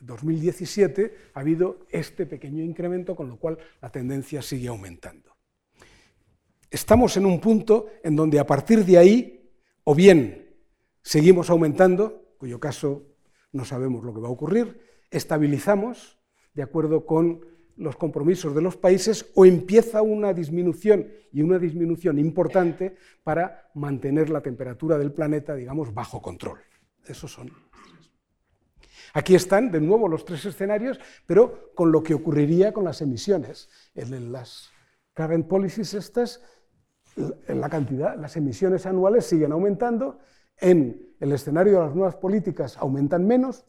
2017 0.00 1.02
eh, 1.02 1.12
ha 1.34 1.40
habido 1.40 1.86
este 1.90 2.26
pequeño 2.26 2.62
incremento, 2.62 3.14
con 3.14 3.28
lo 3.28 3.38
cual 3.38 3.58
la 3.80 3.90
tendencia 3.90 4.42
sigue 4.42 4.68
aumentando 4.68 5.36
estamos 6.70 7.16
en 7.16 7.26
un 7.26 7.40
punto 7.40 7.86
en 8.02 8.16
donde 8.16 8.38
a 8.38 8.46
partir 8.46 8.84
de 8.84 8.98
ahí, 8.98 9.50
o 9.84 9.94
bien 9.94 10.54
seguimos 11.02 11.50
aumentando, 11.50 12.34
cuyo 12.38 12.60
caso 12.60 13.02
no 13.52 13.64
sabemos 13.64 14.04
lo 14.04 14.12
que 14.12 14.20
va 14.20 14.28
a 14.28 14.32
ocurrir, 14.32 14.80
estabilizamos 15.10 16.18
de 16.54 16.62
acuerdo 16.62 17.06
con 17.06 17.44
los 17.76 17.96
compromisos 17.96 18.54
de 18.54 18.62
los 18.62 18.76
países 18.76 19.30
o 19.34 19.44
empieza 19.44 20.02
una 20.02 20.32
disminución 20.32 21.08
y 21.32 21.42
una 21.42 21.58
disminución 21.58 22.18
importante 22.18 22.96
para 23.22 23.70
mantener 23.74 24.30
la 24.30 24.40
temperatura 24.40 24.98
del 24.98 25.12
planeta, 25.12 25.54
digamos, 25.54 25.92
bajo 25.92 26.22
control. 26.22 26.58
Esos 27.06 27.32
son. 27.32 27.50
Aquí 29.16 29.34
están 29.34 29.70
de 29.70 29.80
nuevo 29.80 30.08
los 30.08 30.26
tres 30.26 30.44
escenarios, 30.44 31.00
pero 31.24 31.72
con 31.74 31.90
lo 31.90 32.02
que 32.02 32.12
ocurriría 32.12 32.74
con 32.74 32.84
las 32.84 33.00
emisiones. 33.00 33.70
En 33.94 34.30
las 34.30 34.68
current 35.14 35.48
policies 35.48 35.94
estas 35.94 36.42
la 37.48 37.70
cantidad, 37.70 38.14
las 38.14 38.36
emisiones 38.36 38.84
anuales 38.84 39.24
siguen 39.24 39.52
aumentando, 39.52 40.18
en 40.58 41.14
el 41.18 41.32
escenario 41.32 41.78
de 41.78 41.86
las 41.86 41.94
nuevas 41.94 42.16
políticas 42.16 42.76
aumentan 42.76 43.26
menos, 43.26 43.64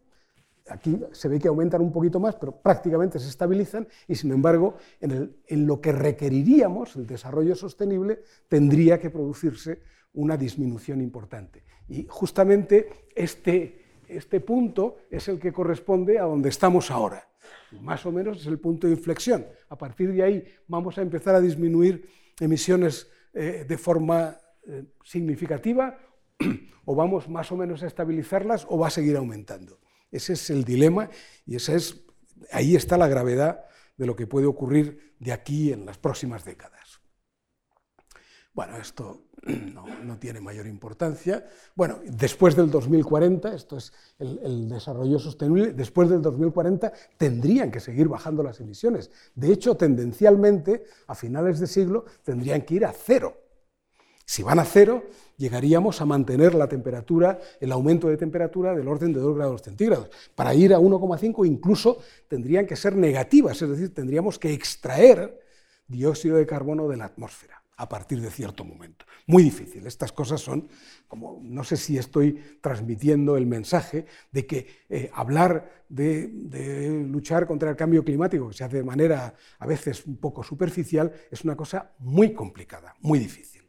aquí 0.68 1.00
se 1.14 1.30
ve 1.30 1.40
que 1.40 1.48
aumentan 1.48 1.80
un 1.80 1.94
poquito 1.94 2.20
más, 2.20 2.36
pero 2.36 2.52
prácticamente 2.62 3.18
se 3.18 3.30
estabilizan 3.30 3.88
y 4.06 4.16
sin 4.16 4.34
embargo 4.34 4.76
en, 5.00 5.66
lo 5.66 5.80
que 5.80 5.94
requeriríamos 5.94 6.98
el 6.98 7.08
desarrollo 7.08 7.56
sostenible 7.56 8.20
tendría 8.50 9.00
que 9.00 9.10
producirse 9.10 9.82
una 10.12 10.36
disminución 10.36 11.00
importante. 11.00 11.64
Y 11.88 12.06
justamente 12.10 13.08
este, 13.16 13.87
este 14.08 14.40
punto 14.40 14.98
es 15.10 15.28
el 15.28 15.40
que 15.40 15.52
corresponde 15.52 16.20
a 16.20 16.24
donde 16.24 16.50
estamos 16.50 16.92
ahora. 16.92 17.28
Más 17.82 18.06
o 18.06 18.12
menos 18.12 18.42
es 18.42 18.48
el 18.48 18.60
punto 18.60 18.88
de 18.88 18.94
inflexión. 18.94 19.46
A 19.70 19.78
partir 19.78 20.14
de 20.14 20.24
ahí 20.24 20.44
vamos 20.68 20.98
a 20.98 21.02
empezar 21.02 21.36
a 21.36 21.42
disminuir 21.42 22.08
emisiones 22.40 23.10
eh, 23.34 23.66
de 23.68 23.78
forma 23.78 24.38
eh, 24.68 24.86
significativa 25.04 25.98
o 26.86 26.96
vamos 26.96 27.30
más 27.30 27.52
o 27.52 27.58
menos 27.58 27.84
a 27.84 27.88
estabilizarlas 27.88 28.66
o 28.70 28.78
va 28.78 28.88
a 28.88 28.92
seguir 28.92 29.18
aumentando. 29.18 29.80
Ese 30.12 30.34
es 30.34 30.50
el 30.50 30.64
dilema 30.64 31.10
y 31.46 31.58
ahí 32.52 32.76
está 32.76 32.98
la 32.98 33.08
gravedad 33.08 33.66
de 33.98 34.06
lo 34.06 34.16
que 34.16 34.28
puede 34.28 34.46
ocurrir 34.46 35.16
de 35.20 35.34
aquí 35.34 35.74
en 35.74 35.86
las 35.86 35.98
próximas 35.98 36.46
décadas. 36.46 37.02
Bueno, 38.58 38.76
esto 38.78 39.22
no, 40.04 40.18
tiene 40.18 40.42
mayor 40.42 40.66
importancia. 40.66 41.46
Bueno, 41.76 42.00
después 42.06 42.56
del 42.56 42.72
2040, 42.72 43.54
esto 43.54 43.78
es 43.78 43.94
el, 44.18 44.40
el, 44.44 44.68
desarrollo 44.68 45.20
sostenible, 45.20 45.74
después 45.74 46.10
del 46.10 46.24
2040 46.24 46.92
tendrían 47.18 47.70
que 47.70 47.80
seguir 47.80 48.08
bajando 48.08 48.42
las 48.42 48.60
emisiones. 48.60 49.12
De 49.36 49.54
hecho, 49.54 49.78
tendencialmente, 49.78 50.86
a 51.06 51.14
finales 51.14 51.60
de 51.60 51.68
siglo, 51.68 52.06
tendrían 52.24 52.64
que 52.64 52.74
ir 52.74 52.86
a 52.86 52.94
cero. 52.94 53.38
Si 54.26 54.42
van 54.42 54.58
a 54.58 54.66
cero, 54.66 55.04
llegaríamos 55.38 56.02
a 56.02 56.06
mantener 56.08 56.56
la 56.56 56.68
temperatura, 56.68 57.40
el 57.60 57.72
aumento 57.72 58.08
de 58.08 58.18
temperatura 58.18 58.74
del 58.74 58.88
orden 58.88 59.14
de 59.14 59.20
2 59.20 59.36
grados 59.36 59.62
centígrados. 59.62 60.10
Para 60.34 60.56
ir 60.56 60.74
a 60.74 60.80
1,5 60.80 61.46
incluso 61.46 62.00
tendrían 62.28 62.66
que 62.66 62.76
ser 62.76 62.96
negativas, 62.96 63.62
es 63.62 63.70
decir, 63.70 63.94
tendríamos 63.94 64.40
que 64.40 64.52
extraer 64.52 65.40
dióxido 65.88 66.38
de 66.38 66.48
carbono 66.48 66.88
de 66.88 66.98
la 66.98 67.06
atmósfera 67.06 67.62
a 67.78 67.88
partir 67.88 68.20
de 68.22 68.32
cierto 68.32 68.66
momento. 68.66 69.06
Muy 69.28 69.44
difícil. 69.44 69.86
Estas 69.86 70.12
cosas 70.12 70.42
son 70.42 70.68
como, 71.08 71.40
no 71.44 71.64
sé 71.64 71.78
si 71.78 71.98
estoy 71.98 72.34
transmitiendo 72.60 73.38
el 73.38 73.46
mensaje 73.46 74.06
de 74.32 74.46
que 74.46 74.68
eh, 74.90 75.10
hablar 75.14 75.86
de, 75.88 76.28
de, 76.28 76.90
luchar 77.08 77.46
contra 77.46 77.70
el 77.70 77.76
cambio 77.76 78.04
climático, 78.04 78.50
que 78.50 78.56
se 78.56 78.64
hace 78.64 78.78
de 78.78 78.84
manera 78.84 79.36
a 79.60 79.66
veces 79.68 80.06
un 80.06 80.18
poco 80.18 80.44
superficial, 80.44 81.14
es 81.32 81.44
una 81.44 81.56
cosa 81.56 81.94
muy 82.00 82.34
complicada, 82.34 82.96
muy 83.02 83.20
difícil. 83.20 83.62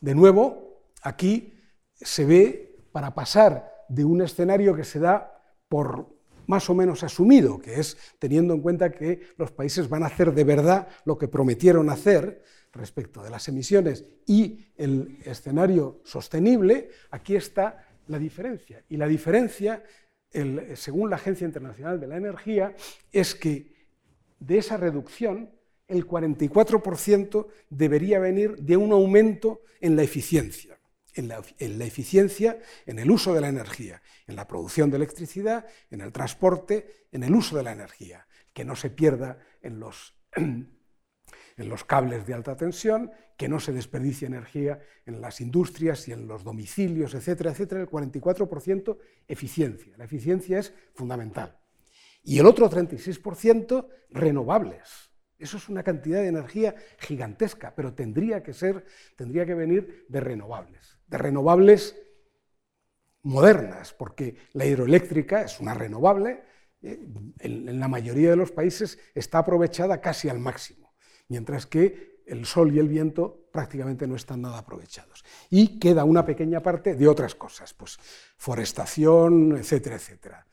De 0.00 0.14
nuevo, 0.14 0.84
aquí 1.02 1.54
se 1.94 2.24
ve 2.24 2.86
para 2.92 3.14
pasar 3.14 3.84
de 3.88 4.04
un 4.04 4.22
escenario 4.22 4.74
que 4.74 4.84
se 4.84 5.00
da 5.00 5.42
por 5.68 6.19
más 6.50 6.68
o 6.68 6.74
menos 6.74 7.04
asumido, 7.04 7.60
que 7.60 7.78
es 7.78 7.96
teniendo 8.18 8.52
en 8.52 8.60
cuenta 8.60 8.90
que 8.90 9.20
los 9.36 9.52
países 9.52 9.88
van 9.88 10.02
a 10.02 10.06
hacer 10.06 10.34
de 10.34 10.42
verdad 10.42 10.88
lo 11.04 11.16
que 11.16 11.28
prometieron 11.28 11.88
hacer 11.88 12.42
respecto 12.72 13.22
de 13.22 13.30
las 13.30 13.46
emisiones 13.46 14.04
y 14.26 14.66
el 14.76 15.18
escenario 15.24 16.00
sostenible, 16.04 16.90
aquí 17.12 17.36
está 17.36 17.86
la 18.08 18.18
diferencia. 18.18 18.82
Y 18.88 18.96
la 18.96 19.06
diferencia, 19.06 19.84
según 20.74 21.08
la 21.08 21.16
Agencia 21.16 21.44
Internacional 21.44 22.00
de 22.00 22.08
la 22.08 22.16
Energía, 22.16 22.74
es 23.12 23.36
que 23.36 23.72
de 24.40 24.58
esa 24.58 24.76
reducción 24.76 25.50
el 25.86 26.04
44% 26.06 27.46
debería 27.68 28.18
venir 28.18 28.56
de 28.56 28.76
un 28.76 28.90
aumento 28.90 29.62
en 29.80 29.94
la 29.94 30.02
eficiencia, 30.02 30.79
en 31.14 31.28
la, 31.28 31.42
eficiencia 31.84 32.58
en 32.86 32.98
el 32.98 33.10
uso 33.10 33.34
de 33.34 33.40
la 33.40 33.48
energía, 33.48 34.02
en 34.26 34.36
la 34.36 34.46
producción 34.46 34.90
de 34.90 34.96
electricidad, 34.96 35.66
en 35.90 36.00
el 36.00 36.12
transporte, 36.12 37.06
en 37.12 37.22
el 37.22 37.34
uso 37.34 37.56
de 37.56 37.62
la 37.62 37.72
energía, 37.72 38.26
que 38.52 38.64
no 38.64 38.76
se 38.76 38.90
pierda 38.90 39.38
en 39.62 39.80
los, 39.80 40.14
en 40.36 40.68
los 41.56 41.84
cables 41.84 42.26
de 42.26 42.34
alta 42.34 42.56
tensión, 42.56 43.10
que 43.36 43.48
no 43.48 43.60
se 43.60 43.72
desperdicie 43.72 44.26
energía 44.26 44.80
en 45.06 45.20
las 45.20 45.40
industrias 45.40 46.06
y 46.08 46.12
en 46.12 46.26
los 46.26 46.44
domicilios, 46.44 47.14
etcétera, 47.14 47.52
etcétera, 47.52 47.80
el 47.80 47.88
44% 47.88 48.98
eficiencia. 49.26 49.96
La 49.96 50.04
eficiencia 50.04 50.58
es 50.58 50.74
fundamental. 50.94 51.58
Y 52.22 52.38
el 52.38 52.46
otro 52.46 52.68
36% 52.68 53.88
renovables 54.10 55.10
eso 55.40 55.56
es 55.56 55.68
una 55.70 55.82
cantidad 55.82 56.20
de 56.20 56.28
energía 56.28 56.74
gigantesca, 56.98 57.74
pero 57.74 57.94
tendría 57.94 58.42
que 58.42 58.52
ser, 58.52 58.84
tendría 59.16 59.46
que 59.46 59.54
venir 59.54 60.04
de 60.08 60.20
renovables, 60.20 60.98
de 61.10 61.18
renovables 61.18 61.96
modernas, 63.22 63.92
porque 63.92 64.36
la 64.52 64.64
hidroeléctrica 64.64 65.42
es 65.42 65.60
una 65.60 65.74
renovable, 65.74 66.44
eh, 66.82 66.98
en, 67.40 67.78
la 67.78 67.88
mayoría 67.88 68.30
de 68.30 68.36
los 68.36 68.52
países 68.52 68.98
está 69.14 69.38
aprovechada 69.38 70.00
casi 70.00 70.28
al 70.28 70.38
máximo, 70.38 70.94
mientras 71.28 71.66
que 71.66 72.22
el 72.26 72.46
sol 72.46 72.72
y 72.72 72.78
el 72.78 72.88
viento 72.88 73.48
prácticamente 73.52 74.06
no 74.06 74.14
están 74.14 74.40
nada 74.40 74.58
aprovechados. 74.58 75.24
Y 75.50 75.80
queda 75.80 76.04
una 76.04 76.24
pequeña 76.24 76.62
parte 76.62 76.94
de 76.94 77.08
otras 77.08 77.34
cosas, 77.34 77.74
pues 77.74 77.98
forestación, 78.36 79.56
etcétera, 79.56 79.96
etcétera. 79.96 80.46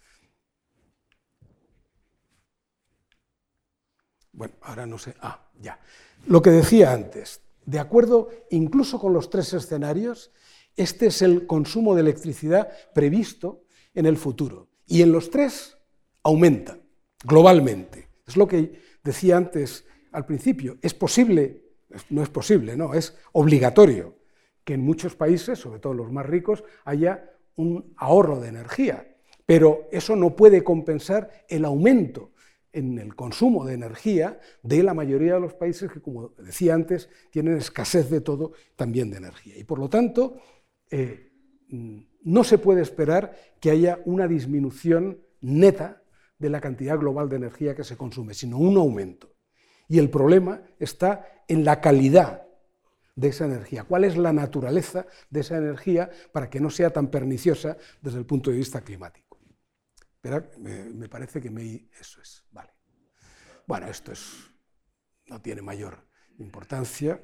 Bueno, 4.32 4.56
ahora 4.62 4.86
no 4.86 4.98
sé. 4.98 5.16
Ah, 5.22 5.50
ya. 5.60 5.80
Lo 6.26 6.42
que 6.42 6.50
decía 6.50 6.94
antes, 6.94 7.42
de 7.66 7.80
acuerdo 7.80 8.30
incluso 8.50 9.00
con 9.00 9.14
los 9.14 9.30
tres 9.30 9.54
escenarios, 9.54 10.32
este 10.78 11.08
es 11.08 11.22
el 11.22 11.48
consumo 11.48 11.96
de 11.96 12.02
electricidad 12.02 12.70
previsto 12.94 13.64
en 13.94 14.06
el 14.06 14.16
futuro. 14.16 14.70
Y 14.86 15.02
en 15.02 15.12
los 15.12 15.30
tres 15.30 15.78
aumenta 16.24 16.78
globalmente. 17.24 18.08
Es 18.26 18.38
lo 18.38 18.48
que 18.48 18.80
decía 19.04 19.38
antes 19.38 19.86
al 20.12 20.26
principio. 20.26 20.78
Es 20.82 20.94
posible, 20.94 21.64
no 22.10 22.24
es 22.24 22.30
posible, 22.30 22.78
no, 22.78 22.94
es 22.94 23.18
obligatorio 23.34 24.16
que 24.64 24.76
en 24.76 24.82
muchos 24.82 25.16
países, 25.16 25.60
sobre 25.60 25.80
todo 25.80 25.94
los 25.94 26.12
más 26.12 26.26
ricos, 26.26 26.64
haya 26.86 27.32
un 27.56 27.94
ahorro 27.98 28.40
de 28.40 28.50
energía. 28.50 29.16
Pero 29.46 29.88
eso 29.92 30.16
no 30.16 30.36
puede 30.36 30.64
compensar 30.64 31.46
el 31.48 31.66
aumento 31.66 32.32
en 32.74 33.00
el 33.00 33.16
consumo 33.16 33.66
de 33.66 33.74
energía 33.74 34.40
de 34.62 34.84
la 34.84 34.94
mayoría 34.94 35.36
de 35.36 35.40
los 35.40 35.54
países 35.54 35.90
que, 35.92 36.02
como 36.02 36.34
decía 36.38 36.74
antes, 36.74 37.10
tienen 37.32 37.58
escasez 37.58 38.10
de 38.10 38.22
todo, 38.22 38.52
también 38.76 39.10
de 39.10 39.18
energía. 39.18 39.58
Y 39.58 39.64
por 39.64 39.80
lo 39.80 39.90
tanto, 39.90 40.36
eh, 40.92 41.32
no 41.70 42.44
se 42.44 42.58
puede 42.58 42.82
esperar 42.82 43.36
que 43.60 43.72
haya 43.72 44.00
una 44.06 44.28
disminución 44.28 45.22
neta 45.42 46.02
de 46.40 46.50
la 46.50 46.62
cantidad 46.62 46.98
global 46.98 47.30
de 47.30 47.38
energía 47.38 47.76
que 47.76 47.84
se 47.84 47.98
consume, 47.98 48.34
sino 48.34 48.58
un 48.58 48.78
aumento. 48.78 49.36
Y 49.88 50.00
el 50.00 50.10
problema 50.10 50.62
está 50.80 51.44
en 51.48 51.64
la 51.64 51.82
calidad 51.82 52.44
de 53.16 53.30
esa 53.30 53.46
energía, 53.46 53.84
cuál 53.84 54.04
es 54.04 54.16
la 54.16 54.32
naturaleza 54.32 55.08
de 55.30 55.40
esa 55.40 55.58
energía 55.58 56.10
para 56.32 56.50
que 56.50 56.60
no 56.60 56.70
sea 56.70 56.92
tan 56.92 57.08
perniciosa 57.08 57.78
desde 58.02 58.20
el 58.20 58.26
punto 58.26 58.52
de 58.52 58.58
vista 58.58 58.82
climático 58.82 59.28
me, 60.60 61.10
parece 61.10 61.42
que 61.42 61.50
me, 61.50 61.90
eso 62.00 62.22
es. 62.22 62.46
Vale. 62.52 62.74
Bueno, 63.66 63.88
esto 63.88 64.12
es, 64.12 64.50
no 65.28 65.42
tiene 65.42 65.62
mayor 65.62 66.08
importancia, 66.40 67.20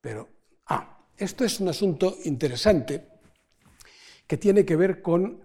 pero... 0.00 0.28
Ah, 0.66 1.01
esto 1.16 1.44
es 1.44 1.60
un 1.60 1.68
asunto 1.68 2.16
interesante 2.24 3.08
que 4.26 4.36
tiene 4.36 4.64
que 4.64 4.76
ver 4.76 5.02
con 5.02 5.42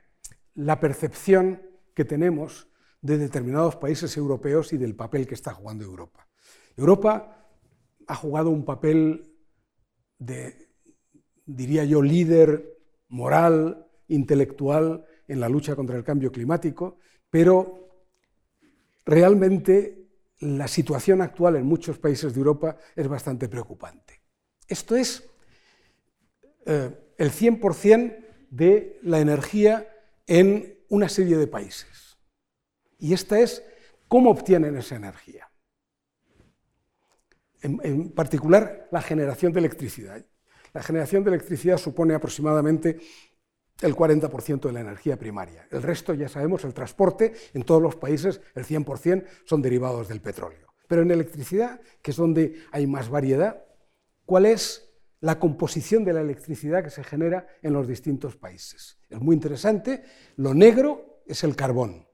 la 0.54 0.80
percepción 0.80 1.62
que 1.94 2.04
tenemos 2.04 2.68
de 3.00 3.18
determinados 3.18 3.76
países 3.76 4.16
europeos 4.16 4.72
y 4.72 4.76
del 4.76 4.94
papel 4.94 5.26
que 5.26 5.34
está 5.34 5.52
jugando 5.52 5.84
Europa. 5.84 6.26
Europa 6.76 7.48
ha 8.06 8.14
jugado 8.14 8.50
un 8.50 8.64
papel 8.64 9.34
de, 10.18 10.68
diría 11.44 11.84
yo, 11.84 12.02
líder 12.02 12.78
moral, 13.08 13.86
intelectual, 14.08 15.04
en 15.26 15.40
la 15.40 15.48
lucha 15.48 15.76
contra 15.76 15.96
el 15.96 16.04
cambio 16.04 16.32
climático, 16.32 16.98
pero 17.30 17.90
realmente 19.04 20.06
la 20.40 20.68
situación 20.68 21.20
actual 21.20 21.56
en 21.56 21.66
muchos 21.66 21.98
países 21.98 22.32
de 22.32 22.38
Europa 22.38 22.76
es 22.96 23.06
bastante 23.08 23.48
preocupante. 23.48 24.17
Esto 24.68 24.94
es 24.96 25.28
eh, 26.66 26.90
el 27.16 27.30
100% 27.30 28.24
de 28.50 29.00
la 29.02 29.20
energía 29.20 29.88
en 30.26 30.78
una 30.88 31.08
serie 31.08 31.36
de 31.36 31.46
países. 31.46 32.18
Y 32.98 33.12
esta 33.12 33.40
es 33.40 33.62
cómo 34.06 34.30
obtienen 34.30 34.76
esa 34.76 34.96
energía. 34.96 35.50
en 37.60 38.12
particular, 38.12 38.88
la 38.92 39.02
generación 39.02 39.52
de 39.52 39.58
electricidad. 39.58 40.24
La 40.72 40.82
generación 40.82 41.24
de 41.24 41.30
electricidad 41.30 41.76
supone 41.76 42.14
aproximadamente 42.14 43.00
el 43.80 43.94
40% 43.94 44.60
de 44.60 44.72
la 44.72 44.80
energía 44.80 45.16
primaria. 45.16 45.66
El 45.70 45.82
resto, 45.82 46.14
ya 46.14 46.28
sabemos, 46.28 46.64
el 46.64 46.74
transporte, 46.74 47.34
en 47.54 47.62
todos 47.62 47.80
los 47.80 47.96
países 47.96 48.40
el 48.54 48.64
100% 48.64 49.24
son 49.44 49.62
derivados 49.62 50.08
del 50.08 50.20
petróleo. 50.20 50.68
Pero 50.88 51.02
en 51.02 51.10
electricidad, 51.10 51.80
que 52.02 52.10
es 52.10 52.16
donde 52.16 52.62
hay 52.72 52.86
más 52.86 53.08
variedad, 53.08 53.64
¿cuál 54.28 54.44
es 54.44 54.88
la 55.20 55.38
composición 55.38 56.04
de 56.04 56.12
la 56.12 56.20
electricidad 56.20 56.84
que 56.84 56.90
se 56.90 57.02
genera 57.02 57.46
en 57.62 57.72
los 57.72 57.88
distintos 57.88 58.36
países. 58.36 58.98
Es 59.08 59.20
muy 59.20 59.34
interesante, 59.34 60.02
lo 60.36 60.54
negro 60.54 61.22
es 61.26 61.44
el 61.44 61.56
carbón, 61.56 62.06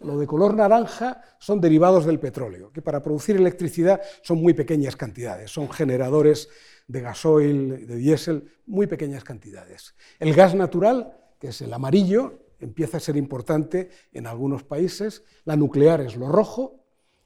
lo 0.00 0.18
de 0.18 0.26
color 0.26 0.54
naranja 0.54 1.22
son 1.38 1.60
derivados 1.60 2.06
del 2.06 2.18
petróleo, 2.18 2.72
que 2.72 2.82
para 2.82 3.02
producir 3.02 3.36
electricidad 3.36 4.00
son 4.22 4.40
muy 4.40 4.54
pequeñas 4.54 4.96
cantidades, 4.96 5.50
son 5.50 5.70
generadores 5.70 6.48
de 6.86 7.00
gasoil, 7.00 7.86
de 7.86 7.96
diésel, 7.96 8.50
muy 8.66 8.86
pequeñas 8.86 9.22
cantidades. 9.22 9.94
El 10.18 10.34
gas 10.34 10.54
natural, 10.54 11.16
que 11.38 11.48
es 11.48 11.60
el 11.60 11.72
amarillo, 11.72 12.46
empieza 12.58 12.96
a 12.96 13.00
ser 13.00 13.16
importante 13.16 13.90
en 14.12 14.26
algunos 14.26 14.64
países, 14.64 15.24
la 15.44 15.56
nuclear 15.56 16.00
es 16.00 16.16
lo 16.16 16.28
rojo, 16.28 16.84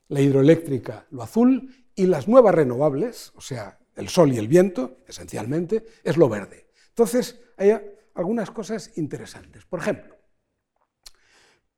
la 0.09 0.21
hidroeléctrica 0.21 1.07
lo 1.11 1.23
azul 1.23 1.87
y 1.95 2.07
las 2.07 2.27
nuevas 2.27 2.55
renovables, 2.55 3.33
o 3.37 3.41
sea, 3.41 3.79
el 3.97 4.09
sol 4.09 4.33
y 4.33 4.39
el 4.39 4.49
viento, 4.49 4.99
esencialmente, 5.07 5.87
es 6.03 6.17
lo 6.17 6.29
verde. 6.29 6.69
Entonces, 6.89 7.41
hay 7.57 7.73
algunas 8.15 8.51
cosas 8.51 8.97
interesantes. 8.97 9.65
Por 9.65 9.81
ejemplo, 9.81 10.17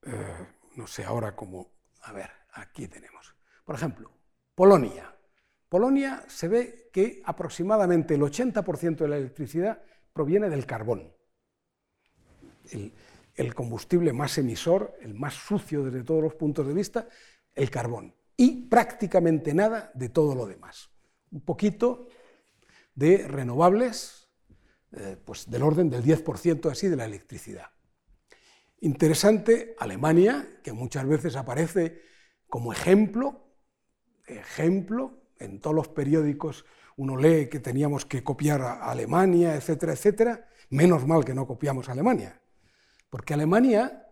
eh, 0.02 0.46
no 0.76 0.86
sé 0.86 1.04
ahora 1.04 1.34
cómo, 1.34 1.72
a 2.02 2.12
ver, 2.12 2.30
aquí 2.52 2.88
tenemos. 2.88 3.34
Por 3.64 3.74
ejemplo, 3.74 4.10
Polonia. 4.54 5.14
Polonia 5.68 6.24
se 6.28 6.48
ve 6.48 6.90
que 6.92 7.20
aproximadamente 7.24 8.14
el 8.14 8.20
80% 8.20 8.96
de 8.96 9.08
la 9.08 9.16
electricidad 9.16 9.82
proviene 10.12 10.48
del 10.48 10.66
carbón. 10.66 11.12
el 13.36 13.54
combustible 13.54 14.12
más 14.12 14.38
emisor, 14.38 14.96
el 15.00 15.14
más 15.14 15.34
sucio 15.34 15.84
desde 15.84 16.04
todos 16.04 16.22
los 16.22 16.34
puntos 16.34 16.66
de 16.66 16.72
vista, 16.72 17.08
el 17.52 17.68
carbón 17.68 18.14
y 18.36 18.68
prácticamente 18.68 19.54
nada 19.54 19.90
de 19.94 20.08
todo 20.08 20.34
lo 20.34 20.46
demás. 20.46 20.93
Un 21.34 21.40
poquito 21.40 22.06
de 22.94 23.26
renovables, 23.26 24.28
eh, 24.92 25.16
pues 25.24 25.50
del 25.50 25.64
orden 25.64 25.90
del 25.90 26.04
10% 26.04 26.70
así 26.70 26.86
de 26.86 26.94
la 26.94 27.06
electricidad. 27.06 27.70
Interesante 28.78 29.74
Alemania, 29.80 30.60
que 30.62 30.72
muchas 30.72 31.04
veces 31.08 31.34
aparece 31.34 32.00
como 32.46 32.72
ejemplo, 32.72 33.48
ejemplo, 34.26 35.24
en 35.40 35.60
todos 35.60 35.74
los 35.74 35.88
periódicos 35.88 36.64
uno 36.96 37.16
lee 37.16 37.48
que 37.48 37.58
teníamos 37.58 38.06
que 38.06 38.22
copiar 38.22 38.62
a 38.62 38.90
Alemania, 38.92 39.56
etcétera, 39.56 39.94
etcétera. 39.94 40.48
Menos 40.70 41.04
mal 41.04 41.24
que 41.24 41.34
no 41.34 41.48
copiamos 41.48 41.88
a 41.88 41.92
Alemania, 41.92 42.40
porque 43.10 43.34
Alemania, 43.34 44.06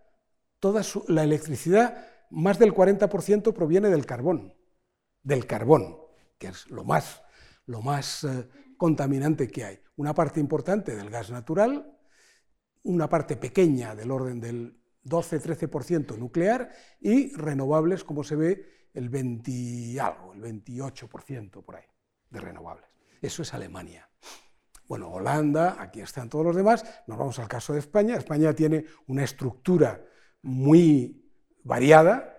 toda 0.59 0.83
la 1.07 1.23
electricidad 1.23 2.05
más 2.31 2.59
del 2.59 2.75
40% 2.75 3.53
proviene 3.53 3.91
del 3.91 4.07
carbón, 4.07 4.55
del 5.23 5.47
carbón, 5.47 6.02
que 6.43 6.49
es 6.49 6.69
lo 6.73 6.83
más, 6.83 7.23
lo 7.67 7.83
más 7.83 8.25
eh, 8.25 8.49
contaminante 8.77 9.47
que 9.47 9.65
hay. 9.65 9.81
Una 9.95 10.13
parte 10.13 10.41
importante 10.41 10.97
del 10.97 11.09
gas 11.09 11.31
natural, 11.31 11.97
una 12.83 13.09
parte 13.09 13.37
pequeña 13.37 13.95
del 13.95 14.11
orden 14.11 14.41
del 14.41 14.77
12-13% 15.05 16.19
nuclear 16.19 16.73
y 17.01 17.33
renovables, 17.37 18.03
como 18.03 18.25
se 18.25 18.35
ve, 18.35 18.89
el 18.93 19.09
20 19.09 20.01
algo, 20.01 20.33
el 20.35 20.43
28% 20.43 21.65
por 21.65 21.77
ahí 21.77 21.85
de 22.29 22.41
renovables. 22.41 22.89
Eso 23.21 23.43
es 23.43 23.55
Alemania. 23.55 24.11
Bueno, 24.89 25.11
Holanda, 25.13 25.77
aquí 25.79 26.01
están 26.01 26.29
todos 26.29 26.45
los 26.45 26.57
demás. 26.57 26.85
Nos 27.07 27.19
vamos 27.19 27.39
al 27.39 27.47
caso 27.47 27.73
de 27.73 27.79
España. 27.79 28.17
España 28.17 28.53
tiene 28.53 28.85
una 29.07 29.23
estructura 29.23 30.05
muy 30.43 31.25
variada 31.63 32.32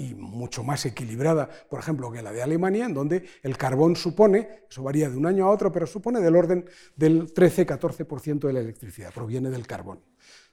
y 0.00 0.14
mucho 0.14 0.64
más 0.64 0.86
equilibrada, 0.86 1.46
por 1.68 1.78
ejemplo, 1.78 2.10
que 2.10 2.22
la 2.22 2.32
de 2.32 2.42
Alemania, 2.42 2.86
en 2.86 2.94
donde 2.94 3.28
el 3.42 3.58
carbón 3.58 3.96
supone, 3.96 4.64
eso 4.66 4.82
varía 4.82 5.10
de 5.10 5.16
un 5.18 5.26
año 5.26 5.44
a 5.44 5.50
otro, 5.50 5.70
pero 5.70 5.86
supone 5.86 6.20
del 6.20 6.36
orden 6.36 6.64
del 6.96 7.34
13-14% 7.34 8.46
de 8.46 8.52
la 8.54 8.60
electricidad, 8.60 9.12
proviene 9.12 9.50
del 9.50 9.66
carbón. 9.66 10.00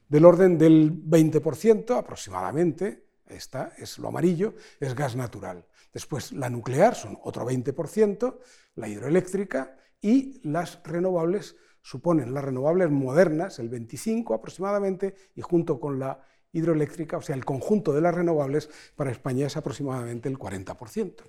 Del 0.09 0.25
orden 0.25 0.57
del 0.57 0.91
20% 0.91 1.97
aproximadamente, 1.97 3.05
esta 3.25 3.71
es 3.77 3.97
lo 3.99 4.09
amarillo, 4.09 4.53
es 4.81 4.93
gas 4.93 5.15
natural. 5.15 5.65
Después 5.93 6.33
la 6.33 6.49
nuclear 6.49 6.95
son 6.95 7.17
otro 7.23 7.49
20%, 7.49 8.39
la 8.75 8.89
hidroeléctrica 8.89 9.77
y 10.01 10.41
las 10.43 10.83
renovables 10.83 11.55
suponen 11.81 12.33
las 12.33 12.43
renovables 12.43 12.91
modernas 12.91 13.59
el 13.59 13.69
25 13.69 14.33
aproximadamente 14.33 15.15
y 15.35 15.41
junto 15.41 15.79
con 15.79 15.99
la 15.99 16.21
hidroeléctrica, 16.57 17.17
o 17.17 17.21
sea, 17.21 17.35
el 17.35 17.45
conjunto 17.45 17.93
de 17.93 18.01
las 18.01 18.13
renovables 18.13 18.69
para 18.95 19.11
España 19.11 19.47
es 19.47 19.57
aproximadamente 19.57 20.29
el 20.29 20.37
40%. 20.37 21.23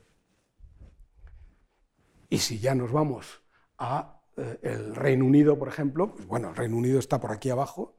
Y 2.30 2.38
si 2.38 2.58
ya 2.58 2.74
nos 2.74 2.92
vamos 2.92 3.42
a 3.78 4.22
eh, 4.36 4.58
el 4.62 4.94
Reino 4.94 5.24
Unido, 5.24 5.58
por 5.58 5.68
ejemplo, 5.68 6.14
pues 6.14 6.26
bueno, 6.26 6.50
el 6.50 6.56
Reino 6.56 6.76
Unido 6.76 6.98
está 6.98 7.20
por 7.20 7.32
aquí 7.32 7.50
abajo. 7.50 7.96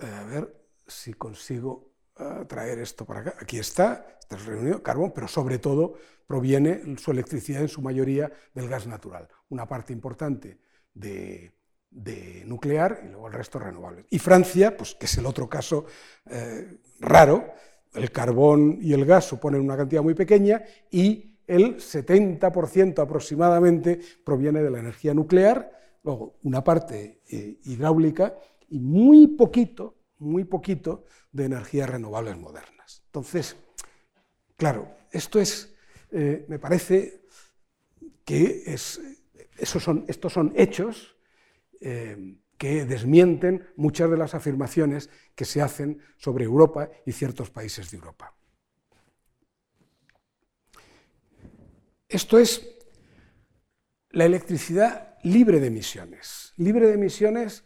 Eh, 0.00 0.06
a 0.06 0.24
ver 0.24 0.66
si 0.86 1.14
consigo 1.14 1.92
eh, 2.18 2.44
traer 2.48 2.78
esto 2.78 3.04
para 3.04 3.20
acá. 3.20 3.34
Aquí 3.40 3.58
está, 3.58 4.18
este 4.20 4.36
es 4.36 4.42
el 4.42 4.46
Reino 4.46 4.62
Unido, 4.62 4.82
carbón, 4.82 5.12
pero 5.14 5.28
sobre 5.28 5.58
todo 5.58 5.94
proviene 6.26 6.96
su 6.98 7.10
electricidad 7.10 7.62
en 7.62 7.68
su 7.68 7.82
mayoría 7.82 8.32
del 8.54 8.68
gas 8.68 8.86
natural. 8.86 9.28
Una 9.48 9.66
parte 9.66 9.92
importante 9.92 10.58
de, 10.94 11.52
de 11.94 12.42
nuclear 12.44 13.02
y 13.04 13.08
luego 13.08 13.28
el 13.28 13.32
resto 13.32 13.58
renovables. 13.58 14.04
Y 14.10 14.18
Francia, 14.18 14.76
pues, 14.76 14.94
que 14.94 15.06
es 15.06 15.16
el 15.16 15.26
otro 15.26 15.48
caso 15.48 15.86
eh, 16.28 16.78
raro, 17.00 17.52
el 17.94 18.10
carbón 18.10 18.78
y 18.82 18.92
el 18.92 19.04
gas 19.04 19.26
suponen 19.26 19.60
una 19.60 19.76
cantidad 19.76 20.02
muy 20.02 20.14
pequeña 20.14 20.64
y 20.90 21.36
el 21.46 21.76
70% 21.76 22.98
aproximadamente 22.98 24.00
proviene 24.24 24.62
de 24.62 24.70
la 24.70 24.80
energía 24.80 25.14
nuclear, 25.14 25.70
luego 26.02 26.34
una 26.42 26.64
parte 26.64 27.20
eh, 27.30 27.58
hidráulica 27.64 28.36
y 28.68 28.80
muy 28.80 29.28
poquito, 29.28 29.94
muy 30.18 30.44
poquito 30.44 31.04
de 31.30 31.44
energías 31.44 31.88
renovables 31.88 32.36
modernas. 32.36 33.02
Entonces, 33.06 33.56
claro, 34.56 34.88
esto 35.12 35.38
es, 35.38 35.72
eh, 36.10 36.44
me 36.48 36.58
parece 36.58 37.22
que 38.24 38.64
es, 38.66 39.00
esos 39.56 39.82
son, 39.82 40.04
estos 40.08 40.32
son 40.32 40.52
hechos 40.56 41.13
eh, 41.86 42.38
que 42.56 42.86
desmienten 42.86 43.68
muchas 43.76 44.10
de 44.10 44.16
las 44.16 44.34
afirmaciones 44.34 45.10
que 45.34 45.44
se 45.44 45.60
hacen 45.60 46.00
sobre 46.16 46.46
Europa 46.46 46.88
y 47.04 47.12
ciertos 47.12 47.50
países 47.50 47.90
de 47.90 47.98
Europa. 47.98 48.34
Esto 52.08 52.38
es 52.38 52.66
la 54.10 54.24
electricidad 54.24 55.18
libre 55.24 55.60
de 55.60 55.66
emisiones. 55.66 56.54
Libre 56.56 56.86
de 56.86 56.94
emisiones, 56.94 57.64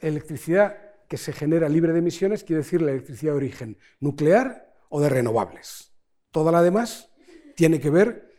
electricidad 0.00 0.76
que 1.08 1.16
se 1.16 1.32
genera 1.32 1.68
libre 1.68 1.92
de 1.92 2.00
emisiones, 2.00 2.42
quiere 2.42 2.62
decir 2.62 2.82
la 2.82 2.90
electricidad 2.90 3.32
de 3.32 3.36
origen 3.36 3.78
nuclear 4.00 4.74
o 4.88 5.00
de 5.00 5.08
renovables. 5.08 5.92
Toda 6.32 6.50
la 6.50 6.62
demás 6.62 7.10
tiene 7.54 7.78
que 7.78 7.90
ver 7.90 8.29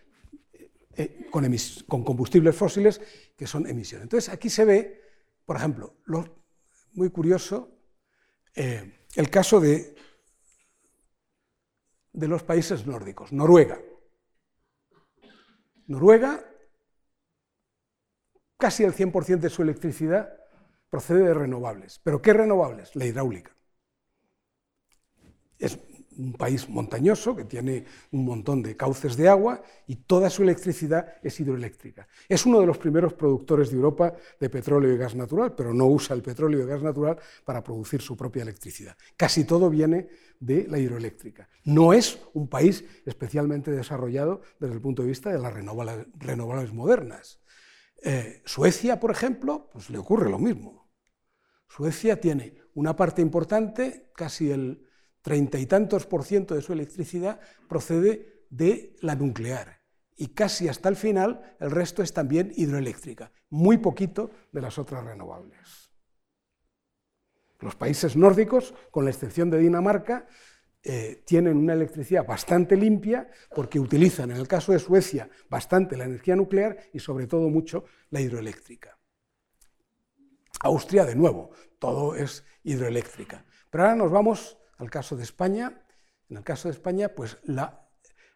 eh, 0.95 1.27
con, 1.31 2.03
combustibles 2.03 2.55
fósiles 2.55 3.01
que 3.37 3.47
son 3.47 3.67
emisiones. 3.67 4.03
Entonces 4.03 4.33
aquí 4.33 4.49
se 4.49 4.65
ve, 4.65 5.01
por 5.45 5.55
ejemplo, 5.55 5.97
muy 6.93 7.09
curioso, 7.09 7.77
eh, 8.55 9.05
el 9.15 9.29
caso 9.29 9.59
de, 9.59 9.95
de 12.13 12.27
los 12.27 12.43
países 12.43 12.85
nórdicos. 12.85 13.31
Noruega. 13.31 13.79
Noruega, 15.87 16.45
casi 18.57 18.83
el 18.83 18.93
100% 18.93 19.39
de 19.39 19.49
su 19.49 19.61
electricidad 19.61 20.37
procede 20.89 21.23
de 21.23 21.33
renovables. 21.33 21.99
¿Pero 22.03 22.21
qué 22.21 22.33
renovables? 22.33 22.95
La 22.95 23.05
hidráulica. 23.05 23.55
Es 25.57 25.79
un 26.21 26.33
país 26.33 26.69
montañoso 26.69 27.35
que 27.35 27.45
tiene 27.45 27.85
un 28.11 28.25
montón 28.25 28.61
de 28.61 28.77
cauces 28.77 29.17
de 29.17 29.27
agua 29.27 29.61
y 29.87 29.95
toda 29.95 30.29
su 30.29 30.43
electricidad 30.43 31.15
es 31.23 31.39
hidroeléctrica. 31.39 32.07
Es 32.29 32.45
uno 32.45 32.59
de 32.59 32.67
los 32.67 32.77
primeros 32.77 33.13
productores 33.13 33.71
de 33.71 33.77
Europa 33.77 34.13
de 34.39 34.49
petróleo 34.49 34.93
y 34.93 34.97
gas 34.97 35.15
natural, 35.15 35.55
pero 35.55 35.73
no 35.73 35.87
usa 35.87 36.15
el 36.15 36.21
petróleo 36.21 36.61
y 36.61 36.67
gas 36.67 36.83
natural 36.83 37.17
para 37.43 37.63
producir 37.63 38.01
su 38.01 38.15
propia 38.15 38.43
electricidad. 38.43 38.95
Casi 39.17 39.45
todo 39.45 39.69
viene 39.69 40.07
de 40.39 40.67
la 40.67 40.77
hidroeléctrica. 40.77 41.49
No 41.65 41.93
es 41.93 42.19
un 42.33 42.47
país 42.47 42.85
especialmente 43.05 43.71
desarrollado 43.71 44.41
desde 44.59 44.75
el 44.75 44.81
punto 44.81 45.01
de 45.01 45.09
vista 45.09 45.31
de 45.31 45.39
las 45.39 45.53
renovables, 45.53 46.73
modernas. 46.73 47.41
Eh, 48.03 48.41
Suecia, 48.45 48.99
por 48.99 49.11
ejemplo, 49.11 49.69
pues 49.71 49.89
le 49.89 49.97
ocurre 49.97 50.29
lo 50.29 50.39
mismo. 50.39 50.91
Suecia 51.67 52.19
tiene 52.19 52.57
una 52.73 52.95
parte 52.95 53.21
importante, 53.21 54.11
casi 54.15 54.51
el 54.51 54.87
treinta 55.21 55.59
y 55.59 55.65
tantos 55.65 56.05
por 56.05 56.23
ciento 56.23 56.55
de 56.55 56.61
su 56.61 56.73
electricidad 56.73 57.39
procede 57.67 58.45
de 58.49 58.95
la 59.01 59.15
nuclear 59.15 59.81
y 60.21 60.27
casi 60.27 60.67
hasta 60.67 60.87
el 60.87 60.95
final 60.95 61.55
el 61.59 61.71
resto 61.71 62.03
es 62.03 62.13
también 62.13 62.51
hidroeléctrica, 62.55 63.31
muy 63.49 63.77
poquito 63.77 64.29
de 64.51 64.61
las 64.61 64.77
otras 64.77 65.03
renovables. 65.03 65.91
Los 67.59 67.75
países 67.75 68.15
nórdicos, 68.15 68.73
con 68.91 69.05
la 69.05 69.11
excepción 69.11 69.49
de 69.49 69.57
Dinamarca, 69.57 70.27
eh, 70.83 71.23
tienen 71.25 71.57
una 71.57 71.73
electricidad 71.73 72.25
bastante 72.25 72.75
limpia 72.75 73.29
porque 73.55 73.79
utilizan, 73.79 74.31
en 74.31 74.37
el 74.37 74.47
caso 74.47 74.71
de 74.71 74.79
Suecia, 74.79 75.29
bastante 75.49 75.97
la 75.97 76.05
energía 76.05 76.35
nuclear 76.35 76.77
y 76.93 76.99
sobre 76.99 77.27
todo 77.27 77.49
mucho 77.49 77.85
la 78.09 78.21
hidroeléctrica. 78.21 78.97
Austria, 80.59 81.05
de 81.05 81.15
nuevo, 81.15 81.51
todo 81.79 82.15
es 82.15 82.43
hidroeléctrica. 82.63 83.43
Pero 83.71 83.83
ahora 83.83 83.95
nos 83.95 84.11
vamos 84.11 84.57
al 84.81 84.89
caso 84.89 85.15
de 85.15 85.23
España. 85.23 85.85
En 86.29 86.37
el 86.37 86.43
caso 86.43 86.67
de 86.67 86.73
España, 86.73 87.09
pues 87.09 87.37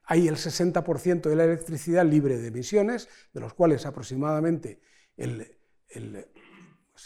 hay 0.04 0.28
el 0.28 0.36
60% 0.36 1.30
de 1.30 1.36
la 1.36 1.46
electricidad 1.46 2.06
libre 2.06 2.38
de 2.38 2.48
emisiones, 2.48 3.10
de 3.34 3.42
los 3.42 3.54
cuales 3.54 3.86
aproximadamente 3.86 4.80
el, 5.18 5.58
el, 5.90 6.16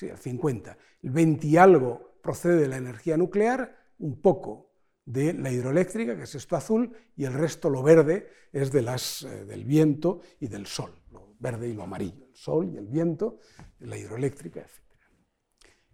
el 0.01 0.17
50, 0.17 0.77
el 1.03 1.09
20 1.09 1.47
y 1.47 1.57
algo 1.57 2.19
procede 2.21 2.57
de 2.57 2.67
la 2.67 2.77
energía 2.77 3.17
nuclear, 3.17 3.77
un 3.99 4.21
poco 4.21 4.73
de 5.05 5.33
la 5.33 5.51
hidroeléctrica, 5.51 6.15
que 6.15 6.23
es 6.23 6.35
esto 6.35 6.55
azul, 6.55 6.95
y 7.15 7.25
el 7.25 7.33
resto, 7.33 7.69
lo 7.69 7.81
verde, 7.81 8.29
es 8.51 8.71
de 8.71 8.81
las, 8.81 9.23
eh, 9.23 9.45
del 9.45 9.63
viento 9.63 10.21
y 10.39 10.47
del 10.47 10.67
sol, 10.67 11.01
lo 11.11 11.35
verde 11.39 11.69
y 11.69 11.73
lo 11.73 11.83
amarillo, 11.83 12.27
el 12.27 12.35
sol 12.35 12.69
y 12.73 12.77
el 12.77 12.87
viento, 12.87 13.39
la 13.79 13.97
hidroeléctrica, 13.97 14.61
etc. 14.61 14.71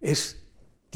Es, 0.00 0.45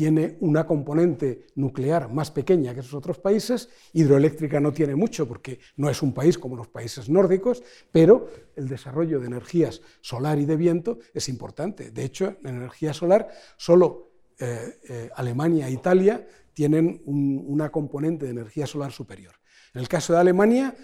tiene 0.00 0.38
una 0.40 0.66
componente 0.66 1.48
nuclear 1.56 2.10
más 2.10 2.30
pequeña 2.30 2.72
que 2.72 2.80
esos 2.80 2.94
otros 2.94 3.18
países, 3.18 3.68
hidroeléctrica 3.92 4.58
no 4.58 4.72
tiene 4.72 4.96
mucho 4.96 5.28
porque 5.28 5.60
no 5.76 5.90
es 5.90 6.00
un 6.00 6.14
país 6.14 6.38
como 6.38 6.56
los 6.56 6.68
países 6.68 7.10
nórdicos, 7.10 7.62
pero 7.92 8.26
el 8.56 8.66
desarrollo 8.66 9.20
de 9.20 9.26
energías 9.26 9.82
solar 10.00 10.38
y 10.38 10.46
de 10.46 10.56
viento 10.56 11.00
es 11.12 11.28
importante. 11.28 11.90
De 11.90 12.02
hecho, 12.02 12.38
en 12.44 12.56
energía 12.56 12.94
solar 12.94 13.28
solo 13.58 14.12
eh, 14.38 14.78
eh, 14.88 15.10
Alemania 15.16 15.68
e 15.68 15.72
Italia 15.72 16.26
tienen 16.54 17.02
una 17.04 17.68
componente 17.68 18.24
de 18.24 18.30
energía 18.30 18.66
solar 18.66 18.92
superior. 18.92 19.34
En 19.74 19.82
el 19.82 19.88
caso 19.88 20.14
de 20.14 20.20
Alemania, 20.20 20.74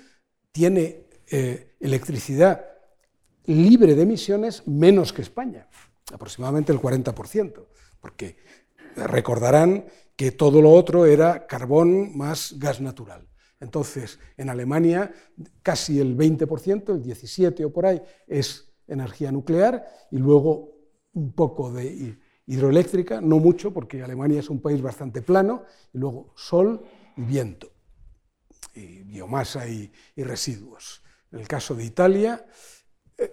tiene 0.52 1.06
eh, 1.30 1.74
electricidad 1.80 2.66
libre 3.46 3.94
de 3.94 4.02
emisiones 4.02 4.68
menos 4.68 5.14
que 5.14 5.22
España, 5.22 5.70
aproximadamente 6.12 6.70
el 6.70 6.80
40%, 6.80 7.66
porque 7.98 8.36
recordarán 8.96 9.86
que 10.16 10.32
todo 10.32 10.62
lo 10.62 10.72
otro 10.72 11.06
era 11.06 11.46
carbón 11.46 12.16
más 12.16 12.54
gas 12.58 12.80
natural. 12.80 13.28
Entonces, 13.60 14.18
en 14.36 14.50
Alemania 14.50 15.12
casi 15.62 16.00
el 16.00 16.16
20%, 16.16 16.94
el 16.94 17.02
17% 17.02 17.64
o 17.64 17.72
por 17.72 17.86
ahí, 17.86 18.02
es 18.26 18.72
energía 18.86 19.32
nuclear 19.32 19.84
y 20.10 20.18
luego 20.18 20.76
un 21.12 21.32
poco 21.32 21.72
de 21.72 22.16
hidroeléctrica, 22.46 23.20
no 23.20 23.38
mucho, 23.38 23.72
porque 23.72 24.02
Alemania 24.02 24.40
es 24.40 24.50
un 24.50 24.60
país 24.60 24.80
bastante 24.80 25.22
plano, 25.22 25.64
y 25.92 25.98
luego 25.98 26.32
sol 26.36 26.84
y 27.16 27.22
viento, 27.22 27.72
y 28.74 29.02
biomasa 29.02 29.66
y, 29.68 29.90
residuos. 30.16 31.02
En 31.32 31.40
el 31.40 31.48
caso 31.48 31.74
de 31.74 31.84
Italia, 31.84 32.46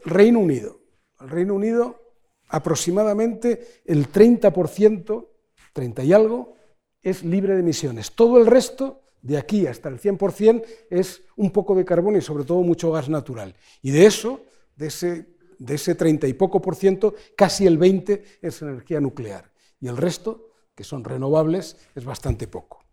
Reino 0.05 0.39
Unido. 0.39 0.82
El 1.20 1.30
Reino 1.30 1.53
Unido 1.53 2.01
aproximadamente 2.49 3.82
el 3.86 4.11
30%, 4.11 5.28
30 5.74 6.04
y 6.04 6.14
algo, 6.14 6.56
es 7.02 7.24
libre 7.24 7.54
de 7.54 7.60
emisiones. 7.60 8.12
Todo 8.12 8.38
el 8.38 8.46
resto, 8.46 9.02
de 9.22 9.38
aquí 9.38 9.68
hasta 9.68 9.90
el 9.90 10.00
100%, 10.00 10.64
es 10.90 11.24
un 11.36 11.52
poco 11.52 11.76
de 11.76 11.86
carbón 11.86 12.16
y 12.16 12.22
sobre 12.22 12.46
todo 12.46 12.62
mucho 12.62 12.92
gas 12.92 13.10
natural. 13.10 13.56
Y 13.82 13.92
de 13.92 14.06
eso, 14.06 14.42
de 14.76 14.88
ese 14.88 15.34
de 15.64 15.76
ese 15.76 15.96
30 15.96 16.28
y 16.28 16.34
poco 16.34 16.62
por 16.62 16.76
ciento, 16.76 17.16
casi 17.38 17.66
el 17.66 17.78
20 17.78 18.40
es 18.42 18.62
energía 18.62 19.00
nuclear. 19.00 19.50
Y 19.80 19.88
el 19.88 19.96
resto, 19.96 20.50
que 20.76 20.84
son 20.84 21.06
renovables, 21.06 21.78
es 21.96 22.04
bastante 22.04 22.48
poco. 22.48 22.84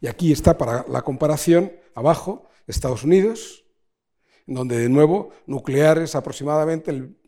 Y 0.00 0.06
aquí 0.06 0.32
está 0.32 0.56
para 0.56 0.86
la 0.88 1.02
comparación, 1.02 1.72
abajo, 1.94 2.48
Estados 2.66 3.04
Unidos, 3.04 3.66
donde 4.46 4.78
de 4.78 4.88
nuevo 4.88 5.28
nuclear 5.46 5.98
es 5.98 6.14
aproximadamente 6.14 6.90
el 6.90 7.18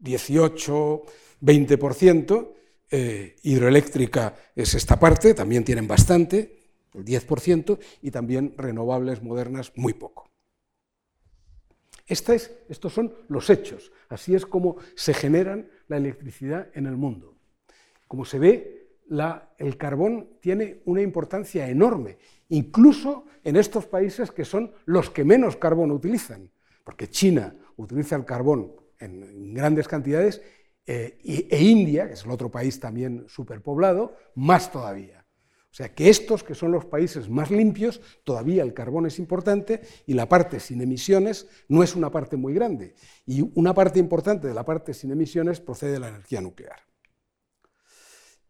18-20%, 0.00 2.54
eh, 2.90 3.36
hidroeléctrica 3.42 4.34
es 4.54 4.74
esta 4.74 4.98
parte, 4.98 5.34
también 5.34 5.64
tienen 5.64 5.86
bastante, 5.86 6.58
el 6.94 7.04
10%, 7.04 7.78
y 8.02 8.10
también 8.10 8.54
renovables 8.56 9.22
modernas 9.22 9.72
muy 9.76 9.92
poco 9.92 10.28
estos 12.08 12.92
son 12.92 13.12
los 13.28 13.50
hechos, 13.50 13.92
así 14.08 14.34
es 14.34 14.46
como 14.46 14.76
se 14.94 15.12
generan 15.12 15.68
la 15.88 15.98
electricidad 15.98 16.68
en 16.74 16.86
el 16.86 16.96
mundo. 16.96 17.36
Como 18.06 18.24
se 18.24 18.38
ve, 18.38 18.88
el 19.58 19.76
carbón 19.76 20.28
tiene 20.40 20.80
una 20.86 21.02
importancia 21.02 21.68
enorme, 21.68 22.18
incluso 22.48 23.26
en 23.44 23.56
estos 23.56 23.86
países 23.86 24.30
que 24.30 24.44
son 24.44 24.72
los 24.86 25.10
que 25.10 25.24
menos 25.24 25.56
carbón 25.56 25.90
utilizan, 25.90 26.50
porque 26.82 27.08
China 27.08 27.54
utiliza 27.76 28.16
el 28.16 28.24
carbón 28.24 28.72
en, 28.98 29.52
grandes 29.54 29.86
cantidades 29.86 30.42
eh, 30.90 31.18
e 31.50 31.62
India, 31.62 32.08
que 32.08 32.14
es 32.14 32.24
el 32.24 32.30
otro 32.30 32.50
país 32.50 32.80
también 32.80 33.26
superpoblado, 33.28 34.16
más 34.34 34.72
todavía. 34.72 35.26
O 35.70 35.74
sea 35.78 35.94
que 35.94 36.08
estos, 36.08 36.42
que 36.42 36.54
son 36.54 36.72
los 36.72 36.86
países 36.86 37.28
más 37.28 37.50
limpios, 37.50 38.00
todavía 38.24 38.62
el 38.62 38.72
carbón 38.72 39.04
es 39.04 39.18
importante 39.18 39.82
y 40.06 40.14
la 40.14 40.26
parte 40.26 40.60
sin 40.60 40.80
emisiones 40.80 41.46
no 41.68 41.82
es 41.82 41.94
una 41.94 42.10
parte 42.10 42.38
muy 42.38 42.54
grande. 42.54 42.94
Y 43.26 43.42
una 43.54 43.74
parte 43.74 43.98
importante 43.98 44.48
de 44.48 44.54
la 44.54 44.64
parte 44.64 44.94
sin 44.94 45.12
emisiones 45.12 45.60
procede 45.60 45.92
de 45.92 46.00
la 46.00 46.08
energía 46.08 46.40
nuclear. 46.40 46.80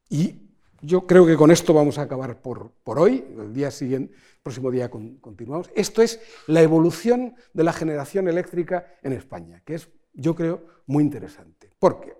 Y 0.08 0.48
yo 0.80 1.08
creo 1.08 1.26
que 1.26 1.36
con 1.36 1.50
esto 1.50 1.74
vamos 1.74 1.98
a 1.98 2.02
acabar 2.02 2.40
por, 2.40 2.72
hoy. 2.84 3.24
El 3.36 3.52
día 3.52 3.72
siguiente, 3.72 4.14
próximo 4.44 4.70
día 4.70 4.88
continuamos. 4.88 5.70
Esto 5.74 6.02
es 6.02 6.20
la 6.46 6.62
evolución 6.62 7.34
de 7.52 7.64
la 7.64 7.72
generación 7.72 8.28
eléctrica 8.28 8.94
en 9.02 9.12
España, 9.12 9.60
que 9.66 9.74
es, 9.74 9.88
yo 10.12 10.36
creo, 10.36 10.64
muy 10.86 11.02
interesante. 11.02 11.72
¿Por 11.80 12.00
qué? 12.00 12.17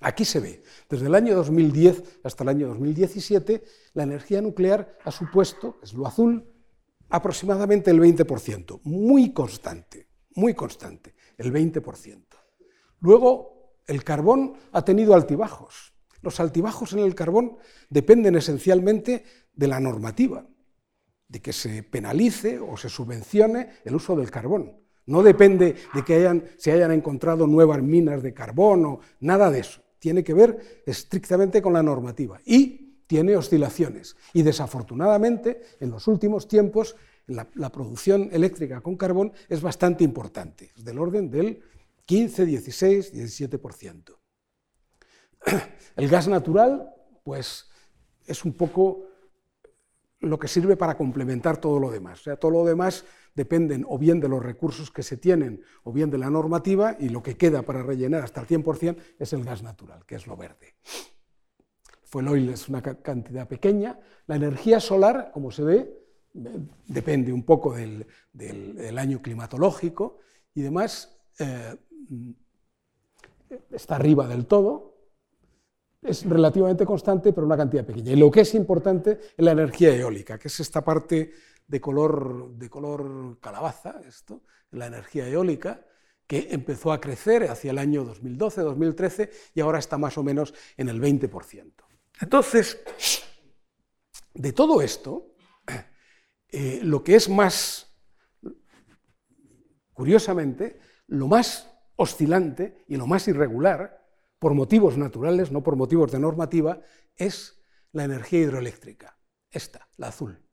Aquí 0.00 0.24
se 0.24 0.38
ve, 0.38 0.62
desde 0.88 1.06
el 1.06 1.14
año 1.14 1.34
2010 1.34 2.20
hasta 2.22 2.44
el 2.44 2.50
año 2.50 2.68
2017, 2.68 3.64
la 3.94 4.04
energía 4.04 4.40
nuclear 4.40 4.96
ha 5.04 5.10
supuesto, 5.10 5.78
es 5.82 5.92
lo 5.92 6.06
azul, 6.06 6.46
aproximadamente 7.08 7.90
el 7.90 8.00
20%, 8.00 8.80
muy 8.84 9.32
constante, 9.32 10.06
muy 10.36 10.54
constante, 10.54 11.14
el 11.36 11.52
20%. 11.52 12.22
Luego, 13.00 13.74
el 13.86 14.04
carbón 14.04 14.54
ha 14.72 14.84
tenido 14.84 15.14
altibajos. 15.14 15.92
Los 16.20 16.38
altibajos 16.38 16.92
en 16.92 17.00
el 17.00 17.14
carbón 17.14 17.58
dependen 17.90 18.36
esencialmente 18.36 19.24
de 19.52 19.66
la 19.66 19.80
normativa, 19.80 20.46
de 21.26 21.40
que 21.40 21.52
se 21.52 21.82
penalice 21.82 22.60
o 22.60 22.76
se 22.76 22.88
subvencione 22.88 23.70
el 23.84 23.96
uso 23.96 24.14
del 24.14 24.30
carbón. 24.30 24.78
No 25.06 25.22
depende 25.22 25.74
de 25.94 26.04
que 26.04 26.52
se 26.56 26.70
hayan 26.70 26.92
encontrado 26.92 27.46
nuevas 27.46 27.82
minas 27.82 28.22
de 28.22 28.34
carbón 28.34 28.84
o 28.84 29.00
nada 29.20 29.50
de 29.50 29.60
eso 29.60 29.82
tiene 29.98 30.22
que 30.24 30.34
ver 30.34 30.82
estrictamente 30.86 31.60
con 31.60 31.72
la 31.72 31.82
normativa 31.82 32.40
y 32.44 33.02
tiene 33.06 33.36
oscilaciones. 33.36 34.16
Y 34.32 34.42
desafortunadamente, 34.42 35.62
en 35.80 35.90
los 35.90 36.06
últimos 36.06 36.46
tiempos, 36.46 36.94
la, 37.26 37.70
producción 37.70 38.28
eléctrica 38.32 38.80
con 38.80 38.96
carbón 38.96 39.32
es 39.48 39.60
bastante 39.60 40.04
importante, 40.04 40.72
es 40.76 40.84
del 40.84 40.98
orden 40.98 41.30
del 41.30 41.62
15, 42.06 42.46
16, 42.46 43.14
17%. 43.14 44.16
El 45.96 46.08
gas 46.08 46.28
natural, 46.28 46.90
pues, 47.24 47.66
es 48.26 48.44
un 48.44 48.54
poco 48.54 49.04
lo 50.20 50.38
que 50.38 50.48
sirve 50.48 50.76
para 50.76 50.96
complementar 50.96 51.60
todo 51.60 51.78
lo 51.78 51.90
demás. 51.90 52.20
O 52.20 52.22
sea, 52.24 52.36
todo 52.36 52.50
lo 52.50 52.64
demás 52.64 53.04
dependen 53.38 53.86
o 53.88 53.98
bien 53.98 54.18
de 54.18 54.28
los 54.28 54.42
recursos 54.42 54.90
que 54.90 55.04
se 55.04 55.16
tienen 55.16 55.62
o 55.84 55.92
bien 55.92 56.10
de 56.10 56.18
la 56.18 56.28
normativa 56.28 56.96
y 56.98 57.08
lo 57.08 57.22
que 57.22 57.36
queda 57.36 57.62
para 57.62 57.84
rellenar 57.84 58.24
hasta 58.24 58.40
el 58.40 58.48
100% 58.48 58.96
es 59.16 59.32
el 59.32 59.44
gas 59.44 59.62
natural, 59.62 60.04
que 60.04 60.16
es 60.16 60.26
lo 60.26 60.36
verde. 60.36 60.74
El 62.14 62.26
oil 62.26 62.48
es 62.48 62.68
una 62.68 62.82
cantidad 62.82 63.46
pequeña. 63.46 64.00
La 64.26 64.34
energía 64.34 64.80
solar, 64.80 65.30
como 65.32 65.52
se 65.52 65.62
ve, 65.62 65.78
depende 66.86 67.32
un 67.32 67.44
poco 67.44 67.74
del, 67.74 68.06
año 68.98 69.22
climatológico 69.22 70.18
y 70.52 70.62
demás, 70.62 71.16
eh, 71.38 71.76
está 73.70 73.96
arriba 73.96 74.26
del 74.26 74.46
todo, 74.46 74.96
es 76.02 76.24
relativamente 76.24 76.84
constante, 76.84 77.32
pero 77.32 77.46
una 77.46 77.56
cantidad 77.56 77.84
pequeña. 77.84 78.12
Y 78.12 78.16
lo 78.16 78.30
que 78.32 78.40
es 78.40 78.54
importante 78.54 79.12
es 79.36 79.44
la 79.44 79.52
energía 79.52 79.94
eólica, 79.94 80.38
que 80.38 80.48
es 80.48 80.58
esta 80.58 80.82
parte 80.82 81.32
de 81.68 81.80
color, 81.80 82.54
de 82.54 82.68
color 82.68 83.38
calabaza, 83.40 84.00
esto, 84.06 84.42
la 84.72 84.86
energía 84.86 85.28
eólica, 85.28 85.84
que 86.26 86.48
empezó 86.50 86.92
a 86.92 87.00
crecer 87.00 87.44
hacia 87.44 87.70
el 87.70 87.78
año 87.78 88.04
2012-2013 88.04 89.30
y 89.54 89.60
ahora 89.60 89.78
está 89.78 89.96
más 89.96 90.18
o 90.18 90.22
menos 90.22 90.52
en 90.76 90.88
el 90.88 91.00
20%. 91.00 91.72
Entonces, 92.20 92.80
de 94.34 94.52
todo 94.52 94.82
esto, 94.82 95.34
eh, 96.50 96.80
lo 96.82 97.04
que 97.04 97.14
es 97.14 97.28
más, 97.28 97.94
curiosamente, 99.92 100.80
lo 101.06 101.28
más 101.28 101.70
oscilante 101.96 102.84
y 102.88 102.96
lo 102.96 103.06
más 103.06 103.28
irregular, 103.28 104.06
por 104.38 104.54
motivos 104.54 104.96
naturales, 104.96 105.50
no 105.50 105.62
por 105.62 105.76
motivos 105.76 106.12
de 106.12 106.20
normativa, 106.20 106.80
es 107.16 107.60
la 107.92 108.04
energía 108.04 108.40
hidroeléctrica. 108.40 109.18
esta, 109.50 109.88
la 109.96 110.08
azul, 110.08 110.47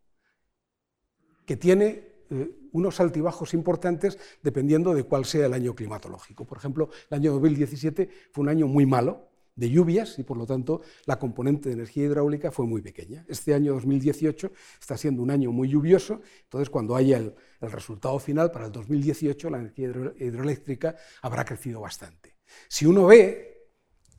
que 1.46 1.58
tiene 1.58 2.16
eh, 2.30 2.50
unos 2.72 3.00
altibajos 3.00 3.54
importantes 3.54 4.18
dependiendo 4.42 4.94
de 4.94 5.04
cuál 5.04 5.26
sea 5.26 5.46
el 5.46 5.54
año 5.54 5.76
climatológico. 5.76 6.46
Por 6.46 6.58
ejemplo, 6.58 6.90
el 7.10 7.18
año 7.18 7.34
2017 7.34 8.10
fue 8.32 8.42
un 8.42 8.50
año 8.50 8.68
muy 8.68 8.86
malo 8.86 9.30
de 9.56 9.70
lluvias 9.70 10.20
y 10.20 10.24
por 10.24 10.38
lo 10.38 10.46
tanto 10.46 10.82
la 11.06 11.18
componente 11.18 11.70
de 11.70 11.76
energía 11.76 12.06
hidráulica 12.06 12.52
fue 12.52 12.66
muy 12.66 12.82
pequeña. 12.82 13.26
Este 13.30 13.54
año 13.54 13.74
2018 13.74 14.52
está 14.80 14.98
siendo 14.98 15.24
un 15.24 15.32
año 15.32 15.52
muy 15.52 15.70
lluvioso, 15.70 16.22
entonces 16.44 16.70
cuando 16.70 16.96
haya 16.96 17.18
el, 17.18 17.34
resultado 17.62 18.20
final 18.20 18.52
para 18.52 18.66
el 18.66 18.72
2018 18.72 19.50
la 19.50 19.60
energía 19.60 19.88
hidroeléctrica 20.20 20.96
habrá 21.22 21.46
crecido 21.46 21.82
bastante. 21.82 22.36
Si 22.68 22.86
uno 22.86 23.06
ve 23.06 23.70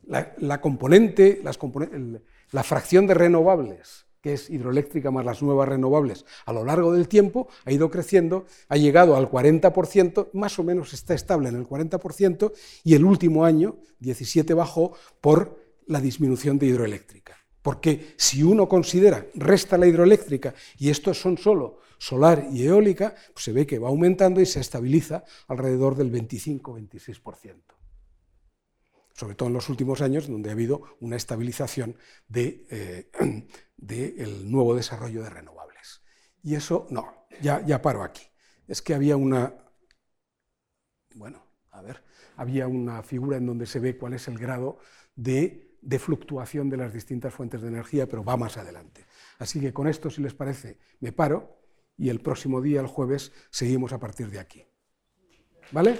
la, 0.07 0.61
componente, 0.61 1.43
la 2.51 2.62
fracción 2.62 3.07
de 3.07 3.14
renovables 3.14 4.05
que 4.27 4.33
es 4.33 4.51
hidroeléctrica 4.51 5.12
más 5.12 5.24
las 5.24 5.41
nuevas 5.41 5.68
renovables, 5.68 6.24
a 6.47 6.53
lo 6.53 6.64
largo 6.64 6.93
del 6.93 7.07
tiempo 7.07 7.47
ha 7.64 7.70
ido 7.70 7.93
creciendo, 7.93 8.45
ha 8.68 8.77
llegado 8.77 9.14
al 9.14 9.31
40%, 9.31 10.31
más 10.33 10.59
o 10.59 10.64
menos 10.64 10.93
está 10.93 11.14
estable 11.14 11.49
en 11.49 11.55
el 11.55 11.64
40%, 11.64 12.53
y 12.83 12.95
el 12.95 13.05
último 13.05 13.45
año, 13.45 13.77
17, 14.01 14.53
bajó 14.53 14.95
por 15.20 15.61
la 15.87 16.01
disminución 16.01 16.59
de 16.59 16.66
hidroeléctrica. 16.66 17.37
Porque 17.62 18.14
si 18.16 18.43
uno 18.43 18.68
considera, 18.68 19.24
resta 19.37 19.79
la 19.79 19.87
hidroeléctrica 19.87 20.55
y 20.77 20.91
estos 20.91 21.20
son 21.20 21.39
solo 21.39 21.79
solar 21.97 22.49
y 22.51 22.66
eólica, 22.66 23.14
pues 23.33 23.45
se 23.45 23.53
ve 23.53 23.64
que 23.64 23.79
va 23.79 23.91
aumentando 23.91 24.41
y 24.41 24.47
se 24.47 24.59
estabiliza 24.59 25.22
alrededor 25.47 25.95
del 25.95 26.11
25-26% 26.11 27.77
sobre 29.16 29.35
todo 29.35 29.49
en 29.49 29.55
los 29.55 29.70
últimos 29.70 30.03
años, 30.03 30.29
donde 30.29 30.51
ha 30.51 30.53
habido 30.53 30.83
una 31.01 31.16
estabilización 31.16 31.97
del 33.77 34.16
de, 34.16 34.45
nuevo 34.45 34.74
desarrollo 34.74 35.22
de 35.22 35.31
renovables. 35.31 36.03
Y 36.43 36.55
eso, 36.55 36.87
no, 36.91 37.27
ya, 37.41 37.64
ya 37.64 37.83
paro 37.83 38.03
aquí. 38.03 38.22
Es 38.66 38.83
que 38.83 38.95
había 38.95 39.16
una, 39.16 39.55
bueno, 41.14 41.45
a 41.70 41.83
ver, 41.83 42.03
había 42.37 42.66
una 42.68 43.03
figura 43.03 43.37
en 43.37 43.47
donde 43.47 43.66
se 43.66 43.81
ve 43.81 43.97
cuál 43.97 44.14
es 44.14 44.29
el 44.29 44.39
grado 44.39 44.79
de, 45.14 45.77
de 45.81 45.99
fluctuación 45.99 46.68
de 46.68 46.77
las 46.77 46.93
distintas 46.93 47.33
fuentes 47.35 47.62
de 47.62 47.68
energía, 47.68 48.09
pero 48.09 48.24
va 48.24 48.37
más 48.37 48.57
adelante. 48.57 49.07
Así 49.39 49.61
que 49.61 49.72
con 49.72 49.87
esto, 49.89 50.11
si 50.11 50.22
les 50.22 50.35
parece, 50.35 50.79
me 51.01 51.12
paro 51.12 51.61
y 51.97 52.09
el 52.09 52.20
próximo 52.20 52.61
día, 52.61 52.81
el 52.81 52.87
jueves, 52.87 53.33
seguimos 53.51 53.93
a 53.93 53.99
partir 53.99 54.31
de 54.31 54.39
aquí. 54.39 54.64
¿Vale? 55.72 55.99